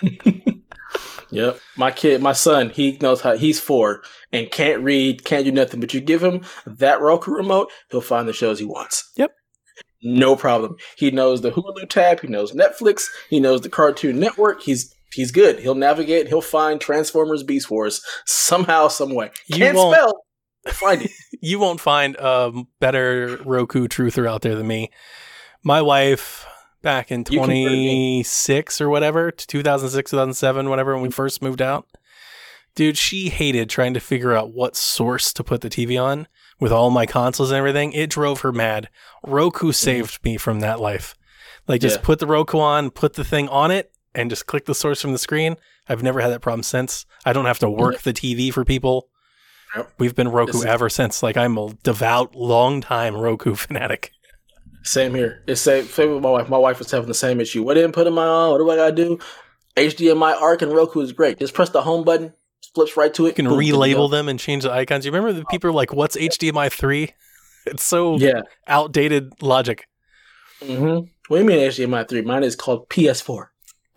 [0.03, 0.43] thing."
[1.29, 1.59] Yep.
[1.75, 4.01] My kid, my son, he knows how he's four
[4.31, 5.79] and can't read, can't do nothing.
[5.79, 9.11] But you give him that Roku remote, he'll find the shows he wants.
[9.17, 9.31] Yep.
[10.03, 10.75] No problem.
[10.97, 14.61] He knows the Hulu tab, he knows Netflix, he knows the Cartoon Network.
[14.61, 15.59] He's he's good.
[15.59, 19.31] He'll navigate, he'll find Transformers Beast Wars somehow, some way.
[19.47, 20.13] You Can't won't- spell.
[20.67, 21.11] Find it.
[21.41, 24.91] you won't find a better Roku truther out there than me.
[25.63, 26.45] My wife,
[26.87, 31.87] back in You 26 or whatever, 2006, 2007, whatever, when we first moved out,
[32.75, 36.27] Dude, she hated trying to figure out what source to put the TV on
[36.59, 37.91] with all my consoles and everything.
[37.91, 38.89] It drove her mad.
[39.25, 41.15] Roku saved me from that life.
[41.67, 42.05] Like just Yeah.
[42.05, 45.11] put the Roku on, put the thing on it, and just click the source from
[45.11, 45.55] the screen.
[45.89, 47.07] I've never had that problem since.
[47.25, 49.09] I don't have to work the TV for people.
[49.97, 51.23] We've been Roku ever since.
[51.23, 54.11] Like I'm a devout, long time Roku fanatic.
[54.87, 55.43] Same here.
[55.47, 56.47] It's same, same with my wife.
[56.49, 57.61] My wife was having the same issue.
[57.63, 58.51] What input am I on?
[58.51, 59.19] What do I gotta do?
[59.75, 61.39] HDMI ARC and Roku is great.
[61.39, 62.33] Just press the home button,
[62.73, 63.29] flips right to it.
[63.29, 65.05] You can boom, relabel them and change the icons.
[65.05, 67.13] You remember the people like, "What's HDMI 3?
[67.65, 68.43] It's so Yeah.
[68.65, 69.89] outdated logic.
[70.61, 71.05] Mm-hmm.
[71.27, 72.21] What do you mean HDMI three?
[72.21, 73.47] Mine is called PS4.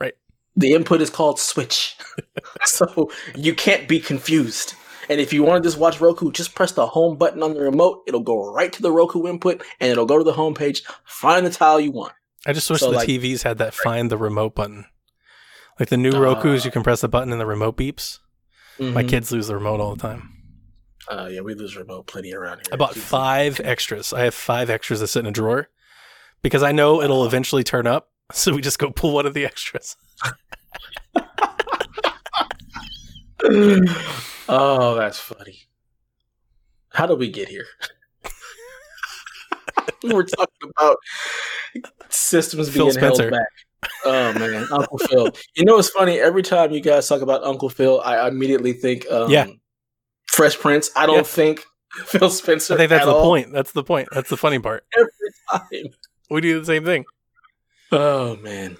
[0.00, 0.14] Right.
[0.56, 1.96] The input is called Switch,
[2.64, 4.74] so you can't be confused.
[5.10, 7.60] And if you want to just watch Roku, just press the home button on the
[7.60, 8.04] remote.
[8.06, 10.82] It'll go right to the Roku input, and it'll go to the home page.
[11.04, 12.12] Find the tile you want.
[12.46, 14.86] I just wish So, the like- TVs had that find the remote button.
[15.78, 18.20] Like the new Uh, Roku's, you can press the button and the remote beeps.
[18.78, 19.08] My Mhm.
[19.08, 20.30] kids lose the remote all the time.
[21.08, 22.66] Uh, yeah, we lose remote plenty around here.
[22.72, 24.12] I bought five extras.
[24.12, 25.68] I have five extras that sit in a drawer
[26.40, 28.08] because I know it'll eventually turn up.
[28.32, 29.96] So we just go pull one of the extras.
[34.50, 35.60] oh, that's funny.
[36.90, 37.66] How did we get here?
[40.02, 40.96] We're talking about
[42.08, 43.22] systems Phil being Spencer.
[43.24, 43.90] held back.
[44.04, 45.30] Oh man, Uncle Phil.
[45.54, 46.18] You know what's funny?
[46.18, 49.46] Every time you guys talk about Uncle Phil, I immediately think um, Yeah.
[50.28, 50.90] Fresh Prince.
[50.96, 51.22] I don't Yeah.
[51.22, 51.64] think
[52.06, 52.74] Phil Spencer.
[52.74, 53.22] I think that's at the all.
[53.22, 53.52] point.
[53.52, 54.08] That's the point.
[54.12, 54.84] That's the funny part.
[54.96, 55.10] Every
[55.84, 55.92] time.
[56.30, 57.04] We do the same thing.
[57.92, 58.76] Oh man.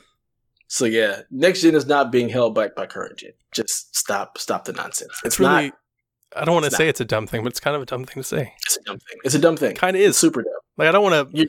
[0.72, 3.32] So yeah, next gen is not being held back by current gen.
[3.51, 5.10] Just stop, stop the nonsense.
[5.24, 5.74] It's, It's really, not.
[6.36, 8.05] I don't want to say it's a dumb thing, but it's kind of a dumb
[8.05, 8.55] thing to say.
[8.66, 9.18] It's a dumb thing.
[9.24, 9.74] It's a dumb thing.
[9.74, 10.18] Kind of It's is.
[10.18, 10.52] super dumb.
[10.76, 11.48] Like, I don't want to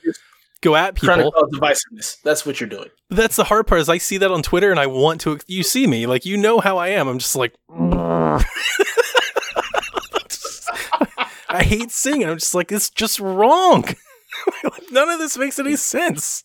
[0.61, 1.39] go at trying to people.
[1.39, 2.17] cause divisiveness.
[2.23, 2.89] That's what you're doing.
[3.11, 5.61] That's the hard part is I see that on Twitter and I want to, you
[5.61, 7.07] see me, like, you know how I am.
[7.07, 7.53] I'm just like,
[11.47, 12.27] I hate seeing it.
[12.27, 13.85] I'm just like, it's just wrong.
[14.91, 16.43] None of this makes any sense.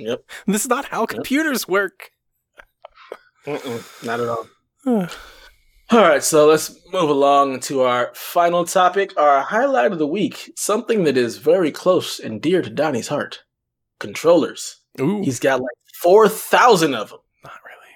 [0.00, 0.24] Yep.
[0.46, 2.10] This is not how computers work.
[3.46, 4.46] Mm-mm, not at all.
[5.92, 10.52] All right, so let's move along to our final topic, our highlight of the week.
[10.56, 13.42] Something that is very close and dear to Donnie's heart:
[13.98, 14.76] controllers.
[15.00, 17.18] Ooh, He's got like four thousand of them.
[17.42, 17.92] not really.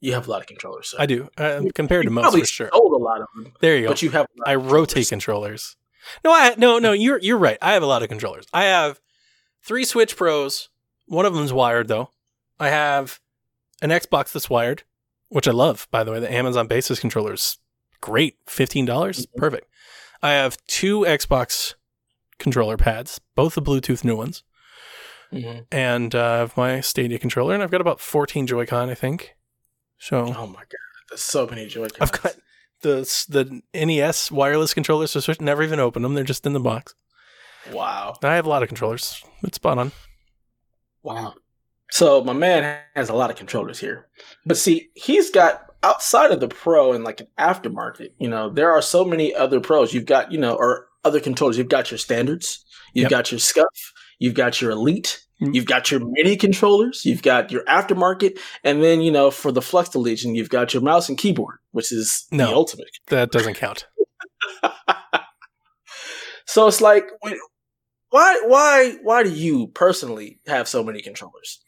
[0.00, 0.88] You have a lot of controllers.
[0.88, 0.98] So.
[0.98, 2.68] I do, uh, compared to most for sure.
[2.70, 3.88] sold a lot of them, There you go.
[3.88, 4.26] but you have.
[4.26, 5.76] A lot I rotate controllers.
[5.76, 5.76] controllers.
[6.24, 6.92] No, I no no.
[6.92, 7.58] You're you're right.
[7.62, 8.46] I have a lot of controllers.
[8.52, 9.00] I have
[9.62, 10.69] three Switch Pros.
[11.10, 12.10] One of them's wired though.
[12.60, 13.18] I have
[13.82, 14.84] an Xbox that's wired,
[15.28, 15.88] which I love.
[15.90, 17.58] By the way, the Amazon Basics controllers,
[18.00, 19.36] great, fifteen dollars, Mhm.
[19.36, 19.66] perfect.
[20.22, 21.74] I have two Xbox
[22.38, 24.44] controller pads, both the Bluetooth new ones,
[25.32, 25.66] Mhm.
[25.72, 29.34] and uh, I have my Stadia controller, and I've got about fourteen Joy-Con, I think.
[29.98, 31.88] So Oh my god, there's so many joy.
[32.00, 32.36] I've got
[32.82, 35.40] the the NES wireless controllers for Switch.
[35.40, 36.94] Never even opened them; they're just in the box.
[37.72, 39.24] wow, I have a lot of controllers.
[39.42, 39.90] It's spot on.
[41.02, 41.34] Wow.
[41.90, 44.06] So my man has a lot of controllers here,
[44.46, 48.10] but see, he's got outside of the pro and like an aftermarket.
[48.18, 49.92] You know, there are so many other pros.
[49.92, 51.58] You've got you know, or other controllers.
[51.58, 52.64] You've got your standards.
[52.94, 53.10] You've Yep.
[53.10, 53.92] got your scuff.
[54.18, 55.20] You've got your elite.
[55.42, 55.54] Mm.
[55.54, 57.04] You've got your mini controllers.
[57.06, 60.82] You've got your aftermarket, and then you know, for the Flux Legion, you've got your
[60.82, 62.90] mouse and keyboard, which is the ultimate.
[63.08, 63.86] That doesn't count.
[66.46, 67.04] So it's like,
[68.10, 71.60] why, why, why do you personally have so many controllers?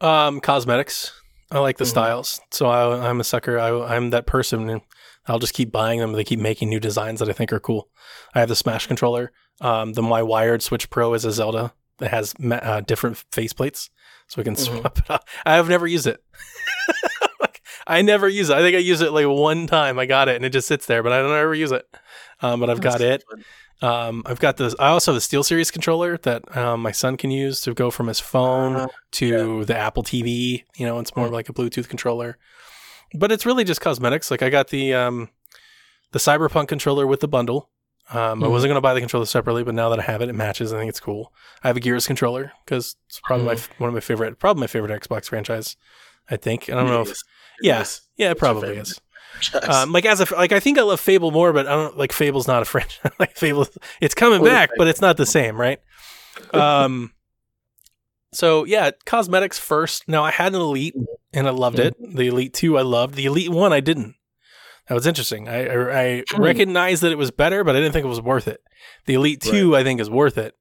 [0.00, 1.12] Um, cosmetics.
[1.50, 1.88] I like the Mhm.
[1.88, 3.58] styles, so I, I'm a sucker.
[3.58, 4.70] I, I'm that person.
[4.70, 4.80] and
[5.26, 6.12] I'll just keep buying them.
[6.12, 7.88] They keep making new designs that I think are cool.
[8.34, 9.32] I have the Smash controller.
[9.60, 13.90] Um, the my wired Switch Pro is a Zelda that has uh, different faceplates,
[14.28, 14.80] so we can Mhm.
[14.80, 15.24] swap it out.
[15.44, 16.22] I have never used it.
[17.40, 18.56] Like, I never use it.
[18.56, 19.98] I think I used it like one time.
[19.98, 21.84] I got it, and it just sits there, but I don't ever use it.
[22.42, 23.24] Um, but I've got it.
[23.82, 24.74] Um, I've got this.
[24.78, 28.08] I also have the SteelSeries controller that um, my son can use to go from
[28.08, 30.64] his phone Uh, to the Apple TV.
[30.76, 31.32] You know, it's more Mm.
[31.32, 32.36] like a Bluetooth controller,
[33.14, 34.30] but it's really just cosmetics.
[34.30, 35.30] Like I got the um,
[36.12, 37.70] the Cyberpunk controller with the bundle.
[38.12, 38.50] Um, I Mhm.
[38.50, 40.72] wasn't gonna buy the controller separately, but now that I have it, it matches.
[40.72, 41.32] I think it's cool.
[41.62, 43.74] I have a Gears controller because it's probably Mm-hmm.
[43.82, 45.76] one of my favorite, probably my favorite Xbox franchise.
[46.28, 46.68] I think.
[46.68, 47.16] I don't know if
[47.62, 48.02] Yes.
[48.16, 48.26] yeah.
[48.26, 49.00] Yeah, it probably is.
[49.62, 52.12] Um, like as a like, I think I love Fable more, but I don't like
[52.12, 53.12] Fable's not a franchise.
[53.18, 53.66] like Fable,
[54.00, 55.80] it's coming What back, but it's not the same, right?
[56.52, 57.12] Um,
[58.32, 60.08] so yeah, cosmetics first.
[60.08, 60.94] Now I had an Elite
[61.32, 61.94] and I loved it.
[61.98, 63.14] The Elite Two I loved.
[63.14, 64.14] The Elite One I didn't.
[64.88, 65.48] That was interesting.
[65.48, 66.42] I I, I Hmm.
[66.42, 68.60] recognized that it was better, but I didn't think it was worth it.
[69.06, 70.54] The Elite Two I think is worth it,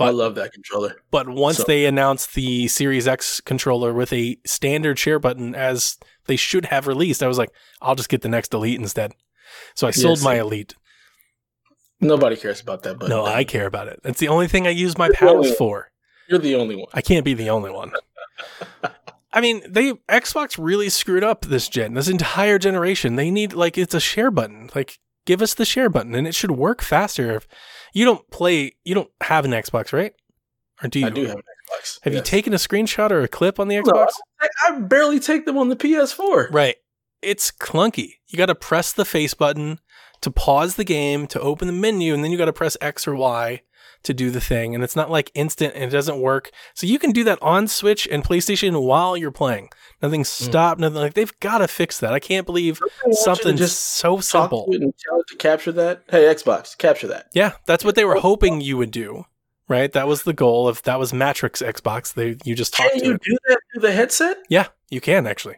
[0.00, 0.96] I love that controller.
[1.10, 5.96] But once So- they announced the Series X controller with a standard share button, as
[6.26, 7.50] they should have released, I was like,
[7.80, 9.12] I'll just get the next Elite instead.
[9.74, 10.24] So I sold Yes.
[10.24, 10.74] my Elite.
[12.00, 14.00] Nobody cares about that, but no, I care about it.
[14.04, 15.90] It's the only thing I use my paddles for.
[16.28, 16.88] You're the only one.
[16.92, 17.92] I can't be the only one.
[19.32, 23.16] I mean, they Xbox really screwed up this gen, this entire generation.
[23.16, 24.70] They need like it's a share button.
[24.74, 27.36] Like, give us the share button, and it should work faster.
[27.36, 27.48] If
[27.92, 30.12] you don't play, you don't have an Xbox, right?
[30.82, 31.06] Or do you?
[31.06, 31.42] I do have an
[31.86, 32.04] Xbox.
[32.04, 34.08] Have you taken a screenshot or a clip on the No, Xbox?
[34.40, 36.52] I, I barely take them on the PS4.
[36.52, 36.76] Right.
[37.22, 38.14] It's clunky.
[38.28, 39.80] You got to press the face button
[40.20, 43.06] to pause the game, to open the menu, and then you got to press X
[43.06, 43.62] or Y
[44.02, 44.74] to do the thing.
[44.74, 46.50] And it's not like instant and it doesn't work.
[46.74, 49.70] So you can do that on Switch and PlayStation while you're playing.
[50.00, 50.24] Nothing hmm.
[50.24, 52.12] stopped, nothing like they've got to fix that.
[52.12, 54.66] I can't believe I want you to something just so simple.
[54.66, 56.04] to it and tell it to capture that.
[56.08, 57.26] Hey, Xbox, capture that.
[57.34, 59.24] Yeah, that's what they were hoping you would do.
[59.68, 59.90] Right?
[59.92, 62.14] That was the goal of that was Matrix Xbox.
[62.14, 63.22] They you just talked Can to you it.
[63.22, 64.38] do that through the headset?
[64.48, 65.56] Yeah, you can actually.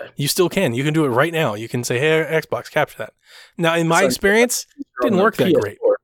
[0.00, 0.10] Okay.
[0.16, 0.72] You still can.
[0.72, 1.54] You can do it right now.
[1.54, 3.12] You can say, "Hey, Xbox, capture that."
[3.58, 4.66] Now, in my So- experience,
[5.02, 5.78] Didn't work that great.
[5.78, 5.94] PS4.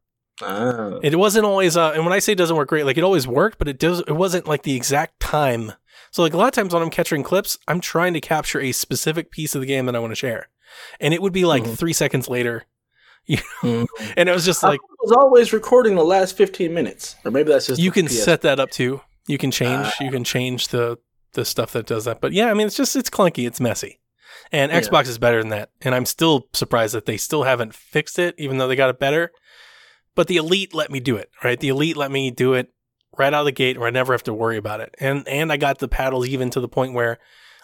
[0.43, 0.99] Ah.
[1.03, 1.77] it wasn't always.
[1.77, 3.79] Uh, and when I say it doesn't work great, like it always worked, but it
[3.79, 4.01] does.
[4.01, 5.73] It wasn't like the exact time.
[6.11, 8.73] So, like a lot of times when I'm capturing clips, I'm trying to capture a
[8.73, 10.49] specific piece of the game that I want to share,
[10.99, 11.79] and it would be like Mhm.
[11.79, 12.65] three seconds later,
[13.62, 13.86] Mhm.
[14.16, 17.16] and it was just like I was always recording the last 15 minutes.
[17.24, 18.24] Or maybe that's just you can PS4.
[18.24, 19.01] set that up too.
[19.27, 19.86] You can change.
[19.86, 19.94] Ah.
[20.05, 20.98] you can change the
[21.35, 22.20] the stuff that does that.
[22.20, 23.47] But yeah, I mean, it's just it's clunky.
[23.47, 24.01] It's messy.
[24.52, 24.81] And Yeah.
[24.81, 25.70] Xbox is better than that.
[25.82, 28.98] And I'm still surprised that they still haven't fixed it, even though they got it
[28.98, 29.31] better.
[30.16, 31.59] But the Elite let me do it, right?
[31.61, 32.73] The Elite let me do it
[33.16, 34.94] right out of the gate where I never have to worry about it.
[34.98, 37.19] And and I got the paddles even to the point where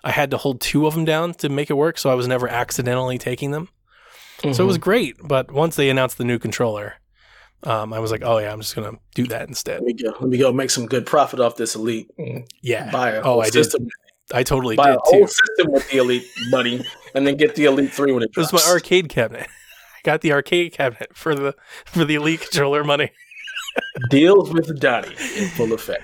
[0.05, 2.28] I had to hold two of them down to make it work, so I was
[2.28, 3.68] never accidentally taking them.
[4.55, 5.16] So it was great.
[5.23, 6.94] But once they announced the new controller,
[7.62, 9.81] um, I was like, oh yeah, I'm just gonna do that instead.
[9.81, 10.10] Let me go.
[10.20, 12.10] Let me go make some good profit off this elite.
[12.62, 12.90] Yeah.
[12.90, 13.66] Buy a Oh, whole I did.
[14.32, 15.32] I totally Buy a did whole too.
[15.32, 18.52] system with the elite, buddy, and then get the elite three when it It was
[18.52, 19.47] my arcade cabinet.
[19.97, 21.55] I got the arcade cabinet for the
[21.85, 23.10] for the Elite controller money.
[24.10, 26.02] Deals with Donnie in full effect.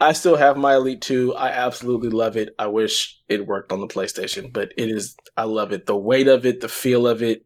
[0.00, 1.34] I still have my Elite 2.
[1.36, 2.54] I absolutely love it.
[2.58, 5.86] I wish it worked on the PlayStation, but it is I love it.
[5.86, 7.44] The weight of it, the feel of it,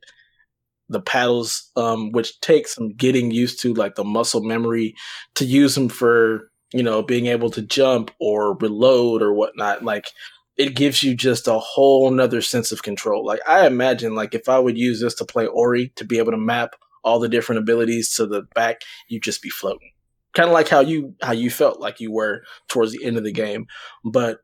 [0.88, 4.94] the paddles, um, which takes some getting used to, like the muscle memory
[5.34, 9.84] to use them for, you know, being able to jump or reload or whatnot.
[9.84, 10.08] Like
[10.56, 13.24] it gives you just a whole nother sense of control.
[13.24, 16.32] Like I imagine like if I would use this to play Ori to be able
[16.32, 19.92] to map all the different abilities to the back, you'd just be floating.
[20.34, 23.24] Kind of like how you how you felt like you were towards the end of
[23.24, 23.66] the game.
[24.04, 24.38] But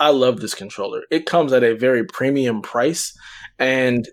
[0.00, 1.02] I love this controller.
[1.10, 3.16] It comes at a very premium price
[3.58, 4.08] and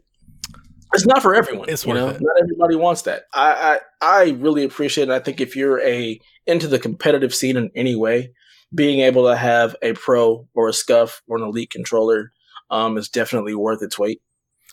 [0.94, 1.70] it's not for everyone.
[1.70, 2.10] It's you know?
[2.10, 2.22] it.
[2.22, 3.24] Not everybody wants that.
[3.34, 5.11] I, I I really appreciate it.
[5.11, 8.32] I think if you're a into the competitive scene in any way,
[8.74, 12.32] being able to have a pro or a scuff or an elite controller
[12.72, 14.22] um, is definitely worth its weight.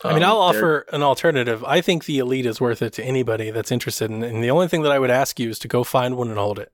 [0.04, 1.64] I mean, Um, I'll offer an alternative.
[1.64, 4.10] I think the Elite is worth it to anybody that's interested.
[4.10, 6.28] In, and the only thing that I would ask you is to go find one
[6.28, 6.70] and hold it.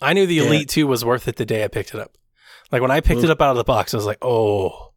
[0.00, 0.44] I knew the Yeah.
[0.44, 2.16] Elite 2 was worth it the day I picked it up.
[2.72, 3.24] Like when I picked Mm.
[3.24, 4.87] it up out of the box, I was like, oh,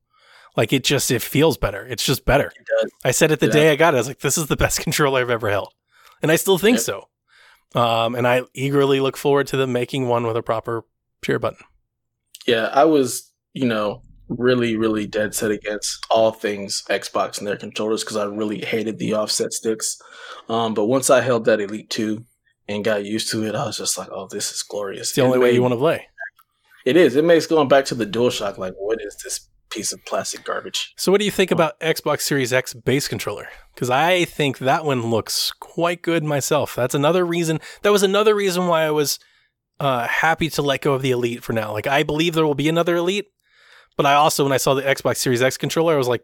[0.57, 1.85] like it just, it feels better.
[1.87, 2.47] It's just better.
[2.47, 2.91] It does.
[3.03, 3.51] I said it the Yeah.
[3.53, 3.97] day I got it.
[3.97, 5.73] I was like, this is the best controller I've ever held.
[6.21, 6.83] And I still think Yep.
[6.85, 7.07] so.
[7.73, 10.83] Um, and I eagerly look forward to them making one with a proper
[11.23, 11.59] share button.
[12.45, 17.55] Yeah, I was, you know, really, really dead set against all things Xbox and their
[17.57, 19.97] controllers because I really hated the offset sticks.
[20.49, 22.25] Um, but once I held that Elite 2
[22.67, 25.07] and got used to it, I was just like, oh, this is glorious.
[25.09, 26.07] It's the only way you want to play.
[26.85, 27.15] It is.
[27.15, 30.93] It makes going back to the DualShock like, what is this piece of plastic garbage?
[30.97, 33.47] So, what do you think about Xbox Series X base controller?
[33.73, 36.75] Because I think that one looks quite good myself.
[36.75, 37.59] That's another reason.
[37.81, 39.17] That was another reason why I was
[39.79, 41.71] uh, happy to let go of the Elite for now.
[41.71, 43.27] Like, I believe there will be another Elite,
[43.97, 46.23] but I also, when I saw the Xbox Series X controller, I was like,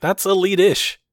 [0.00, 0.98] that's Elite-ish.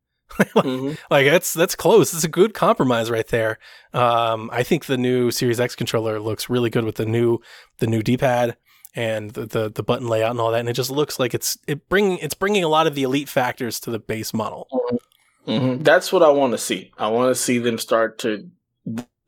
[0.56, 0.98] Mhm.
[1.12, 2.12] Like that's that's close.
[2.12, 3.60] It's a good compromise right there.
[3.94, 7.38] Um, I think the new Series X controller looks really good with the new
[7.78, 8.58] the new D pad
[8.96, 11.58] and the, the the button layout and all that, and it just looks like it's
[11.68, 14.68] it bring it's bringing a lot of the elite factors to the base model.
[15.48, 15.84] Mhm.
[15.84, 16.92] That's what I want to see.
[16.98, 18.50] I want to see them start to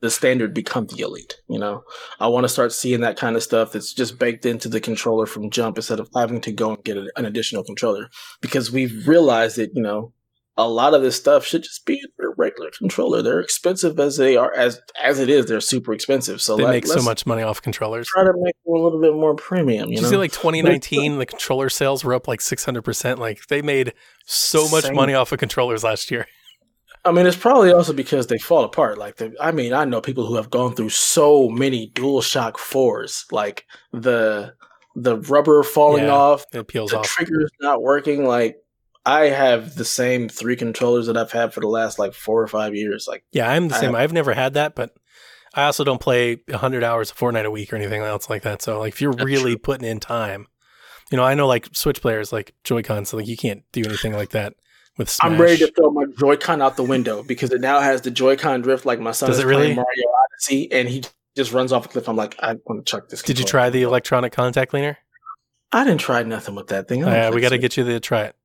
[0.00, 1.36] the standard become the elite.
[1.48, 1.82] You know,
[2.20, 5.26] I want to start seeing that kind of stuff that's just baked into the controller
[5.26, 8.08] from jump instead of having to go and get an additional controller
[8.40, 10.12] because we've realized that you know
[10.58, 13.22] a lot of this stuff should just be a regular controller.
[13.22, 15.46] They're expensive as they are as as it is.
[15.46, 16.42] They're super expensive.
[16.42, 18.08] So They like, make so much money off controllers.
[18.08, 19.88] Try to make them a little bit more premium.
[19.88, 23.18] Did You you see like 2019 the controller sales were up like 600%.
[23.18, 23.94] Like they made
[24.26, 26.26] so much money off of controllers last year.
[27.04, 28.98] I mean, it's probably also because they fall apart.
[28.98, 33.24] Like, the, I mean, I know people who have gone through so many DualShock fours,
[33.30, 34.52] like the
[34.96, 37.06] the rubber falling Yeah, off, It peels the off.
[37.06, 38.24] triggers not working.
[38.26, 38.56] Like,
[39.08, 42.46] I have the same three controllers that I've had for the last like four or
[42.46, 43.06] five years.
[43.08, 43.92] Like, Yeah, I'm the I same.
[43.94, 44.94] have- I've never had that, but
[45.54, 48.60] I also don't play 100 hours of Fortnite a week or anything else like that.
[48.60, 49.58] So, like, if you're That's really true.
[49.58, 50.46] putting in time,
[51.10, 54.12] you know, I know like Switch players like Joy-Con, so like you can't do anything
[54.12, 54.52] like that
[54.98, 55.32] with Smash.
[55.32, 58.60] I'm ready to throw my Joy-Con out the window because it now has the Joy-Con
[58.60, 58.84] drift.
[58.84, 59.62] Like my son Does is it really?
[59.62, 60.04] playing Mario
[60.34, 61.02] Odyssey, and he
[61.34, 62.08] just runs off a cliff.
[62.10, 63.22] I'm like, I want to chuck this.
[63.22, 64.98] Did you try the electronic contact cleaner?
[65.72, 67.04] I didn't try nothing with that thing.
[67.04, 68.36] I Yeah, think we got to get you to try it.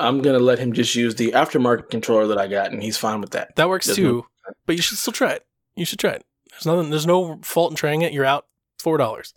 [0.00, 3.20] I'm gonna let him just use the aftermarket controller that I got, and he's fine
[3.20, 3.54] with that.
[3.56, 4.26] That works There's too,
[4.66, 5.46] but you should still try it.
[5.76, 6.24] You should try it.
[6.50, 6.90] There's nothing.
[6.90, 8.12] There's no fault in trying it.
[8.12, 8.46] You're out
[8.78, 9.34] four dollars.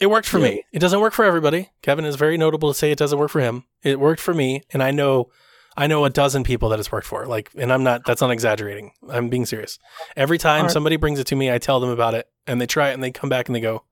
[0.00, 0.44] It worked for Yeah.
[0.48, 0.64] me.
[0.72, 1.70] It doesn't work for everybody.
[1.82, 3.64] Kevin is very notable to say it doesn't work for him.
[3.82, 5.30] It worked for me, and I know,
[5.76, 7.24] I know a dozen people that it's worked for.
[7.26, 8.04] Like, and I'm not.
[8.04, 8.92] That's not exaggerating.
[9.08, 9.78] I'm being serious.
[10.16, 10.72] Every time Alright.
[10.72, 13.02] somebody brings it to me, I tell them about it, and they try it, and
[13.02, 13.84] they come back and they go,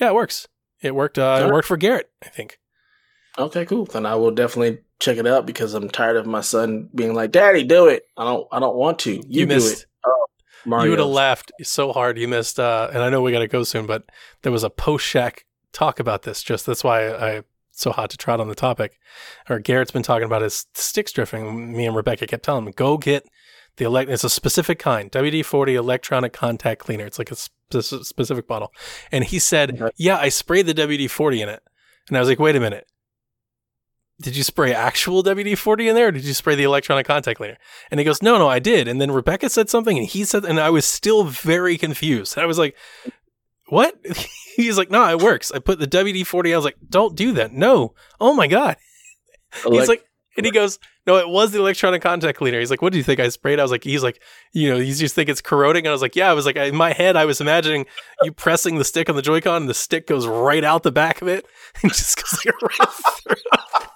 [0.00, 0.48] "Yeah, it works.
[0.80, 1.18] It worked.
[1.18, 2.10] Uh, it worked for Garrett.
[2.24, 2.58] I think."
[3.38, 3.86] Okay, cool.
[3.86, 7.30] Then I will definitely check it out because I'm tired of my son being like,
[7.32, 8.46] "Daddy, do it." I don't.
[8.52, 9.12] I don't want to.
[9.14, 9.82] You, You do missed.
[9.82, 9.86] it.
[10.06, 10.26] Oh,
[10.66, 10.84] Mario.
[10.84, 12.18] You would have laughed so hard.
[12.18, 14.04] You missed, uh, and I know we got to go soon, but
[14.42, 16.42] there was a post shack talk about this.
[16.42, 18.98] Just that's why I, I so hot to trot on the topic.
[19.48, 21.72] Or Garrett's been talking about his sticks drifting.
[21.74, 23.24] Me and Rebecca kept telling him, go get
[23.76, 24.10] the elect.
[24.10, 27.06] It's a specific kind, WD forty electronic contact cleaner.
[27.06, 28.72] It's like a spe- specific bottle.
[29.10, 29.90] And he said, Okay.
[29.96, 31.62] yeah, I sprayed the WD forty in it.
[32.08, 32.86] And I was like, wait a minute.
[34.20, 37.38] Did you spray actual WD 40 in there or did you spray the electronic contact
[37.38, 37.56] cleaner?
[37.90, 38.86] And he goes, No, no, I did.
[38.86, 42.38] And then Rebecca said something and he said, and I was still very confused.
[42.38, 42.76] I was like,
[43.68, 43.96] What?
[44.56, 45.50] He's like, No, it works.
[45.50, 46.52] I put the WD 40.
[46.52, 47.52] I was like, Don't do that.
[47.52, 47.94] No.
[48.20, 48.76] Oh my God.
[49.62, 50.04] Elec- He's like,
[50.36, 52.60] and he goes, No, it was the electronic contact cleaner.
[52.60, 53.58] He's like, What do you think I sprayed?
[53.58, 54.22] I was like, He's like,
[54.52, 55.84] You know, you just think it's corroding.
[55.84, 56.30] And I was like, Yeah.
[56.30, 57.86] I was like, In my head, I was imagining
[58.22, 61.20] you pressing the stick on the Joy-Con and the stick goes right out the back
[61.22, 61.44] of it
[61.82, 62.88] and just goes like right
[63.24, 63.90] through.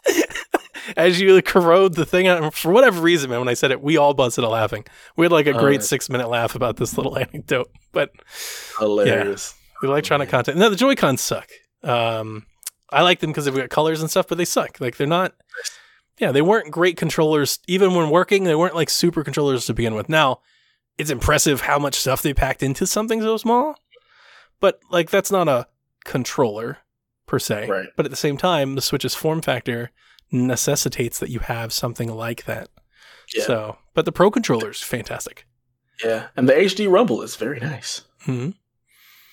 [0.97, 4.15] As you corrode the thing, for whatever reason, man, when I said it, we all
[4.15, 4.85] busted out laughing.
[5.17, 5.87] We had like a Oh, great yeah.
[5.87, 7.71] six minute laugh about this little anecdote.
[7.93, 8.11] But
[8.79, 9.55] hilarious.
[9.83, 11.49] the electronic content, no, the Joy Cons suck.
[11.83, 12.47] Um,
[12.91, 14.81] I like them because they've got colors and stuff, but they suck.
[14.81, 15.35] Like they're not.
[16.19, 18.45] Yeah, they weren't great controllers even when working.
[18.45, 20.09] They weren't like super controllers to begin with.
[20.09, 20.41] Now,
[20.97, 23.75] it's impressive how much stuff they packed into something so small,
[24.61, 25.67] but like that's not a
[26.05, 26.79] controller
[27.27, 27.69] per se.
[27.69, 27.89] Right.
[27.97, 29.91] But at the same time, the Switch's form factor
[30.31, 32.69] necessitates that you have something like that.
[33.35, 33.45] Yeah.
[33.45, 35.47] So, but the Pro controller's fantastic.
[36.05, 38.03] Yeah, and the HD Rumble is very nice.
[38.21, 38.51] hmm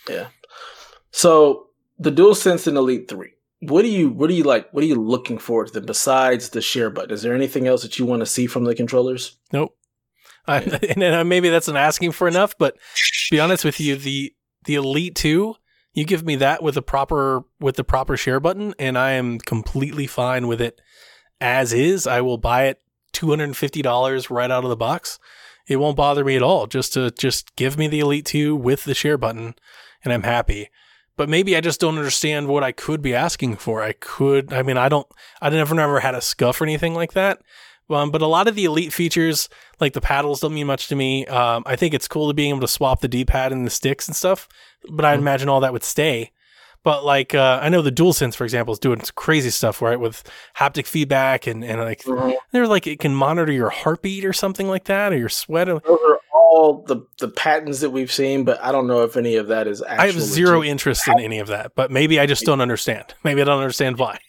[0.09, 0.27] Yeah.
[1.11, 1.67] So
[1.99, 3.33] the DualSense and Elite Three.
[3.59, 4.69] What do you what do you like?
[4.73, 7.11] What are you looking forward to besides the share button?
[7.11, 9.37] Is there anything else that you want to see from the controllers?
[9.51, 9.75] Nope.
[10.47, 10.57] I,
[10.95, 14.33] and uh, maybe that's an asking for enough, but to be honest with you, the
[14.65, 15.55] the Elite Two,
[15.93, 19.39] you give me that with the proper with the proper share button, and I am
[19.39, 20.81] completely fine with it
[21.39, 22.07] as is.
[22.07, 25.19] I will buy it two hundred and fifty dollars right out of the box.
[25.67, 26.67] It won't bother me at all.
[26.67, 29.55] Just to just give me the Elite Two with the share button,
[30.03, 30.69] and I'm happy.
[31.15, 33.83] But maybe I just don't understand what I could be asking for.
[33.83, 35.05] I could, I mean, I don't,
[35.39, 37.39] I never, never had a scuff or anything like that.
[37.93, 39.49] Um, but a lot of the elite features,
[39.79, 41.25] like the paddles, don't mean much to me.
[41.27, 44.07] Um, I think it's cool to being able to swap the D-pad and the sticks
[44.07, 44.47] and stuff.
[44.89, 45.21] But I'd Mhm.
[45.21, 46.31] imagine all that would stay.
[46.83, 49.97] But like, uh, I know the DualSense, for example, is doing some crazy stuff, right?
[49.99, 50.21] With
[50.57, 52.03] haptic feedback and, and like,
[52.51, 55.67] they're like, it can monitor your heartbeat or something like that, or your sweat.
[55.67, 59.37] Those are all the the patents that we've seen, but I don't know if any
[59.37, 59.81] of that is.
[59.81, 63.13] I have zero interest in any of that, but maybe I just don't understand.
[63.23, 64.19] Maybe I don't understand why.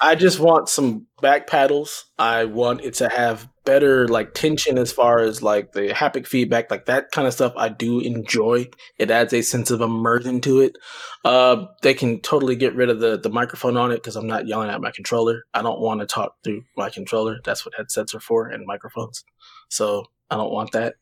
[0.00, 2.06] I just want some back paddles.
[2.18, 6.70] I want it to have better like tension as far as like the haptic feedback,
[6.70, 7.52] like that kind of stuff.
[7.56, 8.68] I do enjoy.
[8.98, 10.76] It adds a sense of immersion to it.
[11.24, 14.46] Uh, they can totally get rid of the the microphone on it because I'm not
[14.46, 15.44] yelling at my controller.
[15.54, 17.38] I don't want to talk through my controller.
[17.44, 19.24] That's what headsets are for and microphones.
[19.68, 20.96] So I don't want that.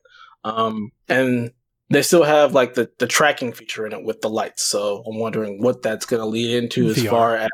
[0.44, 1.52] Um, and
[1.90, 4.62] they still have like the the tracking feature in it with the lights.
[4.62, 7.50] So I'm wondering what that's going to lead into as far as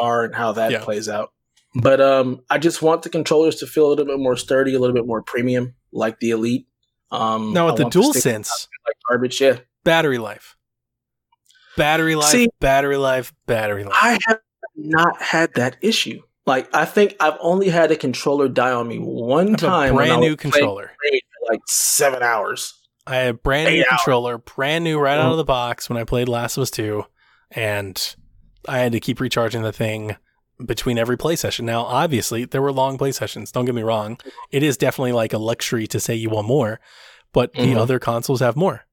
[0.00, 0.82] VR and how that Yeah.
[0.84, 1.32] plays out.
[1.74, 4.78] But um, I just want the controllers to feel a little bit more sturdy, a
[4.78, 6.66] little bit more premium, like the Elite.
[7.10, 8.48] Um, Now with the want the stick DualSense,
[8.86, 9.40] like garbage.
[9.40, 10.56] Yeah, battery life,
[11.76, 13.94] battery life, See- battery life, battery life.
[13.94, 14.40] I have
[14.74, 16.22] not had that issue.
[16.46, 19.92] Like I think I've only had a controller die on me one I time.
[19.92, 20.92] I brand new controller.
[21.10, 22.74] For like seven hours.
[23.06, 23.86] I had a brand new hours.
[23.88, 25.32] controller, brand new right out Mhm.
[25.32, 27.04] of the box when I played Last of Us 2,
[27.52, 28.16] and
[28.68, 30.16] I had to keep recharging the thing
[30.64, 31.66] between every play session.
[31.66, 33.52] Now, obviously, there were long play sessions.
[33.52, 34.18] Don't get me wrong.
[34.50, 36.80] It is definitely like a luxury to say you want more,
[37.32, 37.74] but Mhm.
[37.74, 38.86] the other consoles have more.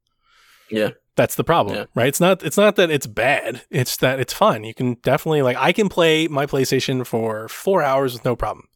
[0.70, 0.90] Yeah.
[1.16, 1.86] That's the problem, Yeah.
[1.96, 2.08] right?
[2.08, 3.62] It's not it's not that it's bad.
[3.70, 4.64] It's that it's fun.
[4.64, 8.68] You can definitely like I can play my PlayStation for 4 hours with no problem.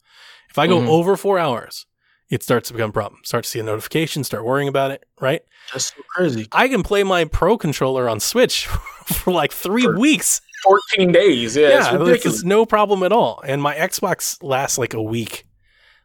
[0.50, 0.88] If I go Mhm.
[0.88, 1.88] over 4 hours,
[2.30, 3.22] it starts to become a problem.
[3.26, 5.42] Start to see a notification, start worrying about it, right?
[5.74, 6.48] That's so crazy.
[6.52, 8.66] I can play my Pro controller on Switch
[9.08, 10.40] for like 3 For- weeks.
[10.64, 11.56] 14 days.
[11.56, 12.44] Yeah, Yeah, it's ridiculous.
[12.44, 13.42] no problem at all.
[13.46, 15.46] And my Xbox lasts like a week.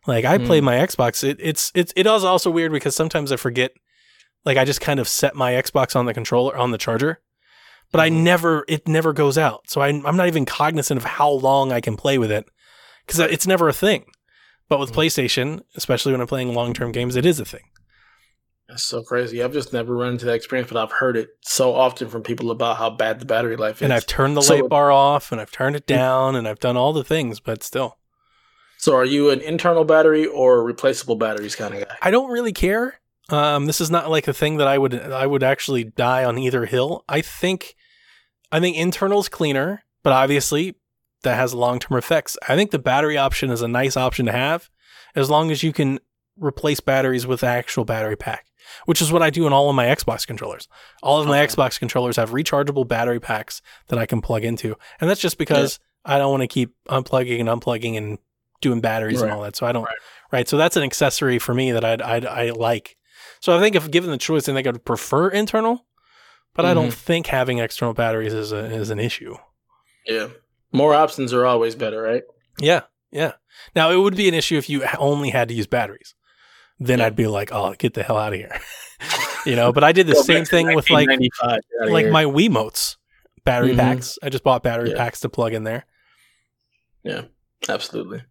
[0.06, 0.64] Like I play Mm.
[0.64, 3.72] my Xbox, it, it's it's it is also weird because sometimes I forget.
[4.44, 7.20] Like I just kind of set my Xbox on the controller on the charger,
[7.92, 8.22] but I Mhm.
[8.24, 9.70] never it never goes out.
[9.70, 12.46] So I, I'm not even cognizant of how long I can play with it
[13.06, 14.06] because it's never a thing.
[14.68, 14.96] But with Mhm.
[14.96, 17.62] PlayStation, especially when I'm playing long term games, it is a thing.
[18.72, 19.42] That's so crazy.
[19.42, 22.50] I've just never run into that experience, but I've heard it so often from people
[22.50, 23.82] about how bad the battery life is.
[23.82, 26.58] And I've turned the So- light bar off, and I've turned it down, and I've
[26.58, 27.98] done all the things, but still.
[28.78, 31.96] so, are you an internal battery or replaceable batteries kind of guy?
[32.00, 32.98] I don't really care.
[33.28, 36.38] Um, this is not like a thing that I would I would actually die on
[36.38, 37.04] either hill.
[37.10, 37.76] I think
[38.50, 40.76] I think internal's cleaner, but obviously
[41.24, 42.38] that has long term effects.
[42.48, 44.70] I think the battery option is a nice option to have,
[45.14, 46.00] as long as you can
[46.38, 48.46] replace batteries with the actual battery pack,
[48.86, 50.68] which is what I do in all of my Xbox controllers.
[51.02, 51.52] All of my Okay.
[51.54, 55.78] Xbox controllers have rechargeable battery packs that I can plug into, and that's just because
[56.04, 58.18] I don't want to keep unplugging and unplugging and
[58.60, 59.56] doing batteries and all that.
[59.56, 59.96] So I don't Right.
[60.30, 60.48] right?
[60.48, 62.96] So that's an accessory for me that I'd, I'd I like.
[63.40, 65.86] So I think if given the choice, I think I'd prefer internal,
[66.54, 66.92] but I don't Mhm.
[66.94, 69.36] think having external batteries is a, is an issue.
[70.06, 70.28] Yeah.
[70.72, 72.22] More options are always better, right?
[72.60, 73.32] Yeah, yeah.
[73.74, 76.14] Now it would be an issue if you only had to use batteries.
[76.80, 78.58] Then I'd be like, oh, get the hell out of here,
[79.46, 79.72] you know.
[79.72, 82.12] But I did the Go same thing with like 1995, get outta like here.
[82.12, 82.96] my Wiimotes
[83.44, 83.76] battery Mhm.
[83.78, 84.18] packs.
[84.22, 84.96] I just bought battery Yeah.
[84.96, 85.86] packs to plug in there.
[87.04, 87.22] Yeah,
[87.68, 88.22] absolutely.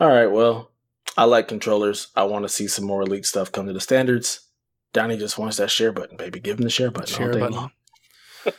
[0.00, 0.26] All right.
[0.26, 0.70] Well,
[1.16, 2.08] I like controllers.
[2.14, 4.40] I want to see some more Elite stuff come to the standards.
[4.92, 6.40] Donnie just wants that share button, baby.
[6.40, 7.12] Give him the share button.
[7.14, 7.56] all Share day button.
[7.56, 7.70] long.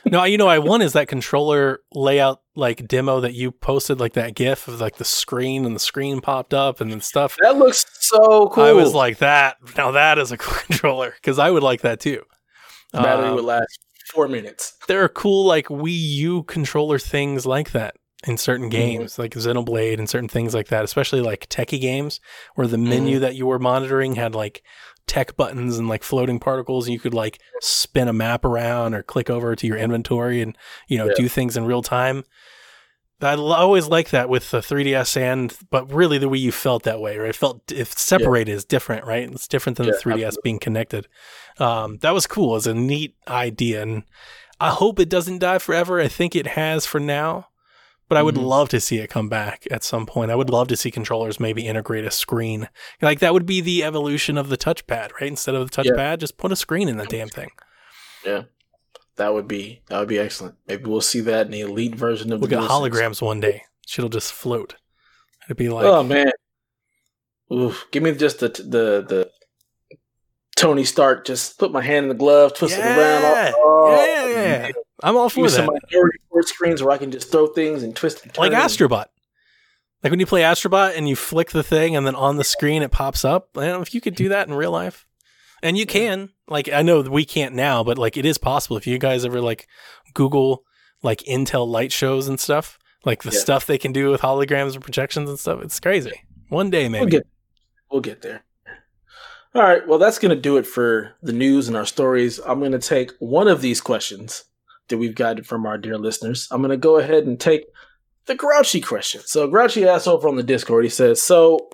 [0.06, 4.12] No, you know, I won is that controller layout like demo that you posted, like
[4.14, 7.36] that GIF of like the screen and the screen popped up and then stuff.
[7.40, 8.64] That looks so cool.
[8.64, 9.56] I was like that.
[9.76, 12.22] Now that is a cool controller because I would like that too.
[12.92, 13.78] battery Um, would last
[14.12, 14.74] four minutes.
[14.88, 17.94] there are cool like Wii U controller things like that
[18.26, 18.70] in certain Mhm.
[18.72, 22.20] games, like Xenoblade and certain things like that, especially like techie games
[22.54, 22.88] where the Mm-hmm.
[22.90, 24.62] menu that you were monitoring had like
[25.10, 26.86] tech buttons and like floating particles.
[26.86, 30.56] And you could like spin a map around or click over to your inventory and
[30.86, 31.14] you know Yeah.
[31.16, 32.22] do things in real time.
[33.22, 37.00] I always like that with the 3DS and, but really the way you felt that
[37.00, 37.28] way, right?
[37.28, 39.28] It felt if separated is different, right?
[39.30, 41.06] It's different than Yeah, the 3DS being connected.
[41.58, 42.56] Um, that was cool.
[42.56, 44.04] It's a neat idea, and
[44.58, 46.00] I hope it doesn't die forever.
[46.00, 47.48] I think it has for now,
[48.10, 48.44] but I would Mhm.
[48.44, 50.30] love to see it come back at some point.
[50.30, 52.68] I would love to see controllers maybe integrate a screen.
[53.00, 55.28] Like that would be the evolution of the touchpad, right?
[55.28, 55.92] Instead of the Yeah.
[55.92, 57.50] touchpad, just put a screen in the damn thing.
[58.26, 58.42] Yeah,
[59.16, 60.56] that would be that would be excellent.
[60.66, 63.62] Maybe we'll see that in the Elite version of We'll the get holograms one day.
[63.86, 64.74] Shit'll just float.
[65.46, 66.32] It'd be like, oh man,
[67.52, 69.30] Oof, give me just the the the
[70.56, 71.24] Tony Stark.
[71.24, 73.54] Just put my hand in the glove, twist it around.
[73.56, 74.72] Oh, yeah, yeah, yeah, yeah.
[75.02, 75.52] I'm all Give for me that.
[75.52, 78.42] some minority screens where I can just throw things and twist and turn.
[78.50, 79.06] like Astrobot.
[80.02, 82.82] Like when you play Astrobot and you flick the thing and then on the screen
[82.82, 83.50] it pops up.
[83.56, 85.06] I don't know if you could do that in real life.
[85.62, 86.30] And you can.
[86.48, 89.40] Like I know we can't now, but like it is possible if you guys ever
[89.42, 89.68] like
[90.14, 90.64] Google
[91.02, 93.40] like Intel light shows and stuff, like the Yeah.
[93.40, 95.60] stuff they can do with holograms and projections and stuff.
[95.62, 96.12] It's crazy.
[96.48, 97.02] One day maybe.
[97.04, 97.26] We'll get,
[97.90, 98.42] we'll get there.
[99.54, 99.86] All right.
[99.86, 102.38] Well, that's going to do it for the news and our stories.
[102.46, 104.44] I'm going to take one of these questions
[104.90, 106.46] that we've gotten from our dear listeners.
[106.50, 107.64] I'm going to go ahead and take
[108.26, 109.22] the Grouchy question.
[109.24, 111.70] So, Grouchy asks over on the Discord, he says, So,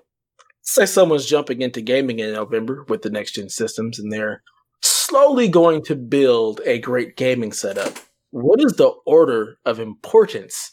[0.62, 4.42] say someone's jumping into gaming in November with the next gen systems and they're
[4.82, 7.94] slowly going to build a great gaming setup.
[8.30, 10.72] What is the order of importance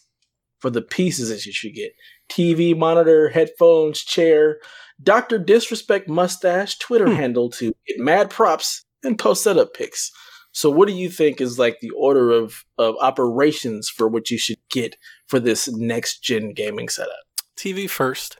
[0.60, 1.92] for the pieces that you should get?
[2.30, 4.58] TV, monitor, headphones, chair,
[5.02, 5.38] Dr.
[5.38, 7.16] Disrespect Mustache Twitter Hmm.
[7.16, 10.12] handle to get mad props and post setup pics.
[10.54, 14.38] So what do you think is like the order of, of operations for what you
[14.38, 14.96] should get
[15.28, 17.16] for this next gen gaming setup?
[17.58, 18.38] TV first.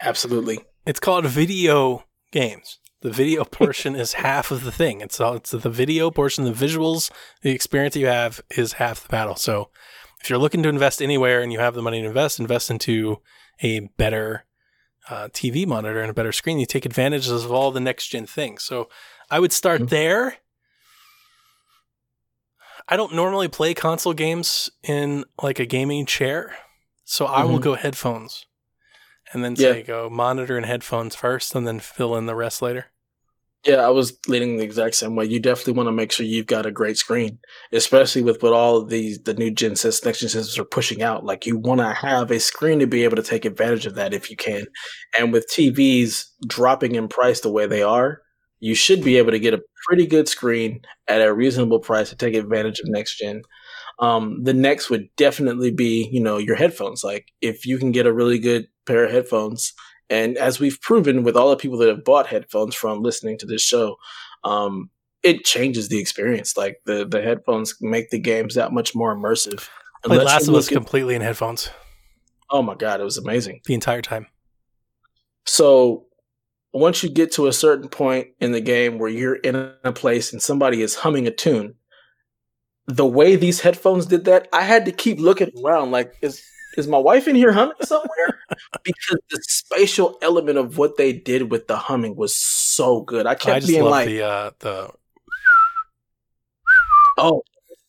[0.00, 0.60] Absolutely.
[0.86, 2.78] It's called video games.
[3.02, 5.00] The video portion is half of the thing.
[5.02, 7.10] It's all, it's the video portion, the visuals,
[7.42, 9.36] the experience you have is half the battle.
[9.36, 9.68] So
[10.22, 13.20] if you're looking to invest anywhere and you have the money to invest, invest into
[13.62, 14.46] a better
[15.10, 16.58] uh, TV monitor and a better screen.
[16.58, 18.62] You take advantages of all the next gen things.
[18.62, 18.88] So
[19.30, 19.88] I would start Mhm.
[19.90, 20.36] there.
[22.88, 26.54] I don't normally play console games in like a gaming chair.
[27.04, 27.62] So I will Mhm.
[27.62, 28.46] go headphones,
[29.32, 29.72] and then Yeah.
[29.72, 32.86] say go monitor and headphones first, and then fill in the rest later.
[33.64, 35.26] Yeah, I was leaning the exact same way.
[35.26, 37.38] You definitely want to make sure you've got a great screen,
[37.70, 41.00] especially with what all of these the new gen systems, next gen systems are pushing
[41.02, 41.24] out.
[41.24, 44.12] Like you want to have a screen to be able to take advantage of that
[44.14, 44.64] if you can.
[45.16, 48.22] And with TVs dropping in price the way they are,
[48.62, 52.16] you should be able to get a pretty good screen at a reasonable price to
[52.16, 53.42] take advantage of next gen.
[53.98, 57.04] Um, the next would definitely be, you know, your headphones.
[57.04, 59.72] Like if you can get a really good pair of headphones
[60.08, 63.46] and as we've proven with all the people that have bought headphones from listening to
[63.46, 63.96] this show,
[64.44, 64.90] um,
[65.22, 66.56] it changes the experience.
[66.56, 69.68] Like the the headphones make the games that much more immersive.
[70.04, 71.70] Played Unless Last of Us completely in headphones
[72.52, 73.60] oh my god, it was amazing.
[73.64, 74.26] the entire time.
[75.46, 76.06] So
[76.72, 80.32] once you get to a certain point in the game where you're in a place
[80.32, 81.74] and somebody is humming a tune,
[82.86, 86.42] the way these headphones did that, I had to keep looking around like is
[86.76, 88.40] is my wife in here humming somewhere?
[88.84, 93.26] because the spatial element of what they did with the humming was so good.
[93.26, 94.90] I I kept just being like, the uh, the
[97.18, 97.42] "Oh,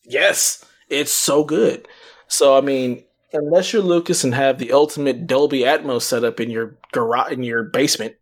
[0.04, 1.88] yes, it's so good."
[2.28, 6.76] So I mean, unless you're Lucas and have the ultimate Dolby Atmos setup in your
[6.92, 8.16] garage in your basement,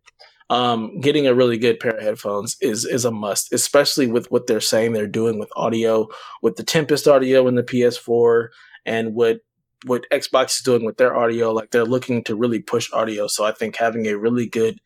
[0.49, 4.47] um, getting a really good pair of headphones is is a must, especially with what
[4.47, 6.07] they're saying they're doing with audio,
[6.41, 8.47] with the Tempest audio in the PS4,
[8.85, 9.39] and what
[9.85, 11.51] what Xbox is doing with their audio.
[11.51, 13.27] Like they're looking to really push audio.
[13.27, 14.79] So I think having a really good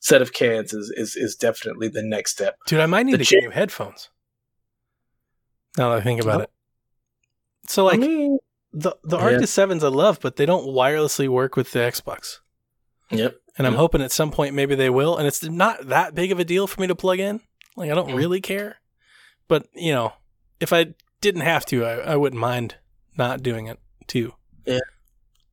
[0.00, 2.56] set of cans is is, is definitely the next step.
[2.66, 2.80] dude.
[2.80, 4.10] I might need The to chair- get new headphones.
[5.76, 6.44] Now that I think about Oh.
[6.44, 6.50] it,
[7.66, 8.38] so like I mean,
[8.72, 9.24] the the Yeah.
[9.24, 12.38] Arctis sevens I love, but they don't wirelessly work with the Xbox.
[13.10, 13.36] Yep.
[13.56, 15.16] And I'm hoping at some point maybe they will.
[15.16, 17.40] And it's not that big of a deal for me to plug in.
[17.76, 18.16] Like I don't Mm.
[18.16, 18.76] really care.
[19.48, 20.12] But you know,
[20.60, 22.76] if I didn't have to, I, I wouldn't mind
[23.16, 24.34] not doing it too.
[24.66, 24.80] Yeah.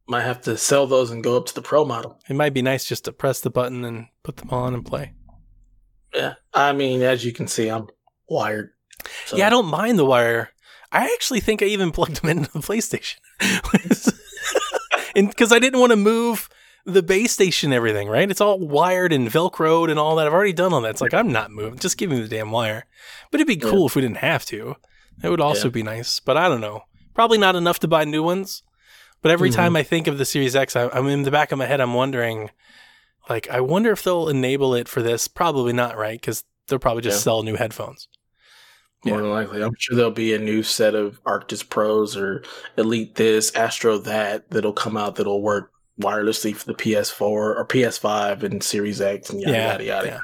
[0.07, 2.19] Might have to sell those and go up to the pro model.
[2.29, 5.13] It might be nice just to press the button and put them on and play.
[6.13, 6.33] Yeah.
[6.53, 7.87] I mean, as you can see, I'm
[8.27, 8.71] wired.
[9.25, 10.49] So- Yeah, I don't mind the wire.
[10.91, 13.17] I actually think I even plugged them into the PlayStation.
[15.13, 16.49] Because I didn't want to move
[16.85, 18.29] the base station everything, right?
[18.29, 20.27] It's all wired and Velcroed and all that.
[20.27, 20.89] I've already done all that.
[20.91, 21.79] It's like, I'm not moving.
[21.79, 22.85] Just give me the damn wire.
[23.29, 23.71] But it'd be Yeah.
[23.71, 24.75] cool if we didn't have to.
[25.23, 25.71] It would also Yeah.
[25.71, 26.19] be nice.
[26.19, 26.83] But I don't know.
[27.13, 28.63] Probably not enough to buy new ones.
[29.21, 29.55] But every Mhm.
[29.55, 31.79] time I think of the Series X, I, I'm in the back of my head,
[31.79, 32.49] I'm wondering,
[33.29, 35.27] like, I wonder if they'll enable it for this.
[35.27, 36.19] Probably not, right?
[36.19, 37.23] Because they'll probably just Yeah.
[37.23, 38.07] sell new headphones.
[39.05, 39.61] More than likely.
[39.63, 42.43] I'm sure there'll be a new set of Arctis Pros or
[42.77, 48.43] Elite this, Astro that, that'll come out that'll work wirelessly for the PS4 or PS5
[48.43, 50.07] and Series X and yada, Yeah, yada, yada.
[50.07, 50.19] yeah.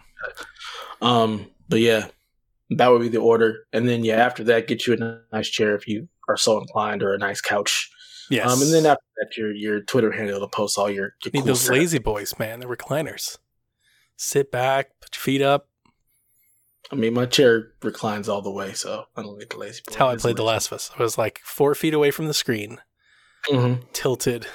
[1.02, 2.08] Um, but yeah,
[2.72, 3.66] that would be the order.
[3.74, 7.04] And then, yeah, after that, get you a nice chair if you are so inclined
[7.04, 7.90] or a nice couch.
[8.30, 8.52] Yes.
[8.52, 11.40] Um, and then after that, your, your Twitter handle to post all your, your Need
[11.42, 11.76] cool those stuff.
[11.76, 12.60] lazy boys, man.
[12.60, 13.38] The recliners.
[14.18, 15.70] Sit back, put your feet up.
[16.92, 19.82] I mean, my chair reclines all the way, so I don't need the lazy.
[19.86, 20.90] That's how I played The Last of Us.
[20.98, 22.80] I was like four feet away from the screen,
[23.50, 23.82] Mm-hmm.
[23.94, 24.48] tilted.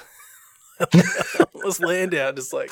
[1.53, 2.71] Was laying down, just like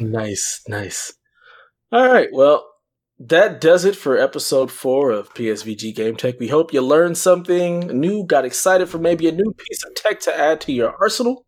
[0.00, 1.12] Nice, nice.
[1.92, 2.66] All right, well,
[3.18, 6.40] that does it for episode four of PSVG Game Tech.
[6.40, 10.20] We hope you learned something new, got excited for maybe a new piece of tech
[10.20, 11.44] to add to your arsenal.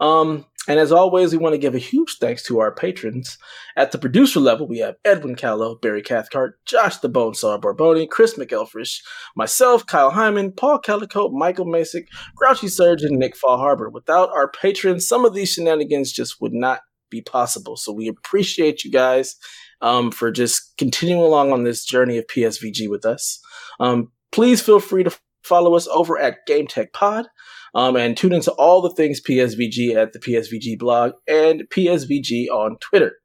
[0.00, 3.36] Um, and as always, we want to give a huge thanks to our patrons.
[3.76, 8.34] At the producer level, we have Edwin Callow, Barry Cathcart, Josh the Bonesaw Borboni, Chris
[8.34, 9.00] McElfresh,
[9.36, 13.90] myself, Kyle Hyman, Paul Calico, Michael Masick, Grouchy Surge, and Nick Fall Harbor.
[13.90, 16.80] Without our patrons, some of these shenanigans just would not
[17.10, 17.76] be possible.
[17.76, 19.36] So we appreciate you guys
[19.80, 23.38] um, for just continuing along on this journey of PSVG with us.
[23.80, 27.26] Um, please feel free to follow us over at Game Tech Pod.
[27.74, 32.76] Um, and tune into all the things PSVG at the PSVG blog and PSVG on
[32.78, 33.16] Twitter.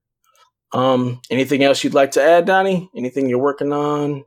[0.74, 2.90] Um, anything else you'd like to add, Donnie?
[2.96, 4.24] Anything you're working on?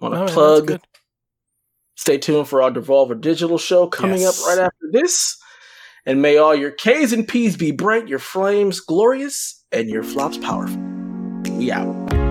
[0.00, 0.66] Want to "Oh, plug?
[0.68, 0.80] good."
[1.96, 4.40] Stay tuned for our Devolver Digital show coming Yes.
[4.42, 5.36] up right after this.
[6.06, 10.38] And may all your K's and P's be bright, your flames glorious, and your flops
[10.38, 10.80] powerful.
[11.52, 12.21] We out.